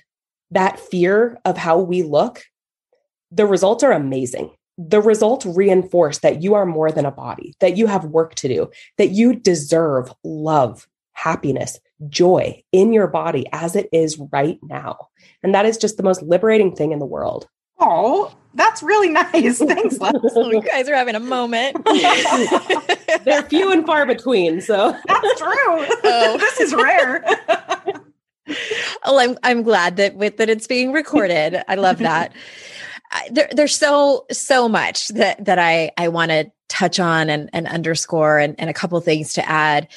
that 0.51 0.79
fear 0.79 1.39
of 1.45 1.57
how 1.57 1.79
we 1.79 2.03
look, 2.03 2.45
the 3.31 3.47
results 3.47 3.83
are 3.83 3.93
amazing. 3.93 4.51
The 4.79 5.01
results 5.01 5.45
reinforce 5.45 6.19
that 6.19 6.43
you 6.43 6.55
are 6.55 6.67
more 6.67 6.93
than 6.93 7.07
a 7.07 7.11
body, 7.11 7.55
that 7.61 7.77
you 7.77 7.87
have 7.87 8.05
work 8.05 8.35
to 8.37 8.49
do, 8.49 8.71
that 8.97 9.11
you 9.11 9.35
deserve 9.35 10.13
love, 10.23 10.87
happiness, 11.13 11.79
joy 12.09 12.63
in 12.73 12.93
your 12.93 13.09
body 13.09 13.47
as 13.53 13.75
it 13.75 13.89
is 13.93 14.19
right 14.33 14.59
now. 14.63 15.09
And 15.43 15.55
that 15.55 15.67
is 15.67 15.79
just 15.79 15.97
the 15.97 16.03
most 16.03 16.23
liberating 16.23 16.75
thing 16.75 16.93
in 16.93 17.01
the 17.01 17.07
world. 17.07 17.49
Oh, 17.79 18.35
that's 18.55 18.83
really 18.83 19.09
nice. 19.11 19.59
Thanks, 19.59 19.99
Leslie. 19.99 20.57
you 20.57 20.63
guys 20.63 20.89
are 20.89 20.95
having 20.95 21.15
a 21.15 21.21
moment. 21.21 21.77
They're 23.25 23.43
few 23.45 23.73
and 23.73 23.87
far 23.87 24.07
between. 24.07 24.61
So 24.61 24.97
that's 25.07 25.41
true. 25.41 25.87
Oh. 26.05 26.37
this 26.39 26.61
is 26.61 26.75
rare. 26.75 27.23
oh, 29.05 29.19
I'm 29.19 29.39
I'm 29.43 29.63
glad 29.63 29.97
that 29.97 30.17
with 30.17 30.39
that 30.39 30.51
it's 30.51 30.67
being 30.67 30.93
recorded. 30.93 31.63
I 31.69 31.77
love 31.77 31.99
that. 31.99 32.33
there, 33.31 33.49
there's 33.53 33.77
so 33.77 34.27
so 34.31 34.69
much 34.69 35.09
that 35.09 35.45
that 35.45 35.59
I 35.59 35.93
I 35.97 36.09
want 36.09 36.31
to 36.31 36.51
touch 36.69 37.01
on 37.01 37.31
and, 37.31 37.49
and 37.53 37.67
underscore 37.67 38.39
and, 38.39 38.55
and 38.59 38.69
a 38.69 38.75
couple 38.75 39.01
things 39.01 39.33
to 39.35 39.49
add 39.49 39.89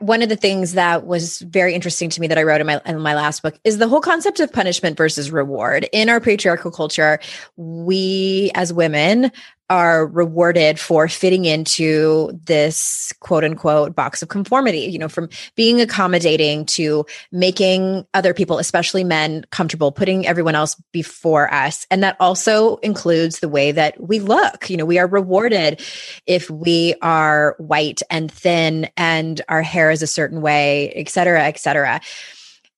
one 0.00 0.22
of 0.22 0.28
the 0.28 0.36
things 0.36 0.72
that 0.72 1.06
was 1.06 1.40
very 1.40 1.74
interesting 1.74 2.10
to 2.10 2.20
me 2.20 2.26
that 2.26 2.38
I 2.38 2.42
wrote 2.42 2.60
in 2.60 2.66
my 2.66 2.80
in 2.84 3.00
my 3.00 3.14
last 3.14 3.42
book 3.42 3.58
is 3.64 3.78
the 3.78 3.88
whole 3.88 4.00
concept 4.00 4.40
of 4.40 4.52
punishment 4.52 4.96
versus 4.96 5.30
reward. 5.30 5.88
In 5.92 6.08
our 6.08 6.20
patriarchal 6.20 6.70
culture, 6.70 7.20
we 7.56 8.50
as 8.54 8.72
women 8.72 9.30
are 9.70 10.06
rewarded 10.06 10.80
for 10.80 11.08
fitting 11.08 11.44
into 11.44 12.38
this 12.44 13.12
quote 13.20 13.44
unquote 13.44 13.94
box 13.94 14.22
of 14.22 14.28
conformity, 14.28 14.80
you 14.80 14.98
know, 14.98 15.08
from 15.08 15.28
being 15.56 15.80
accommodating 15.80 16.64
to 16.64 17.04
making 17.30 18.06
other 18.14 18.32
people, 18.32 18.58
especially 18.58 19.04
men, 19.04 19.44
comfortable, 19.50 19.92
putting 19.92 20.26
everyone 20.26 20.54
else 20.54 20.80
before 20.92 21.52
us. 21.52 21.86
And 21.90 22.02
that 22.02 22.16
also 22.18 22.76
includes 22.76 23.40
the 23.40 23.48
way 23.48 23.72
that 23.72 24.00
we 24.00 24.20
look. 24.20 24.70
You 24.70 24.76
know, 24.76 24.86
we 24.86 24.98
are 24.98 25.06
rewarded 25.06 25.82
if 26.26 26.48
we 26.50 26.94
are 27.02 27.54
white 27.58 28.00
and 28.10 28.32
thin 28.32 28.88
and 28.96 29.40
our 29.48 29.62
hair 29.62 29.90
is 29.90 30.02
a 30.02 30.06
certain 30.06 30.40
way, 30.40 30.92
et 30.92 31.08
cetera, 31.08 31.44
et 31.44 31.58
cetera. 31.58 32.00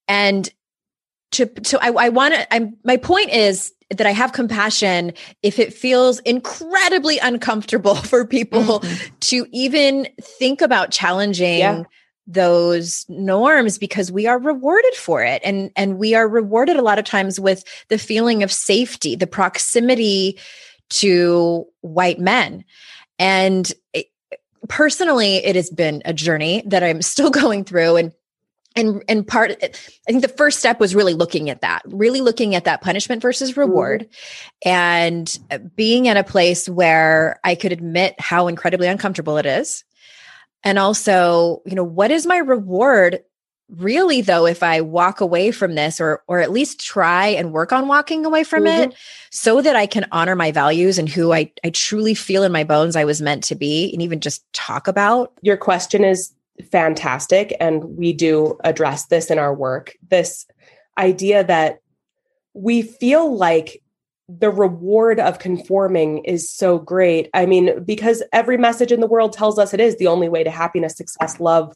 And 0.07 0.49
to, 1.31 1.45
to 1.45 1.79
I, 1.81 1.91
I 1.91 2.09
want 2.09 2.33
to, 2.33 2.53
I'm, 2.53 2.75
my 2.83 2.97
point 2.97 3.29
is 3.29 3.71
that 3.91 4.07
I 4.07 4.11
have 4.11 4.33
compassion 4.33 5.13
if 5.43 5.59
it 5.59 5.73
feels 5.73 6.19
incredibly 6.19 7.17
uncomfortable 7.19 7.95
for 7.95 8.25
people 8.25 8.79
mm-hmm. 8.79 9.15
to 9.19 9.45
even 9.51 10.07
think 10.21 10.61
about 10.61 10.91
challenging 10.91 11.59
yeah. 11.59 11.83
those 12.27 13.05
norms 13.09 13.77
because 13.77 14.11
we 14.11 14.27
are 14.27 14.39
rewarded 14.39 14.93
for 14.95 15.23
it 15.23 15.41
and 15.43 15.71
and 15.75 15.97
we 15.97 16.15
are 16.15 16.27
rewarded 16.27 16.77
a 16.77 16.81
lot 16.81 16.99
of 16.99 17.05
times 17.05 17.39
with 17.39 17.63
the 17.89 17.97
feeling 17.97 18.43
of 18.43 18.51
safety 18.51 19.15
the 19.15 19.27
proximity 19.27 20.39
to 20.89 21.65
white 21.81 22.19
men 22.19 22.63
and 23.19 23.73
it, 23.93 24.07
personally 24.67 25.37
it 25.37 25.55
has 25.55 25.69
been 25.69 26.01
a 26.05 26.13
journey 26.13 26.63
that 26.65 26.83
I'm 26.83 27.01
still 27.13 27.29
going 27.29 27.63
through 27.63 27.97
and 27.97 28.11
and 28.75 29.03
and 29.07 29.27
part 29.27 29.51
i 29.61 30.11
think 30.11 30.21
the 30.21 30.27
first 30.27 30.59
step 30.59 30.79
was 30.79 30.95
really 30.95 31.13
looking 31.13 31.49
at 31.49 31.61
that 31.61 31.81
really 31.85 32.21
looking 32.21 32.55
at 32.55 32.65
that 32.65 32.81
punishment 32.81 33.21
versus 33.21 33.51
mm-hmm. 33.51 33.61
reward 33.61 34.01
mm-hmm. 34.01 34.69
and 34.69 35.39
uh, 35.51 35.57
being 35.75 36.07
at 36.07 36.17
a 36.17 36.23
place 36.23 36.69
where 36.69 37.39
i 37.43 37.55
could 37.55 37.71
admit 37.71 38.15
how 38.19 38.47
incredibly 38.47 38.87
uncomfortable 38.87 39.37
it 39.37 39.45
is 39.45 39.83
and 40.63 40.79
also 40.79 41.61
you 41.65 41.75
know 41.75 41.83
what 41.83 42.11
is 42.11 42.25
my 42.25 42.37
reward 42.37 43.19
really 43.77 44.21
though 44.21 44.45
if 44.45 44.63
i 44.63 44.81
walk 44.81 45.21
away 45.21 45.49
from 45.51 45.75
this 45.75 46.01
or 46.01 46.23
or 46.27 46.39
at 46.39 46.51
least 46.51 46.79
try 46.79 47.27
and 47.27 47.53
work 47.53 47.71
on 47.71 47.87
walking 47.87 48.25
away 48.25 48.43
from 48.43 48.63
mm-hmm. 48.63 48.91
it 48.91 48.97
so 49.29 49.61
that 49.61 49.77
i 49.77 49.85
can 49.85 50.05
honor 50.11 50.35
my 50.35 50.51
values 50.51 50.97
and 50.97 51.07
who 51.07 51.31
i 51.31 51.49
i 51.63 51.69
truly 51.69 52.13
feel 52.13 52.43
in 52.43 52.51
my 52.51 52.65
bones 52.65 52.97
i 52.97 53.05
was 53.05 53.21
meant 53.21 53.43
to 53.43 53.55
be 53.55 53.89
and 53.93 54.01
even 54.01 54.19
just 54.19 54.43
talk 54.51 54.89
about 54.89 55.31
your 55.41 55.55
question 55.55 56.03
is 56.03 56.33
fantastic. 56.61 57.55
And 57.59 57.83
we 57.97 58.13
do 58.13 58.57
address 58.63 59.07
this 59.07 59.29
in 59.29 59.39
our 59.39 59.53
work 59.53 59.95
this 60.09 60.45
idea 60.97 61.43
that 61.43 61.79
we 62.53 62.81
feel 62.81 63.35
like 63.35 63.81
the 64.39 64.49
reward 64.49 65.19
of 65.19 65.39
conforming 65.39 66.23
is 66.23 66.49
so 66.49 66.79
great. 66.79 67.29
I 67.33 67.45
mean, 67.45 67.83
because 67.83 68.23
every 68.31 68.57
message 68.57 68.91
in 68.91 69.01
the 69.01 69.07
world 69.07 69.33
tells 69.33 69.59
us 69.59 69.73
it 69.73 69.79
is 69.79 69.97
the 69.97 70.07
only 70.07 70.29
way 70.29 70.43
to 70.43 70.49
happiness, 70.49 70.95
success, 70.95 71.39
love, 71.39 71.75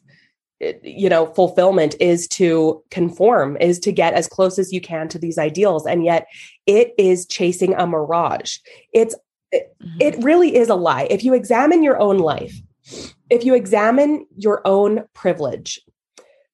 eh, 0.60 0.72
you 0.82 1.08
know, 1.08 1.26
fulfillment 1.34 1.96
is 2.00 2.26
to 2.28 2.82
conform, 2.90 3.56
is 3.60 3.78
to 3.80 3.92
get 3.92 4.14
as 4.14 4.28
close 4.28 4.58
as 4.58 4.72
you 4.72 4.80
can 4.80 5.08
to 5.08 5.18
these 5.18 5.38
ideals. 5.38 5.86
And 5.86 6.04
yet 6.04 6.26
it 6.66 6.94
is 6.96 7.26
chasing 7.26 7.74
a 7.74 7.86
mirage. 7.86 8.58
It's, 8.92 9.14
it, 9.52 9.74
mm-hmm. 9.82 9.98
it 10.00 10.24
really 10.24 10.56
is 10.56 10.70
a 10.70 10.74
lie. 10.74 11.08
If 11.10 11.24
you 11.24 11.34
examine 11.34 11.82
your 11.82 12.00
own 12.00 12.18
life, 12.18 12.54
if 13.30 13.44
you 13.44 13.54
examine 13.54 14.26
your 14.36 14.60
own 14.64 15.04
privilege, 15.14 15.80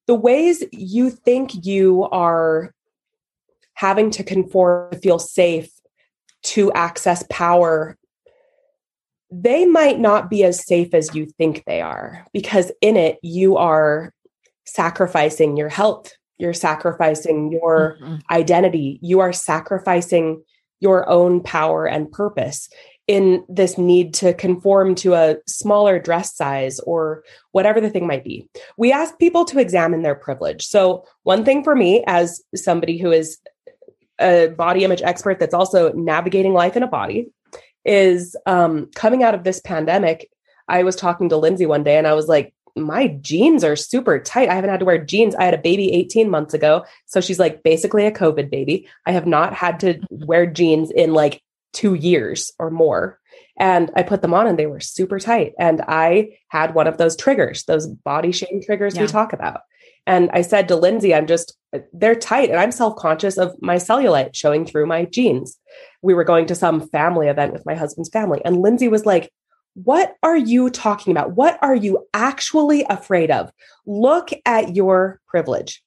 the 0.07 0.15
ways 0.15 0.63
you 0.71 1.09
think 1.09 1.65
you 1.65 2.03
are 2.11 2.73
having 3.75 4.11
to 4.11 4.23
conform 4.23 4.91
to 4.91 4.97
feel 4.97 5.19
safe 5.19 5.69
to 6.43 6.71
access 6.73 7.23
power, 7.29 7.97
they 9.31 9.65
might 9.65 9.99
not 9.99 10.29
be 10.29 10.43
as 10.43 10.65
safe 10.65 10.93
as 10.93 11.15
you 11.15 11.25
think 11.37 11.63
they 11.65 11.81
are 11.81 12.25
because 12.33 12.71
in 12.81 12.97
it 12.97 13.17
you 13.23 13.57
are 13.57 14.13
sacrificing 14.65 15.57
your 15.57 15.69
health, 15.69 16.11
you're 16.37 16.53
sacrificing 16.53 17.51
your 17.51 17.97
mm-hmm. 18.01 18.15
identity, 18.29 18.99
you 19.01 19.19
are 19.19 19.33
sacrificing 19.33 20.43
your 20.79 21.09
own 21.09 21.41
power 21.41 21.85
and 21.87 22.11
purpose 22.11 22.69
in 23.07 23.43
this 23.49 23.77
need 23.77 24.13
to 24.13 24.33
conform 24.33 24.95
to 24.95 25.13
a 25.13 25.37
smaller 25.45 25.99
dress 25.99 26.35
size 26.35 26.79
or 26.81 27.23
whatever 27.51 27.81
the 27.81 27.89
thing 27.89 28.07
might 28.07 28.23
be. 28.23 28.47
We 28.77 28.91
ask 28.91 29.17
people 29.19 29.43
to 29.45 29.59
examine 29.59 30.03
their 30.03 30.15
privilege. 30.15 30.65
So, 30.65 31.05
one 31.23 31.43
thing 31.43 31.63
for 31.63 31.75
me, 31.75 32.03
as 32.07 32.41
somebody 32.55 32.97
who 32.97 33.11
is 33.11 33.39
a 34.19 34.47
body 34.47 34.83
image 34.83 35.01
expert 35.01 35.39
that's 35.39 35.53
also 35.53 35.91
navigating 35.93 36.53
life 36.53 36.77
in 36.77 36.83
a 36.83 36.87
body, 36.87 37.27
is 37.85 38.35
um, 38.45 38.89
coming 38.95 39.23
out 39.23 39.35
of 39.35 39.43
this 39.43 39.59
pandemic. 39.59 40.29
I 40.67 40.83
was 40.83 40.95
talking 40.95 41.29
to 41.29 41.37
Lindsay 41.37 41.65
one 41.65 41.83
day 41.83 41.97
and 41.97 42.07
I 42.07 42.13
was 42.13 42.27
like, 42.27 42.53
my 42.75 43.07
jeans 43.21 43.63
are 43.63 43.75
super 43.75 44.17
tight. 44.17 44.49
I 44.49 44.55
haven't 44.55 44.69
had 44.69 44.79
to 44.79 44.85
wear 44.85 45.03
jeans. 45.03 45.35
I 45.35 45.43
had 45.43 45.53
a 45.53 45.59
baby 45.59 45.91
18 45.91 46.29
months 46.29 46.53
ago. 46.53 46.85
So 47.05 47.21
she's 47.21 47.37
like 47.37 47.61
basically 47.61 48.05
a 48.05 48.11
COVID 48.11 48.49
baby. 48.49 48.87
I 49.05 49.11
have 49.11 49.27
not 49.27 49.53
had 49.53 49.79
to 49.81 49.99
wear 50.09 50.47
jeans 50.47 50.89
in 50.89 51.13
like 51.13 51.43
two 51.73 51.95
years 51.95 52.51
or 52.59 52.69
more. 52.69 53.19
And 53.59 53.91
I 53.95 54.03
put 54.03 54.21
them 54.21 54.33
on 54.33 54.47
and 54.47 54.57
they 54.57 54.65
were 54.65 54.79
super 54.79 55.19
tight. 55.19 55.53
And 55.59 55.81
I 55.87 56.37
had 56.47 56.73
one 56.73 56.87
of 56.87 56.97
those 56.97 57.15
triggers, 57.15 57.63
those 57.65 57.87
body 57.87 58.31
shame 58.31 58.61
triggers 58.63 58.95
yeah. 58.95 59.01
we 59.01 59.07
talk 59.07 59.33
about. 59.33 59.61
And 60.05 60.29
I 60.33 60.41
said 60.41 60.67
to 60.67 60.75
Lindsay, 60.75 61.13
I'm 61.13 61.27
just, 61.27 61.55
they're 61.93 62.15
tight. 62.15 62.49
And 62.49 62.59
I'm 62.59 62.71
self 62.71 62.95
conscious 62.97 63.37
of 63.37 63.55
my 63.61 63.75
cellulite 63.75 64.35
showing 64.35 64.65
through 64.65 64.85
my 64.85 65.05
jeans. 65.05 65.57
We 66.01 66.13
were 66.13 66.23
going 66.23 66.45
to 66.47 66.55
some 66.55 66.87
family 66.89 67.27
event 67.27 67.53
with 67.53 67.65
my 67.65 67.75
husband's 67.75 68.09
family. 68.09 68.41
And 68.43 68.61
Lindsay 68.61 68.87
was 68.87 69.05
like, 69.05 69.31
What 69.75 70.15
are 70.21 70.37
you 70.37 70.69
talking 70.69 71.11
about? 71.11 71.35
What 71.35 71.57
are 71.61 71.75
you 71.75 72.05
actually 72.13 72.85
afraid 72.89 73.31
of? 73.31 73.51
Look 73.85 74.29
at 74.45 74.75
your 74.75 75.21
privilege. 75.27 75.81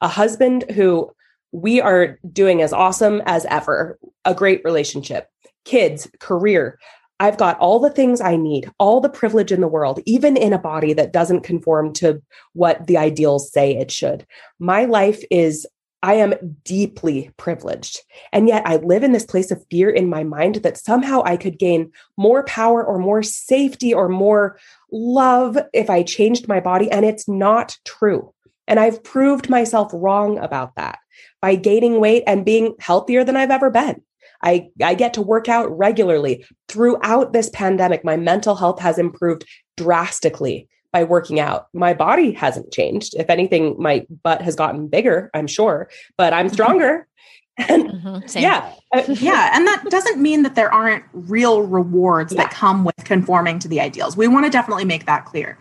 A 0.00 0.08
husband 0.08 0.70
who 0.72 1.10
we 1.52 1.80
are 1.80 2.18
doing 2.32 2.62
as 2.62 2.72
awesome 2.72 3.22
as 3.26 3.44
ever, 3.46 3.98
a 4.24 4.34
great 4.34 4.62
relationship, 4.64 5.28
kids, 5.64 6.10
career. 6.18 6.78
I've 7.20 7.36
got 7.36 7.58
all 7.60 7.78
the 7.78 7.90
things 7.90 8.20
I 8.20 8.36
need, 8.36 8.68
all 8.78 9.00
the 9.00 9.08
privilege 9.08 9.52
in 9.52 9.60
the 9.60 9.68
world, 9.68 10.00
even 10.06 10.36
in 10.36 10.52
a 10.52 10.58
body 10.58 10.92
that 10.94 11.12
doesn't 11.12 11.42
conform 11.42 11.92
to 11.94 12.20
what 12.54 12.86
the 12.86 12.96
ideals 12.96 13.52
say 13.52 13.76
it 13.76 13.92
should. 13.92 14.26
My 14.58 14.86
life 14.86 15.22
is, 15.30 15.66
I 16.02 16.14
am 16.14 16.34
deeply 16.64 17.30
privileged. 17.36 18.00
And 18.32 18.48
yet 18.48 18.66
I 18.66 18.76
live 18.76 19.04
in 19.04 19.12
this 19.12 19.24
place 19.24 19.52
of 19.52 19.64
fear 19.70 19.88
in 19.88 20.08
my 20.08 20.24
mind 20.24 20.56
that 20.56 20.78
somehow 20.78 21.22
I 21.24 21.36
could 21.36 21.60
gain 21.60 21.92
more 22.16 22.42
power 22.44 22.84
or 22.84 22.98
more 22.98 23.22
safety 23.22 23.94
or 23.94 24.08
more 24.08 24.58
love 24.90 25.56
if 25.72 25.88
I 25.90 26.02
changed 26.02 26.48
my 26.48 26.58
body. 26.58 26.90
And 26.90 27.04
it's 27.04 27.28
not 27.28 27.76
true. 27.84 28.34
And 28.66 28.80
I've 28.80 29.04
proved 29.04 29.48
myself 29.48 29.92
wrong 29.92 30.38
about 30.38 30.74
that 30.74 30.98
by 31.40 31.54
gaining 31.54 32.00
weight 32.00 32.24
and 32.26 32.44
being 32.44 32.74
healthier 32.78 33.24
than 33.24 33.36
I've 33.36 33.50
ever 33.50 33.70
been. 33.70 34.02
I, 34.42 34.70
I 34.82 34.94
get 34.94 35.14
to 35.14 35.22
work 35.22 35.48
out 35.48 35.76
regularly. 35.76 36.44
Throughout 36.68 37.32
this 37.32 37.48
pandemic, 37.50 38.04
my 38.04 38.16
mental 38.16 38.56
health 38.56 38.80
has 38.80 38.98
improved 38.98 39.44
drastically 39.76 40.68
by 40.92 41.04
working 41.04 41.40
out. 41.40 41.68
My 41.72 41.94
body 41.94 42.32
hasn't 42.32 42.72
changed. 42.72 43.14
If 43.16 43.30
anything, 43.30 43.76
my 43.78 44.06
butt 44.22 44.42
has 44.42 44.54
gotten 44.54 44.88
bigger, 44.88 45.30
I'm 45.32 45.46
sure, 45.46 45.88
but 46.16 46.32
I'm 46.32 46.48
stronger. 46.48 47.06
And 47.58 47.90
mm-hmm, 47.90 48.38
yeah, 48.38 48.72
uh, 48.94 49.02
yeah. 49.08 49.50
And 49.54 49.66
that 49.66 49.84
doesn't 49.90 50.20
mean 50.20 50.42
that 50.42 50.54
there 50.54 50.72
aren't 50.72 51.04
real 51.12 51.60
rewards 51.60 52.32
yeah. 52.32 52.44
that 52.44 52.50
come 52.50 52.82
with 52.82 52.96
conforming 53.04 53.58
to 53.58 53.68
the 53.68 53.78
ideals. 53.78 54.16
We 54.16 54.26
want 54.26 54.46
to 54.46 54.50
definitely 54.50 54.86
make 54.86 55.04
that 55.04 55.26
clear. 55.26 55.58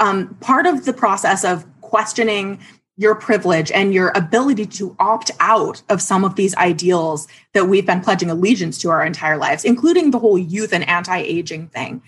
Um, 0.00 0.34
part 0.40 0.64
of 0.64 0.86
the 0.86 0.94
process 0.94 1.44
of 1.44 1.66
questioning 1.82 2.60
your 2.96 3.14
privilege 3.14 3.72
and 3.72 3.92
your 3.92 4.12
ability 4.14 4.66
to 4.66 4.94
opt 4.98 5.30
out 5.40 5.82
of 5.88 6.00
some 6.00 6.24
of 6.24 6.36
these 6.36 6.54
ideals 6.56 7.26
that 7.52 7.66
we've 7.66 7.86
been 7.86 8.00
pledging 8.00 8.30
allegiance 8.30 8.78
to 8.78 8.90
our 8.90 9.04
entire 9.04 9.36
lives, 9.36 9.64
including 9.64 10.10
the 10.10 10.18
whole 10.18 10.38
youth 10.38 10.72
and 10.72 10.88
anti 10.88 11.18
aging 11.18 11.68
thing 11.68 12.02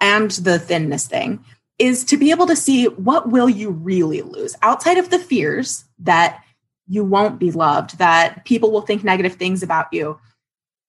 and 0.00 0.30
the 0.32 0.58
thinness 0.58 1.06
thing, 1.06 1.44
is 1.78 2.04
to 2.04 2.16
be 2.16 2.30
able 2.30 2.46
to 2.46 2.56
see 2.56 2.86
what 2.86 3.28
will 3.28 3.48
you 3.48 3.70
really 3.70 4.22
lose 4.22 4.56
outside 4.62 4.96
of 4.96 5.10
the 5.10 5.18
fears 5.18 5.84
that 5.98 6.42
you 6.88 7.04
won't 7.04 7.38
be 7.38 7.50
loved, 7.52 7.98
that 7.98 8.44
people 8.44 8.72
will 8.72 8.80
think 8.80 9.04
negative 9.04 9.34
things 9.34 9.62
about 9.62 9.92
you. 9.92 10.18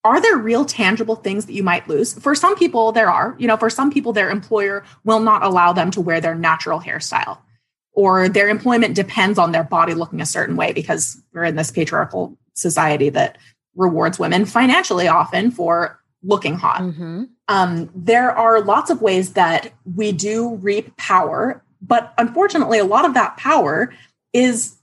Are 0.04 0.20
there 0.20 0.38
real 0.38 0.66
tangible 0.66 1.16
things 1.16 1.46
that 1.46 1.54
you 1.54 1.62
might 1.62 1.88
lose? 1.88 2.14
For 2.14 2.34
some 2.34 2.56
people, 2.56 2.92
there 2.92 3.12
are. 3.12 3.36
You 3.38 3.48
know, 3.48 3.58
for 3.58 3.70
some 3.70 3.92
people, 3.92 4.14
their 4.14 4.32
employer 4.32 4.84
will 5.04 5.20
not 5.20 5.44
allow 5.44 5.74
them 5.74 5.92
to 5.92 6.02
wear 6.02 6.20
their 6.20 6.34
natural 6.34 6.80
hairstyle 6.80 7.38
or 7.94 8.30
their 8.30 8.50
employment 8.50 8.96
depends 8.96 9.38
on 9.38 9.52
their 9.52 9.64
body 9.64 9.94
looking 9.94 10.22
a 10.22 10.26
certain 10.26 10.56
way 10.56 10.72
because 10.72 11.22
we're 11.34 11.44
in 11.44 11.56
this 11.56 11.72
patriarchal 11.72 12.38
society 12.54 13.10
that 13.10 13.38
rewards 13.76 14.20
women 14.20 14.46
financially 14.46 15.08
often 15.08 15.52
for 15.52 16.00
looking 16.24 16.56
hot. 16.56 16.82
Mm-hmm. 16.82 17.24
Um, 17.48 17.90
there 17.96 18.32
are 18.32 18.62
lots 18.62 18.90
of 18.90 19.02
ways 19.02 19.34
that 19.34 19.72
we 19.96 20.12
do 20.12 20.56
reap 20.56 20.96
power, 20.98 21.64
but 21.82 22.14
unfortunately, 22.18 22.80
a 22.80 22.86
lot 22.86 23.06
of 23.06 23.14
that 23.14 23.38
power 23.38 23.94
is 24.34 24.78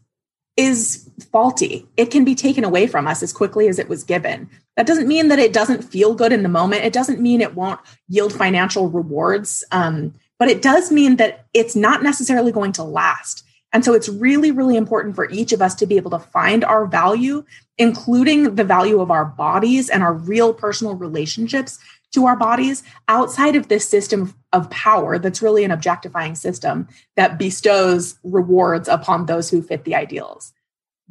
is 0.56 1.09
faulty. 1.30 1.86
It 1.96 2.11
can 2.11 2.24
be 2.24 2.34
taken 2.34 2.64
away 2.64 2.88
from 2.88 3.06
us 3.06 3.22
as 3.22 3.32
quickly 3.32 3.68
as 3.68 3.78
it 3.78 3.88
was 3.88 4.02
given. 4.02 4.50
That 4.76 4.88
doesn't 4.88 5.06
mean 5.06 5.28
that 5.28 5.38
it 5.38 5.52
doesn't 5.52 5.82
feel 5.82 6.14
good 6.14 6.32
in 6.32 6.42
the 6.42 6.48
moment. 6.48 6.84
It 6.84 6.92
doesn't 6.92 7.20
mean 7.20 7.40
it 7.40 7.54
won't 7.54 7.78
yield 8.09 8.32
financial 8.32 8.88
rewards. 8.88 9.62
Um, 9.70 10.14
but 10.39 10.49
it 10.49 10.62
does 10.62 10.91
mean 10.91 11.16
that 11.16 11.47
it's 11.55 11.76
not 11.76 12.03
necessarily 12.03 12.53
going 12.53 12.72
to 12.72 12.82
last. 12.82 13.45
And 13.72 13.84
so 13.84 13.93
it's 13.93 14.09
really, 14.09 14.51
really 14.51 14.76
important 14.76 15.14
for 15.14 15.28
each 15.30 15.53
of 15.53 15.61
us 15.61 15.74
to 15.76 15.86
be 15.86 15.97
able 15.97 16.11
to 16.12 16.18
find 16.18 16.64
our 16.64 16.86
value, 16.86 17.45
including 17.76 18.55
the 18.55 18.64
value 18.64 19.01
of 19.01 19.11
our 19.11 19.26
bodies 19.26 19.91
and 19.91 20.03
our 20.03 20.14
real 20.14 20.55
personal 20.55 20.95
relationships 20.95 21.78
to 22.12 22.26
our 22.26 22.36
bodies 22.36 22.82
outside 23.09 23.57
of 23.57 23.68
this 23.68 23.89
system 23.89 24.34
of 24.53 24.70
power 24.70 25.18
that's 25.18 25.43
really 25.43 25.64
an 25.64 25.70
objectifying 25.70 26.34
system 26.34 26.89
that 27.16 27.39
bestows 27.39 28.18
rewards 28.24 28.89
upon 28.89 29.26
those 29.26 29.51
who 29.51 29.62
fit 29.62 29.84
the 29.84 29.95
ideals 29.95 30.53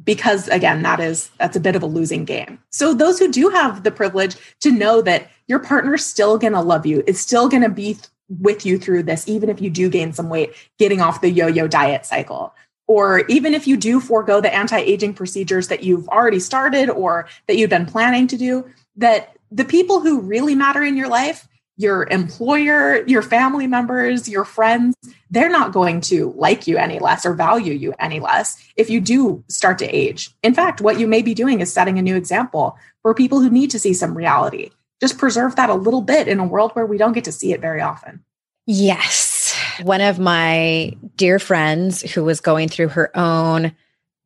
because 0.02 0.48
again 0.48 0.82
that 0.82 1.00
is 1.00 1.30
that's 1.38 1.56
a 1.56 1.60
bit 1.60 1.76
of 1.76 1.82
a 1.82 1.86
losing 1.86 2.24
game 2.24 2.58
so 2.70 2.94
those 2.94 3.18
who 3.18 3.30
do 3.30 3.48
have 3.48 3.84
the 3.84 3.90
privilege 3.90 4.36
to 4.60 4.70
know 4.70 5.00
that 5.00 5.30
your 5.46 5.58
partner's 5.58 6.04
still 6.04 6.36
going 6.36 6.52
to 6.52 6.60
love 6.60 6.84
you 6.84 7.02
is 7.06 7.20
still 7.20 7.48
going 7.48 7.62
to 7.62 7.68
be 7.68 7.96
with 8.28 8.66
you 8.66 8.78
through 8.78 9.02
this 9.02 9.26
even 9.28 9.48
if 9.48 9.60
you 9.60 9.70
do 9.70 9.88
gain 9.88 10.12
some 10.12 10.28
weight 10.28 10.52
getting 10.78 11.00
off 11.00 11.20
the 11.20 11.30
yo-yo 11.30 11.66
diet 11.66 12.04
cycle 12.04 12.54
or 12.86 13.20
even 13.26 13.54
if 13.54 13.66
you 13.66 13.76
do 13.76 14.00
forego 14.00 14.40
the 14.40 14.54
anti-aging 14.54 15.14
procedures 15.14 15.68
that 15.68 15.82
you've 15.82 16.08
already 16.08 16.40
started 16.40 16.90
or 16.90 17.28
that 17.46 17.56
you've 17.56 17.70
been 17.70 17.86
planning 17.86 18.26
to 18.26 18.36
do 18.36 18.68
that 18.96 19.34
the 19.50 19.64
people 19.64 20.00
who 20.00 20.20
really 20.20 20.54
matter 20.54 20.82
in 20.82 20.96
your 20.96 21.08
life, 21.08 21.48
your 21.76 22.08
employer, 22.10 23.04
your 23.06 23.22
family 23.22 23.66
members, 23.66 24.28
your 24.28 24.44
friends, 24.44 24.96
they're 25.30 25.48
not 25.48 25.72
going 25.72 26.00
to 26.00 26.32
like 26.36 26.66
you 26.66 26.76
any 26.76 26.98
less 26.98 27.24
or 27.24 27.34
value 27.34 27.72
you 27.72 27.94
any 28.00 28.18
less 28.20 28.56
if 28.76 28.90
you 28.90 29.00
do 29.00 29.44
start 29.48 29.78
to 29.78 29.86
age. 29.86 30.34
In 30.42 30.54
fact, 30.54 30.80
what 30.80 30.98
you 30.98 31.06
may 31.06 31.22
be 31.22 31.34
doing 31.34 31.60
is 31.60 31.72
setting 31.72 31.98
a 31.98 32.02
new 32.02 32.16
example 32.16 32.76
for 33.02 33.14
people 33.14 33.40
who 33.40 33.48
need 33.48 33.70
to 33.70 33.78
see 33.78 33.94
some 33.94 34.16
reality. 34.16 34.70
Just 35.00 35.18
preserve 35.18 35.56
that 35.56 35.70
a 35.70 35.74
little 35.74 36.00
bit 36.00 36.28
in 36.28 36.40
a 36.40 36.46
world 36.46 36.72
where 36.72 36.86
we 36.86 36.98
don't 36.98 37.12
get 37.12 37.24
to 37.24 37.32
see 37.32 37.52
it 37.52 37.60
very 37.60 37.80
often. 37.80 38.24
Yes. 38.66 39.54
One 39.82 40.00
of 40.00 40.18
my 40.18 40.92
dear 41.16 41.38
friends 41.38 42.02
who 42.02 42.24
was 42.24 42.40
going 42.40 42.68
through 42.68 42.88
her 42.88 43.16
own 43.16 43.72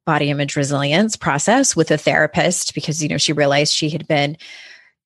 body 0.05 0.31
image 0.31 0.57
resilience 0.57 1.15
process 1.15 1.77
with 1.77 1.91
a 1.91 1.99
therapist 1.99 2.75
because 2.75 3.01
you 3.01 3.09
know 3.09 3.19
she 3.19 3.33
realized 3.33 3.73
she 3.73 3.89
had 3.89 4.09
been 4.09 4.37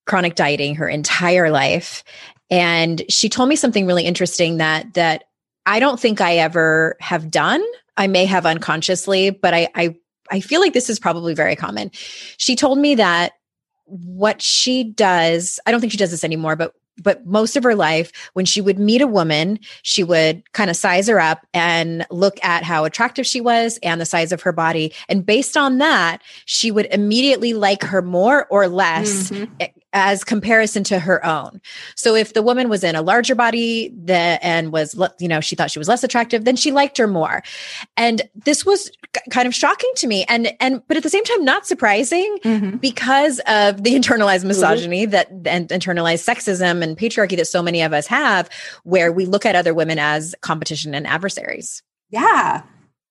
chronic 0.06 0.34
dieting 0.36 0.74
her 0.76 0.88
entire 0.88 1.50
life 1.50 2.02
and 2.50 3.02
she 3.08 3.28
told 3.28 3.48
me 3.48 3.56
something 3.56 3.86
really 3.86 4.04
interesting 4.04 4.58
that 4.58 4.94
that 4.94 5.24
I 5.66 5.80
don't 5.80 5.98
think 5.98 6.20
I 6.20 6.36
ever 6.36 6.96
have 7.00 7.30
done. 7.30 7.64
I 7.96 8.06
may 8.06 8.24
have 8.24 8.46
unconsciously, 8.46 9.30
but 9.30 9.52
I 9.52 9.68
I 9.74 9.96
I 10.30 10.40
feel 10.40 10.60
like 10.60 10.72
this 10.72 10.90
is 10.90 10.98
probably 10.98 11.34
very 11.34 11.56
common. 11.56 11.90
She 12.38 12.56
told 12.56 12.78
me 12.78 12.94
that 12.96 13.32
what 13.86 14.42
she 14.42 14.84
does, 14.84 15.58
I 15.66 15.70
don't 15.70 15.80
think 15.80 15.92
she 15.92 15.98
does 15.98 16.10
this 16.10 16.24
anymore, 16.24 16.56
but 16.56 16.74
but 17.02 17.26
most 17.26 17.56
of 17.56 17.62
her 17.62 17.74
life, 17.74 18.10
when 18.32 18.46
she 18.46 18.60
would 18.60 18.78
meet 18.78 19.02
a 19.02 19.06
woman, 19.06 19.58
she 19.82 20.02
would 20.02 20.50
kind 20.52 20.70
of 20.70 20.76
size 20.76 21.08
her 21.08 21.20
up 21.20 21.46
and 21.52 22.06
look 22.10 22.42
at 22.42 22.62
how 22.62 22.84
attractive 22.84 23.26
she 23.26 23.40
was 23.40 23.78
and 23.82 24.00
the 24.00 24.06
size 24.06 24.32
of 24.32 24.42
her 24.42 24.52
body. 24.52 24.94
And 25.08 25.24
based 25.24 25.56
on 25.56 25.78
that, 25.78 26.22
she 26.46 26.70
would 26.70 26.86
immediately 26.86 27.52
like 27.52 27.82
her 27.82 28.00
more 28.00 28.46
or 28.46 28.68
less 28.68 29.30
mm-hmm. 29.30 29.66
As 29.92 30.24
comparison 30.24 30.84
to 30.84 30.98
her 30.98 31.24
own. 31.24 31.60
So 31.94 32.14
if 32.14 32.34
the 32.34 32.42
woman 32.42 32.68
was 32.68 32.84
in 32.84 32.94
a 32.94 33.02
larger 33.02 33.34
body 33.34 33.94
the, 34.04 34.38
and 34.42 34.72
was, 34.72 34.94
you 35.18 35.28
know, 35.28 35.40
she 35.40 35.56
thought 35.56 35.70
she 35.70 35.78
was 35.78 35.88
less 35.88 36.04
attractive, 36.04 36.44
then 36.44 36.56
she 36.56 36.72
liked 36.72 36.98
her 36.98 37.06
more. 37.06 37.42
And 37.96 38.22
this 38.34 38.66
was 38.66 38.90
kind 39.30 39.46
of 39.46 39.54
shocking 39.54 39.90
to 39.96 40.06
me. 40.06 40.24
And, 40.28 40.54
and, 40.60 40.82
but 40.86 40.96
at 40.96 41.02
the 41.02 41.10
same 41.10 41.24
time, 41.24 41.44
not 41.44 41.66
surprising 41.66 42.38
mm-hmm. 42.42 42.76
because 42.76 43.38
of 43.46 43.82
the 43.84 43.90
internalized 43.94 44.38
mm-hmm. 44.38 44.48
misogyny 44.48 45.06
mm-hmm. 45.06 45.12
that 45.12 45.30
and 45.46 45.68
internalized 45.68 46.26
sexism 46.26 46.82
and 46.82 46.98
patriarchy 46.98 47.36
that 47.36 47.46
so 47.46 47.62
many 47.62 47.82
of 47.82 47.92
us 47.92 48.06
have, 48.06 48.50
where 48.84 49.12
we 49.12 49.24
look 49.24 49.46
at 49.46 49.56
other 49.56 49.72
women 49.72 49.98
as 49.98 50.34
competition 50.42 50.94
and 50.94 51.06
adversaries. 51.06 51.82
Yeah. 52.10 52.62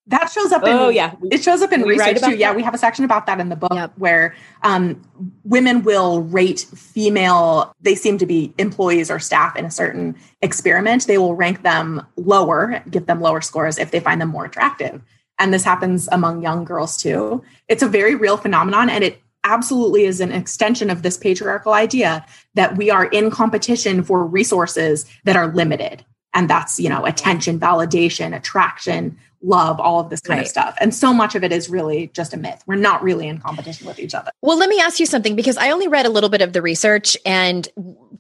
That 0.08 0.30
shows 0.32 0.52
up. 0.52 0.64
in 0.64 0.70
Oh 0.70 0.90
in, 0.90 0.96
yeah, 0.96 1.16
it 1.32 1.44
shows 1.44 1.62
up 1.62 1.72
in 1.72 1.82
research 1.82 2.16
too. 2.16 2.22
That? 2.22 2.38
Yeah, 2.38 2.54
we 2.54 2.62
have 2.62 2.76
a 2.76 2.78
section 2.78 3.06
about 3.06 3.26
that 3.26 3.40
in 3.40 3.50
the 3.50 3.56
book 3.56 3.74
yep. 3.74 3.92
where 3.98 4.36
um, 4.62 5.02
women 5.44 5.84
will 5.84 6.22
rate 6.22 6.60
female. 6.60 7.74
They 7.82 7.96
seem 7.96 8.20
to 8.20 8.26
be 8.26 8.54
employees 8.60 9.10
or 9.10 9.20
staff 9.20 9.56
in 9.56 9.66
a 9.66 9.72
certain 9.72 10.16
experiment. 10.42 11.08
They 11.08 11.18
will 11.18 11.34
rank 11.34 11.64
them 11.64 12.06
lower, 12.18 12.84
give 12.92 13.08
them 13.08 13.20
lower 13.20 13.42
scores 13.42 13.80
if 13.80 13.90
they 13.90 14.00
find 14.00 14.22
them 14.22 14.30
more 14.30 14.46
attractive. 14.46 15.02
And 15.40 15.54
this 15.54 15.64
happens 15.64 16.08
among 16.12 16.44
young 16.44 16.66
girls 16.66 16.98
too. 16.98 17.44
It's 17.68 17.84
a 17.84 17.88
very 17.88 18.14
real 18.14 18.38
phenomenon, 18.38 18.90
and 18.90 19.04
it 19.04 19.20
absolutely 19.44 20.06
is 20.06 20.20
an 20.20 20.32
extension 20.32 20.92
of 20.92 21.02
this 21.02 21.18
patriarchal 21.18 21.74
idea 21.74 22.26
that 22.54 22.78
we 22.78 22.92
are 22.92 23.06
in 23.06 23.32
competition 23.32 24.04
for 24.04 24.26
resources 24.26 25.06
that 25.24 25.36
are 25.36 25.54
limited 25.54 26.06
and 26.36 26.50
that's 26.50 26.80
you 26.80 26.90
know 26.90 27.06
attention 27.06 27.60
validation 27.60 28.36
attraction 28.36 29.18
love 29.46 29.80
all 29.80 30.00
of 30.00 30.10
this 30.10 30.22
kind 30.22 30.40
right. 30.40 30.46
of 30.46 30.50
stuff. 30.50 30.76
And 30.82 30.94
so 30.94 31.14
much 31.14 31.36
of 31.36 31.44
it 31.44 31.52
is 31.52 31.70
really 31.70 32.08
just 32.14 32.34
a 32.34 32.38
myth. 32.38 32.64
We're 32.66 32.76
not 32.76 33.04
really 33.04 33.28
in 33.28 33.40
competition 33.40 33.88
with 33.88 34.00
each 34.00 34.14
other. 34.14 34.32
Well 34.42 34.58
let 34.58 34.70
me 34.70 34.80
ask 34.80 35.00
you 35.00 35.06
something 35.06 35.36
because 35.36 35.58
i 35.58 35.72
only 35.72 35.88
read 35.88 36.06
a 36.06 36.10
little 36.10 36.30
bit 36.30 36.42
of 36.42 36.54
the 36.54 36.62
research 36.62 37.18
and 37.26 37.68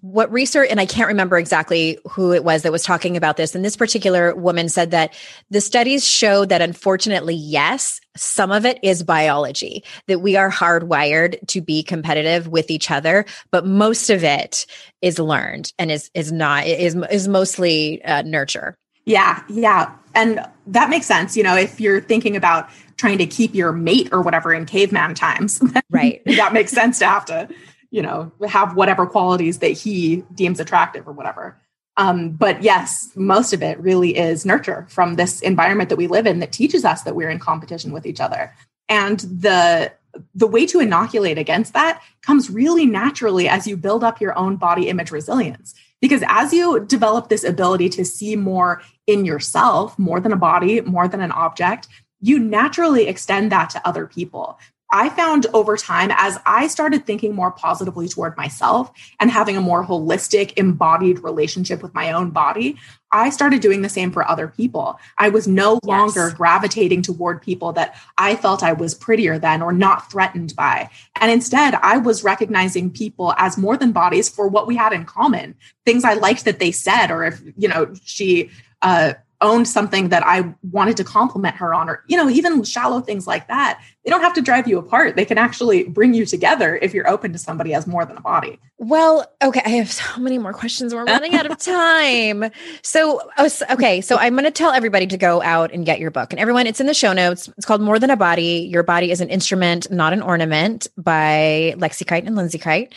what 0.01 0.31
research 0.31 0.67
and 0.69 0.79
i 0.79 0.85
can't 0.85 1.07
remember 1.07 1.37
exactly 1.37 1.97
who 2.09 2.31
it 2.31 2.43
was 2.43 2.61
that 2.61 2.71
was 2.71 2.83
talking 2.83 3.17
about 3.17 3.37
this. 3.37 3.55
And 3.55 3.65
this 3.65 3.75
particular 3.75 4.35
woman 4.35 4.69
said 4.69 4.91
that 4.91 5.13
the 5.49 5.61
studies 5.61 6.05
show 6.05 6.45
that 6.45 6.61
unfortunately 6.61 7.35
yes 7.35 7.99
some 8.17 8.51
of 8.51 8.65
it 8.65 8.79
is 8.81 9.03
biology 9.03 9.83
that 10.07 10.19
we 10.19 10.35
are 10.35 10.49
hardwired 10.49 11.45
to 11.47 11.61
be 11.61 11.83
competitive 11.83 12.47
with 12.47 12.71
each 12.71 12.91
other 12.91 13.25
but 13.51 13.65
most 13.65 14.09
of 14.09 14.23
it 14.23 14.65
is 15.01 15.19
learned 15.19 15.73
and 15.77 15.91
is 15.91 16.09
is 16.13 16.31
not 16.31 16.65
is 16.65 16.95
is 17.11 17.27
mostly 17.27 18.03
uh, 18.03 18.21
nurture. 18.23 18.77
Yeah 19.05 19.43
yeah 19.49 19.91
and 20.15 20.45
that 20.65 20.89
makes 20.89 21.05
sense 21.05 21.37
you 21.37 21.43
know 21.43 21.55
if 21.55 21.79
you're 21.79 22.01
thinking 22.01 22.35
about 22.35 22.69
trying 22.97 23.17
to 23.17 23.25
keep 23.25 23.53
your 23.53 23.71
mate 23.71 24.09
or 24.11 24.21
whatever 24.21 24.53
in 24.53 24.65
caveman 24.65 25.13
times 25.13 25.61
right 25.89 26.21
that 26.25 26.53
makes 26.53 26.71
sense 26.71 26.99
to 26.99 27.05
have 27.05 27.25
to 27.25 27.47
you 27.91 28.01
know 28.01 28.31
have 28.47 28.75
whatever 28.75 29.05
qualities 29.05 29.59
that 29.59 29.71
he 29.71 30.23
deems 30.33 30.59
attractive 30.59 31.07
or 31.07 31.11
whatever 31.11 31.59
um, 31.97 32.31
but 32.31 32.61
yes, 32.61 33.09
most 33.15 33.53
of 33.53 33.63
it 33.63 33.79
really 33.79 34.17
is 34.17 34.45
nurture 34.45 34.85
from 34.89 35.15
this 35.15 35.41
environment 35.41 35.89
that 35.89 35.95
we 35.95 36.07
live 36.07 36.27
in 36.27 36.39
that 36.39 36.51
teaches 36.51 36.83
us 36.83 37.03
that 37.03 37.15
we're 37.15 37.29
in 37.29 37.39
competition 37.39 37.91
with 37.91 38.05
each 38.05 38.19
other. 38.19 38.53
And 38.89 39.19
the 39.21 39.93
the 40.33 40.47
way 40.47 40.65
to 40.65 40.79
inoculate 40.79 41.37
against 41.37 41.73
that 41.73 42.01
comes 42.21 42.49
really 42.49 42.85
naturally 42.85 43.49
as 43.49 43.67
you 43.67 43.75
build 43.75 44.01
up 44.01 44.21
your 44.21 44.37
own 44.37 44.55
body 44.55 44.87
image 44.87 45.11
resilience. 45.11 45.73
Because 45.99 46.23
as 46.29 46.53
you 46.53 46.85
develop 46.85 47.27
this 47.27 47.43
ability 47.43 47.89
to 47.89 48.05
see 48.05 48.37
more 48.37 48.81
in 49.07 49.25
yourself, 49.25 49.97
more 49.99 50.19
than 50.19 50.31
a 50.31 50.37
body, 50.37 50.81
more 50.81 51.07
than 51.07 51.21
an 51.21 51.31
object, 51.31 51.87
you 52.21 52.39
naturally 52.39 53.07
extend 53.07 53.51
that 53.51 53.69
to 53.71 53.87
other 53.87 54.07
people. 54.07 54.59
I 54.91 55.09
found 55.09 55.47
over 55.53 55.77
time, 55.77 56.11
as 56.15 56.39
I 56.45 56.67
started 56.67 57.05
thinking 57.05 57.33
more 57.33 57.51
positively 57.51 58.07
toward 58.07 58.37
myself 58.37 58.91
and 59.19 59.31
having 59.31 59.57
a 59.57 59.61
more 59.61 59.85
holistic, 59.85 60.53
embodied 60.57 61.23
relationship 61.23 61.81
with 61.81 61.93
my 61.93 62.11
own 62.11 62.29
body, 62.29 62.77
I 63.15 63.29
started 63.29 63.61
doing 63.61 63.81
the 63.81 63.87
same 63.87 64.11
for 64.11 64.27
other 64.29 64.49
people. 64.49 64.99
I 65.17 65.29
was 65.29 65.47
no 65.47 65.75
yes. 65.75 65.83
longer 65.85 66.31
gravitating 66.35 67.01
toward 67.01 67.41
people 67.41 67.71
that 67.73 67.95
I 68.17 68.35
felt 68.35 68.61
I 68.61 68.73
was 68.73 68.93
prettier 68.93 69.39
than 69.39 69.61
or 69.61 69.71
not 69.71 70.11
threatened 70.11 70.53
by. 70.53 70.89
And 71.21 71.31
instead, 71.31 71.75
I 71.75 71.97
was 71.97 72.25
recognizing 72.25 72.91
people 72.91 73.33
as 73.37 73.57
more 73.57 73.77
than 73.77 73.93
bodies 73.93 74.27
for 74.27 74.49
what 74.49 74.67
we 74.67 74.75
had 74.75 74.91
in 74.91 75.05
common 75.05 75.55
things 75.85 76.03
I 76.03 76.15
liked 76.15 76.43
that 76.43 76.59
they 76.59 76.71
said, 76.71 77.09
or 77.09 77.23
if, 77.23 77.41
you 77.55 77.69
know, 77.69 77.93
she, 78.03 78.49
uh, 78.81 79.13
owned 79.41 79.67
something 79.67 80.09
that 80.09 80.25
I 80.25 80.53
wanted 80.71 80.97
to 80.97 81.03
compliment 81.03 81.55
her 81.55 81.73
on, 81.73 81.89
or, 81.89 82.03
you 82.07 82.17
know, 82.17 82.29
even 82.29 82.63
shallow 82.63 83.01
things 83.01 83.27
like 83.27 83.47
that, 83.47 83.81
they 84.03 84.11
don't 84.11 84.21
have 84.21 84.33
to 84.33 84.41
drive 84.41 84.67
you 84.67 84.77
apart. 84.77 85.15
They 85.15 85.25
can 85.25 85.37
actually 85.37 85.83
bring 85.83 86.13
you 86.13 86.25
together 86.25 86.77
if 86.81 86.93
you're 86.93 87.09
open 87.09 87.33
to 87.33 87.39
somebody 87.39 87.73
as 87.73 87.87
more 87.87 88.05
than 88.05 88.17
a 88.17 88.21
body. 88.21 88.59
Well, 88.77 89.25
okay. 89.41 89.61
I 89.65 89.69
have 89.69 89.91
so 89.91 90.19
many 90.19 90.37
more 90.37 90.53
questions. 90.53 90.93
We're 90.93 91.05
running 91.05 91.33
out 91.33 91.49
of 91.49 91.57
time. 91.59 92.51
So, 92.81 93.21
oh, 93.37 93.49
okay. 93.71 94.01
So 94.01 94.17
I'm 94.17 94.33
going 94.33 94.45
to 94.45 94.51
tell 94.51 94.71
everybody 94.71 95.07
to 95.07 95.17
go 95.17 95.41
out 95.41 95.71
and 95.71 95.85
get 95.85 95.99
your 95.99 96.11
book. 96.11 96.31
And 96.31 96.39
everyone, 96.39 96.67
it's 96.67 96.79
in 96.79 96.87
the 96.87 96.93
show 96.93 97.13
notes. 97.13 97.49
It's 97.57 97.65
called 97.65 97.81
More 97.81 97.99
Than 97.99 98.09
a 98.09 98.17
Body. 98.17 98.67
Your 98.71 98.83
Body 98.83 99.11
is 99.11 99.21
an 99.21 99.29
Instrument, 99.29 99.89
Not 99.91 100.13
an 100.13 100.21
Ornament 100.21 100.87
by 100.97 101.73
Lexie 101.77 102.05
Kite 102.05 102.25
and 102.25 102.35
Lindsay 102.35 102.59
Kite. 102.59 102.93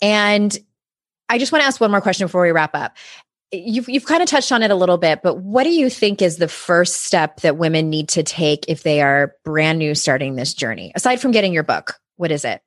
And 0.00 0.56
I 1.28 1.38
just 1.38 1.52
want 1.52 1.62
to 1.62 1.66
ask 1.66 1.80
one 1.80 1.90
more 1.90 2.00
question 2.00 2.26
before 2.26 2.42
we 2.42 2.50
wrap 2.50 2.74
up 2.74 2.96
you've 3.52 3.88
you've 3.88 4.06
kind 4.06 4.22
of 4.22 4.28
touched 4.28 4.52
on 4.52 4.62
it 4.62 4.70
a 4.70 4.74
little 4.74 4.98
bit, 4.98 5.20
but 5.22 5.38
what 5.38 5.64
do 5.64 5.70
you 5.70 5.88
think 5.88 6.22
is 6.22 6.36
the 6.36 6.48
first 6.48 7.04
step 7.04 7.40
that 7.40 7.56
women 7.56 7.90
need 7.90 8.08
to 8.10 8.22
take 8.22 8.64
if 8.68 8.82
they 8.82 9.00
are 9.00 9.34
brand 9.44 9.78
new 9.78 9.94
starting 9.94 10.34
this 10.36 10.54
journey? 10.54 10.92
Aside 10.94 11.20
from 11.20 11.30
getting 11.30 11.52
your 11.52 11.62
book, 11.62 11.98
what 12.16 12.30
is 12.30 12.44
it? 12.44 12.60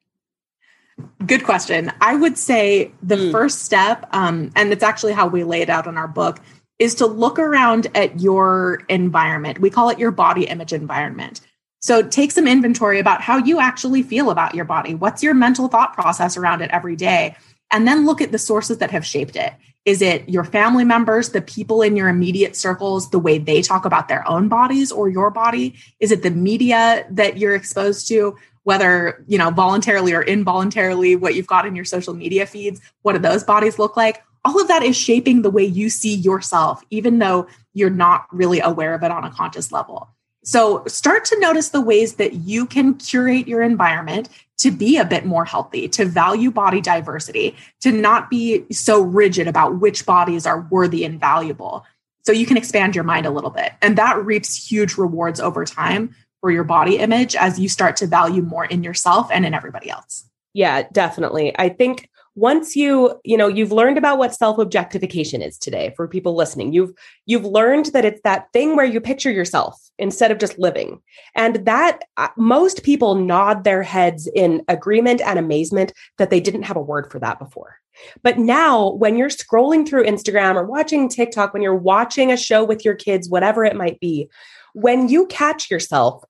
Good 1.25 1.43
question. 1.45 1.91
I 2.01 2.15
would 2.15 2.37
say 2.37 2.91
the 3.01 3.15
mm. 3.15 3.31
first 3.31 3.63
step, 3.63 4.05
um, 4.11 4.51
and 4.55 4.71
it's 4.73 4.83
actually 4.83 5.13
how 5.13 5.27
we 5.27 5.43
lay 5.43 5.61
it 5.61 5.69
out 5.69 5.87
in 5.87 5.97
our 5.97 6.07
book, 6.07 6.39
is 6.77 6.95
to 6.95 7.05
look 7.05 7.39
around 7.39 7.87
at 7.95 8.19
your 8.19 8.81
environment. 8.89 9.59
We 9.59 9.69
call 9.69 9.89
it 9.89 9.99
your 9.99 10.11
body 10.11 10.45
image 10.45 10.73
environment. 10.73 11.41
So 11.81 12.01
take 12.01 12.31
some 12.31 12.47
inventory 12.47 12.99
about 12.99 13.21
how 13.21 13.37
you 13.37 13.59
actually 13.59 14.03
feel 14.03 14.29
about 14.29 14.55
your 14.55 14.65
body. 14.65 14.93
What's 14.93 15.23
your 15.23 15.33
mental 15.33 15.69
thought 15.69 15.93
process 15.93 16.35
around 16.35 16.61
it 16.61 16.69
every 16.71 16.97
day? 16.97 17.35
And 17.71 17.87
then 17.87 18.05
look 18.05 18.19
at 18.19 18.31
the 18.31 18.37
sources 18.37 18.79
that 18.79 18.91
have 18.91 19.05
shaped 19.05 19.35
it. 19.35 19.53
Is 19.89 20.03
it 20.03 20.29
your 20.29 20.43
family 20.43 20.85
members, 20.85 21.29
the 21.29 21.41
people 21.41 21.81
in 21.81 21.95
your 21.95 22.09
immediate 22.09 22.55
circles, 22.55 23.09
the 23.09 23.17
way 23.17 23.39
they 23.39 23.63
talk 23.63 23.85
about 23.85 24.07
their 24.07 24.23
own 24.29 24.47
bodies 24.47 24.91
or 24.91 25.09
your 25.09 25.31
body? 25.31 25.73
Is 25.99 26.11
it 26.11 26.21
the 26.21 26.29
media 26.29 27.07
that 27.09 27.39
you're 27.39 27.55
exposed 27.55 28.07
to? 28.09 28.37
Whether, 28.65 29.25
you 29.27 29.39
know, 29.39 29.49
voluntarily 29.49 30.13
or 30.13 30.21
involuntarily, 30.21 31.15
what 31.15 31.33
you've 31.33 31.47
got 31.47 31.65
in 31.65 31.75
your 31.75 31.85
social 31.85 32.13
media 32.13 32.45
feeds, 32.45 32.79
what 33.01 33.13
do 33.13 33.17
those 33.17 33.43
bodies 33.43 33.79
look 33.79 33.97
like? 33.97 34.21
All 34.45 34.61
of 34.61 34.67
that 34.67 34.83
is 34.83 34.95
shaping 34.95 35.41
the 35.41 35.49
way 35.49 35.63
you 35.63 35.89
see 35.89 36.13
yourself, 36.13 36.83
even 36.91 37.17
though 37.17 37.47
you're 37.73 37.89
not 37.89 38.27
really 38.31 38.59
aware 38.59 38.93
of 38.93 39.01
it 39.01 39.09
on 39.09 39.23
a 39.23 39.31
conscious 39.31 39.71
level. 39.71 40.07
So 40.43 40.83
start 40.85 41.25
to 41.25 41.39
notice 41.39 41.69
the 41.69 41.81
ways 41.81 42.17
that 42.17 42.33
you 42.35 42.67
can 42.67 42.93
curate 42.93 43.47
your 43.47 43.63
environment 43.63 44.29
to 44.59 44.71
be 44.71 44.97
a 44.97 45.05
bit 45.05 45.25
more 45.25 45.45
healthy, 45.45 45.87
to 45.89 46.05
value 46.05 46.51
body 46.51 46.81
diversity, 46.81 47.55
to 47.81 47.91
not 47.91 48.29
be 48.29 48.65
so 48.71 49.01
rigid 49.01 49.47
about 49.47 49.79
which 49.79 50.05
bodies 50.05 50.45
are 50.45 50.67
worthy 50.69 51.03
and 51.03 51.19
valuable. 51.19 51.85
So 52.23 52.31
you 52.31 52.45
can 52.45 52.57
expand 52.57 52.93
your 52.93 53.05
mind 53.05 53.25
a 53.25 53.31
little 53.31 53.49
bit. 53.49 53.71
And 53.81 53.97
that 53.97 54.23
reaps 54.23 54.69
huge 54.69 54.97
rewards 54.97 55.39
over 55.39 55.65
time 55.65 56.15
for 56.41 56.51
your 56.51 56.63
body 56.63 56.97
image 56.99 57.35
as 57.35 57.59
you 57.59 57.67
start 57.69 57.95
to 57.97 58.07
value 58.07 58.41
more 58.41 58.65
in 58.65 58.83
yourself 58.83 59.29
and 59.31 59.45
in 59.45 59.53
everybody 59.53 59.89
else. 59.89 60.25
Yeah, 60.53 60.87
definitely. 60.91 61.57
I 61.57 61.69
think 61.69 62.09
once 62.39 62.75
you 62.75 63.19
you 63.23 63.37
know 63.37 63.47
you've 63.47 63.71
learned 63.71 63.97
about 63.97 64.17
what 64.17 64.33
self 64.33 64.57
objectification 64.57 65.41
is 65.41 65.57
today 65.57 65.93
for 65.95 66.07
people 66.07 66.35
listening 66.35 66.73
you've 66.73 66.93
you've 67.25 67.45
learned 67.45 67.87
that 67.87 68.05
it's 68.05 68.21
that 68.23 68.47
thing 68.53 68.75
where 68.75 68.85
you 68.85 69.01
picture 69.01 69.31
yourself 69.31 69.89
instead 69.99 70.31
of 70.31 70.39
just 70.39 70.57
living. 70.57 71.01
And 71.35 71.57
that 71.65 71.99
uh, 72.17 72.29
most 72.37 72.83
people 72.83 73.15
nod 73.15 73.63
their 73.63 73.83
heads 73.83 74.27
in 74.33 74.63
agreement 74.67 75.21
and 75.21 75.37
amazement 75.37 75.93
that 76.17 76.31
they 76.31 76.39
didn't 76.39 76.63
have 76.63 76.77
a 76.77 76.81
word 76.81 77.11
for 77.11 77.19
that 77.19 77.37
before. 77.37 77.75
But 78.23 78.39
now 78.39 78.91
when 78.93 79.17
you're 79.17 79.29
scrolling 79.29 79.87
through 79.87 80.05
Instagram 80.05 80.55
or 80.55 80.65
watching 80.65 81.09
TikTok 81.09 81.53
when 81.53 81.61
you're 81.61 81.75
watching 81.75 82.31
a 82.31 82.37
show 82.37 82.63
with 82.63 82.85
your 82.85 82.95
kids 82.95 83.29
whatever 83.29 83.65
it 83.65 83.75
might 83.75 83.99
be 83.99 84.29
when 84.73 85.09
you 85.09 85.27
catch 85.27 85.69
yourself 85.69 86.23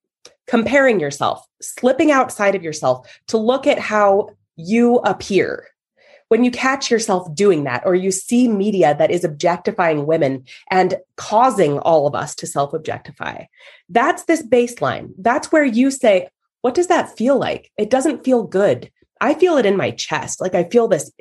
comparing 0.47 0.99
yourself 0.99 1.45
slipping 1.61 2.09
outside 2.09 2.55
of 2.55 2.63
yourself 2.63 3.07
to 3.27 3.37
look 3.37 3.67
at 3.67 3.77
how 3.77 4.29
you 4.55 4.95
appear 4.99 5.67
when 6.29 6.43
you 6.43 6.51
catch 6.51 6.89
yourself 6.89 7.33
doing 7.35 7.65
that 7.65 7.83
or 7.85 7.93
you 7.93 8.11
see 8.11 8.47
media 8.47 8.95
that 8.97 9.11
is 9.11 9.23
objectifying 9.23 10.05
women 10.05 10.45
and 10.71 10.95
causing 11.17 11.79
all 11.79 12.07
of 12.07 12.15
us 12.15 12.33
to 12.35 12.47
self 12.47 12.73
objectify, 12.73 13.43
that's 13.89 14.23
this 14.23 14.41
baseline. 14.41 15.11
That's 15.17 15.51
where 15.51 15.65
you 15.65 15.91
say, 15.91 16.29
What 16.61 16.75
does 16.75 16.87
that 16.87 17.17
feel 17.17 17.37
like? 17.37 17.71
It 17.77 17.89
doesn't 17.89 18.23
feel 18.23 18.43
good. 18.43 18.91
I 19.21 19.33
feel 19.33 19.57
it 19.57 19.65
in 19.65 19.75
my 19.75 19.91
chest. 19.91 20.39
Like 20.39 20.55
I 20.55 20.63
feel 20.63 20.87
this 20.87 21.11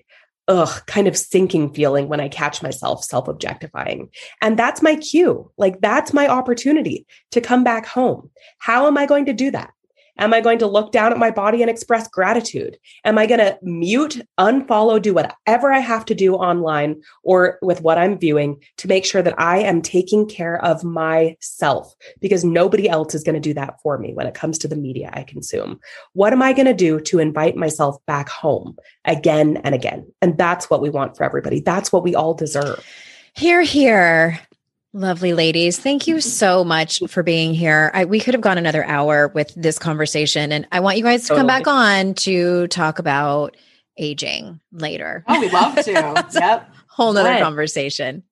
ugh, 0.48 0.82
kind 0.86 1.06
of 1.06 1.16
sinking 1.16 1.74
feeling 1.74 2.08
when 2.08 2.20
I 2.20 2.28
catch 2.28 2.62
myself 2.62 3.04
self 3.04 3.28
objectifying. 3.28 4.10
And 4.40 4.58
that's 4.58 4.82
my 4.82 4.96
cue. 4.96 5.52
Like, 5.56 5.80
that's 5.80 6.12
my 6.12 6.26
opportunity 6.26 7.06
to 7.30 7.40
come 7.40 7.62
back 7.62 7.86
home. 7.86 8.30
How 8.58 8.86
am 8.86 8.96
I 8.96 9.06
going 9.06 9.26
to 9.26 9.32
do 9.32 9.50
that? 9.52 9.70
Am 10.18 10.34
I 10.34 10.40
going 10.40 10.58
to 10.58 10.66
look 10.66 10.92
down 10.92 11.12
at 11.12 11.18
my 11.18 11.30
body 11.30 11.62
and 11.62 11.70
express 11.70 12.08
gratitude? 12.08 12.76
Am 13.04 13.18
I 13.18 13.26
going 13.26 13.40
to 13.40 13.58
mute, 13.62 14.20
unfollow, 14.38 15.00
do 15.00 15.14
whatever 15.14 15.72
I 15.72 15.78
have 15.78 16.04
to 16.06 16.14
do 16.14 16.34
online 16.34 17.00
or 17.22 17.58
with 17.62 17.80
what 17.82 17.98
I'm 17.98 18.18
viewing 18.18 18.60
to 18.78 18.88
make 18.88 19.04
sure 19.04 19.22
that 19.22 19.38
I 19.38 19.58
am 19.58 19.80
taking 19.80 20.28
care 20.28 20.62
of 20.64 20.82
myself? 20.82 21.94
Because 22.20 22.44
nobody 22.44 22.88
else 22.88 23.14
is 23.14 23.22
going 23.22 23.34
to 23.34 23.40
do 23.40 23.54
that 23.54 23.80
for 23.82 23.98
me 23.98 24.12
when 24.12 24.26
it 24.26 24.34
comes 24.34 24.58
to 24.58 24.68
the 24.68 24.76
media 24.76 25.10
I 25.12 25.22
consume. 25.22 25.78
What 26.14 26.32
am 26.32 26.42
I 26.42 26.52
going 26.52 26.66
to 26.66 26.74
do 26.74 27.00
to 27.00 27.18
invite 27.18 27.56
myself 27.56 27.96
back 28.06 28.28
home 28.28 28.76
again 29.04 29.58
and 29.58 29.74
again? 29.74 30.10
And 30.20 30.36
that's 30.36 30.68
what 30.68 30.82
we 30.82 30.90
want 30.90 31.16
for 31.16 31.24
everybody. 31.24 31.60
That's 31.60 31.92
what 31.92 32.02
we 32.02 32.14
all 32.14 32.34
deserve. 32.34 32.84
Here, 33.34 33.62
here. 33.62 34.40
Lovely 34.94 35.34
ladies. 35.34 35.78
Thank 35.78 36.06
you 36.06 36.18
so 36.20 36.64
much 36.64 37.02
for 37.08 37.22
being 37.22 37.52
here. 37.52 37.90
I, 37.92 38.06
we 38.06 38.20
could 38.20 38.32
have 38.32 38.40
gone 38.40 38.56
another 38.56 38.84
hour 38.84 39.28
with 39.28 39.52
this 39.54 39.78
conversation, 39.78 40.50
and 40.50 40.66
I 40.72 40.80
want 40.80 40.96
you 40.96 41.02
guys 41.02 41.28
to 41.28 41.34
come 41.34 41.46
back 41.46 41.66
on 41.66 42.14
to 42.14 42.68
talk 42.68 42.98
about 42.98 43.54
aging 43.98 44.60
later. 44.72 45.24
Oh, 45.28 45.40
we'd 45.40 45.52
love 45.52 45.74
to. 45.84 45.92
yep. 46.32 46.72
Whole 46.88 47.12
nother 47.12 47.28
right. 47.28 47.42
conversation. 47.42 48.22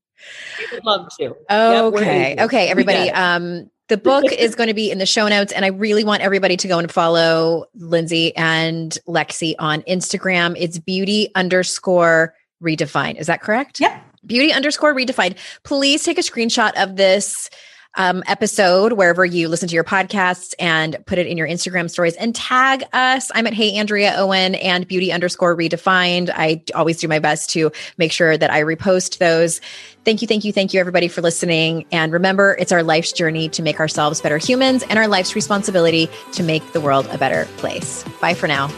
We 0.59 0.67
would 0.73 0.85
love 0.87 1.09
to. 1.21 1.37
Okay. 1.51 2.31
Yep, 2.37 2.47
okay, 2.47 2.69
everybody. 2.69 3.11
Um, 3.11 3.71
the 3.89 3.99
book 3.99 4.25
is 4.33 4.55
going 4.55 4.69
to 4.69 4.75
be 4.75 4.91
in 4.91 4.97
the 4.97 5.07
show 5.07 5.29
notes, 5.29 5.53
and 5.53 5.63
I 5.63 5.69
really 5.69 6.05
want 6.05 6.23
everybody 6.23 6.57
to 6.57 6.69
go 6.69 6.79
and 6.79 6.91
follow 6.91 7.67
Lindsay 7.75 8.35
and 8.35 8.97
Lexie 9.07 9.57
on 9.59 9.83
Instagram. 9.83 10.55
It's 10.57 10.79
beauty 10.79 11.29
underscore 11.35 12.35
redefined. 12.63 13.17
Is 13.17 13.27
that 13.27 13.43
correct? 13.43 13.79
Yep 13.79 14.05
beauty 14.27 14.53
underscore 14.53 14.95
redefined. 14.95 15.37
Please 15.63 16.03
take 16.03 16.19
a 16.19 16.23
screenshot 16.23 16.73
of 16.83 16.97
this 16.97 17.51
um, 17.97 18.23
episode 18.27 18.93
wherever 18.93 19.25
you 19.25 19.49
listen 19.49 19.69
to 19.69 19.75
your 19.75 19.85
podcasts 19.85 20.55
and 20.59 20.97
put 21.07 21.19
it 21.19 21.27
in 21.27 21.37
your 21.37 21.49
Instagram 21.49 21.91
stories 21.91 22.15
and 22.17 22.35
tag 22.35 22.85
us. 22.93 23.31
I'm 23.35 23.47
at 23.47 23.55
Hey 23.55 23.75
Andrea 23.77 24.15
Owen 24.17 24.55
and 24.57 24.87
beauty 24.87 25.13
underscore 25.13 25.57
redefined. 25.57 26.31
I 26.33 26.63
always 26.75 26.99
do 26.99 27.09
my 27.09 27.19
best 27.19 27.51
to 27.51 27.73
make 27.97 28.13
sure 28.13 28.37
that 28.37 28.51
I 28.53 28.63
repost 28.63 29.19
those. 29.19 29.61
Thank 30.05 30.23
you, 30.23 30.29
thank 30.29 30.45
you, 30.45 30.53
thank 30.53 30.73
you, 30.73 30.81
everybody, 30.81 31.09
for 31.09 31.23
listening. 31.23 31.87
And 31.91 32.13
remember, 32.13 32.57
it's 32.61 32.71
our 32.71 32.83
life's 32.83 33.13
journey 33.13 33.49
to 33.51 33.63
make 33.63 33.81
ourselves 33.81 34.21
better 34.21 34.39
humans 34.39 34.85
and 34.89 34.99
our 34.99 35.09
life's 35.09 35.35
responsibility 35.35 36.09
to 36.33 36.43
make 36.43 36.73
the 36.73 36.81
world 36.81 37.07
a 37.11 37.19
better 37.19 37.47
place. 37.57 38.05
Bye 38.21 38.35
for 38.35 38.47
now. 38.47 38.71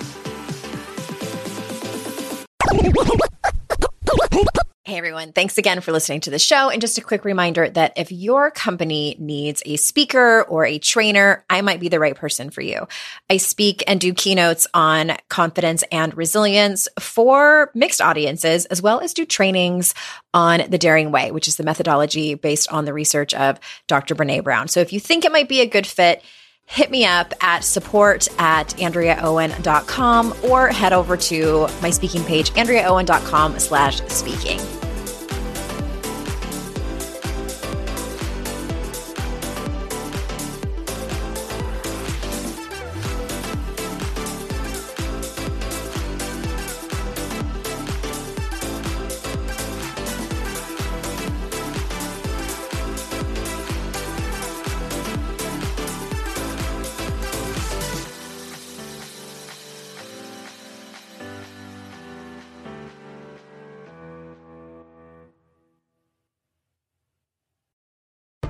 Hey 4.88 4.96
everyone, 4.96 5.32
thanks 5.32 5.58
again 5.58 5.82
for 5.82 5.92
listening 5.92 6.20
to 6.20 6.30
the 6.30 6.38
show. 6.38 6.70
And 6.70 6.80
just 6.80 6.96
a 6.96 7.02
quick 7.02 7.26
reminder 7.26 7.68
that 7.68 7.92
if 7.96 8.10
your 8.10 8.50
company 8.50 9.16
needs 9.18 9.62
a 9.66 9.76
speaker 9.76 10.44
or 10.44 10.64
a 10.64 10.78
trainer, 10.78 11.44
I 11.50 11.60
might 11.60 11.78
be 11.78 11.90
the 11.90 12.00
right 12.00 12.14
person 12.14 12.48
for 12.48 12.62
you. 12.62 12.88
I 13.28 13.36
speak 13.36 13.84
and 13.86 14.00
do 14.00 14.14
keynotes 14.14 14.66
on 14.72 15.18
confidence 15.28 15.84
and 15.92 16.16
resilience 16.16 16.88
for 16.98 17.70
mixed 17.74 18.00
audiences, 18.00 18.64
as 18.64 18.80
well 18.80 19.00
as 19.00 19.12
do 19.12 19.26
trainings 19.26 19.94
on 20.32 20.62
the 20.70 20.78
Daring 20.78 21.12
Way, 21.12 21.32
which 21.32 21.48
is 21.48 21.56
the 21.56 21.64
methodology 21.64 22.32
based 22.32 22.72
on 22.72 22.86
the 22.86 22.94
research 22.94 23.34
of 23.34 23.60
Dr. 23.88 24.14
Brene 24.14 24.42
Brown. 24.42 24.68
So 24.68 24.80
if 24.80 24.94
you 24.94 25.00
think 25.00 25.26
it 25.26 25.32
might 25.32 25.50
be 25.50 25.60
a 25.60 25.66
good 25.66 25.86
fit, 25.86 26.22
hit 26.68 26.90
me 26.90 27.04
up 27.04 27.34
at 27.40 27.64
support 27.64 28.28
at 28.38 28.68
andreaowen.com 28.76 30.34
or 30.44 30.68
head 30.68 30.92
over 30.92 31.16
to 31.16 31.66
my 31.82 31.90
speaking 31.90 32.22
page, 32.24 32.50
andreaowen.com 32.50 33.58
slash 33.58 34.00
speaking. 34.06 34.60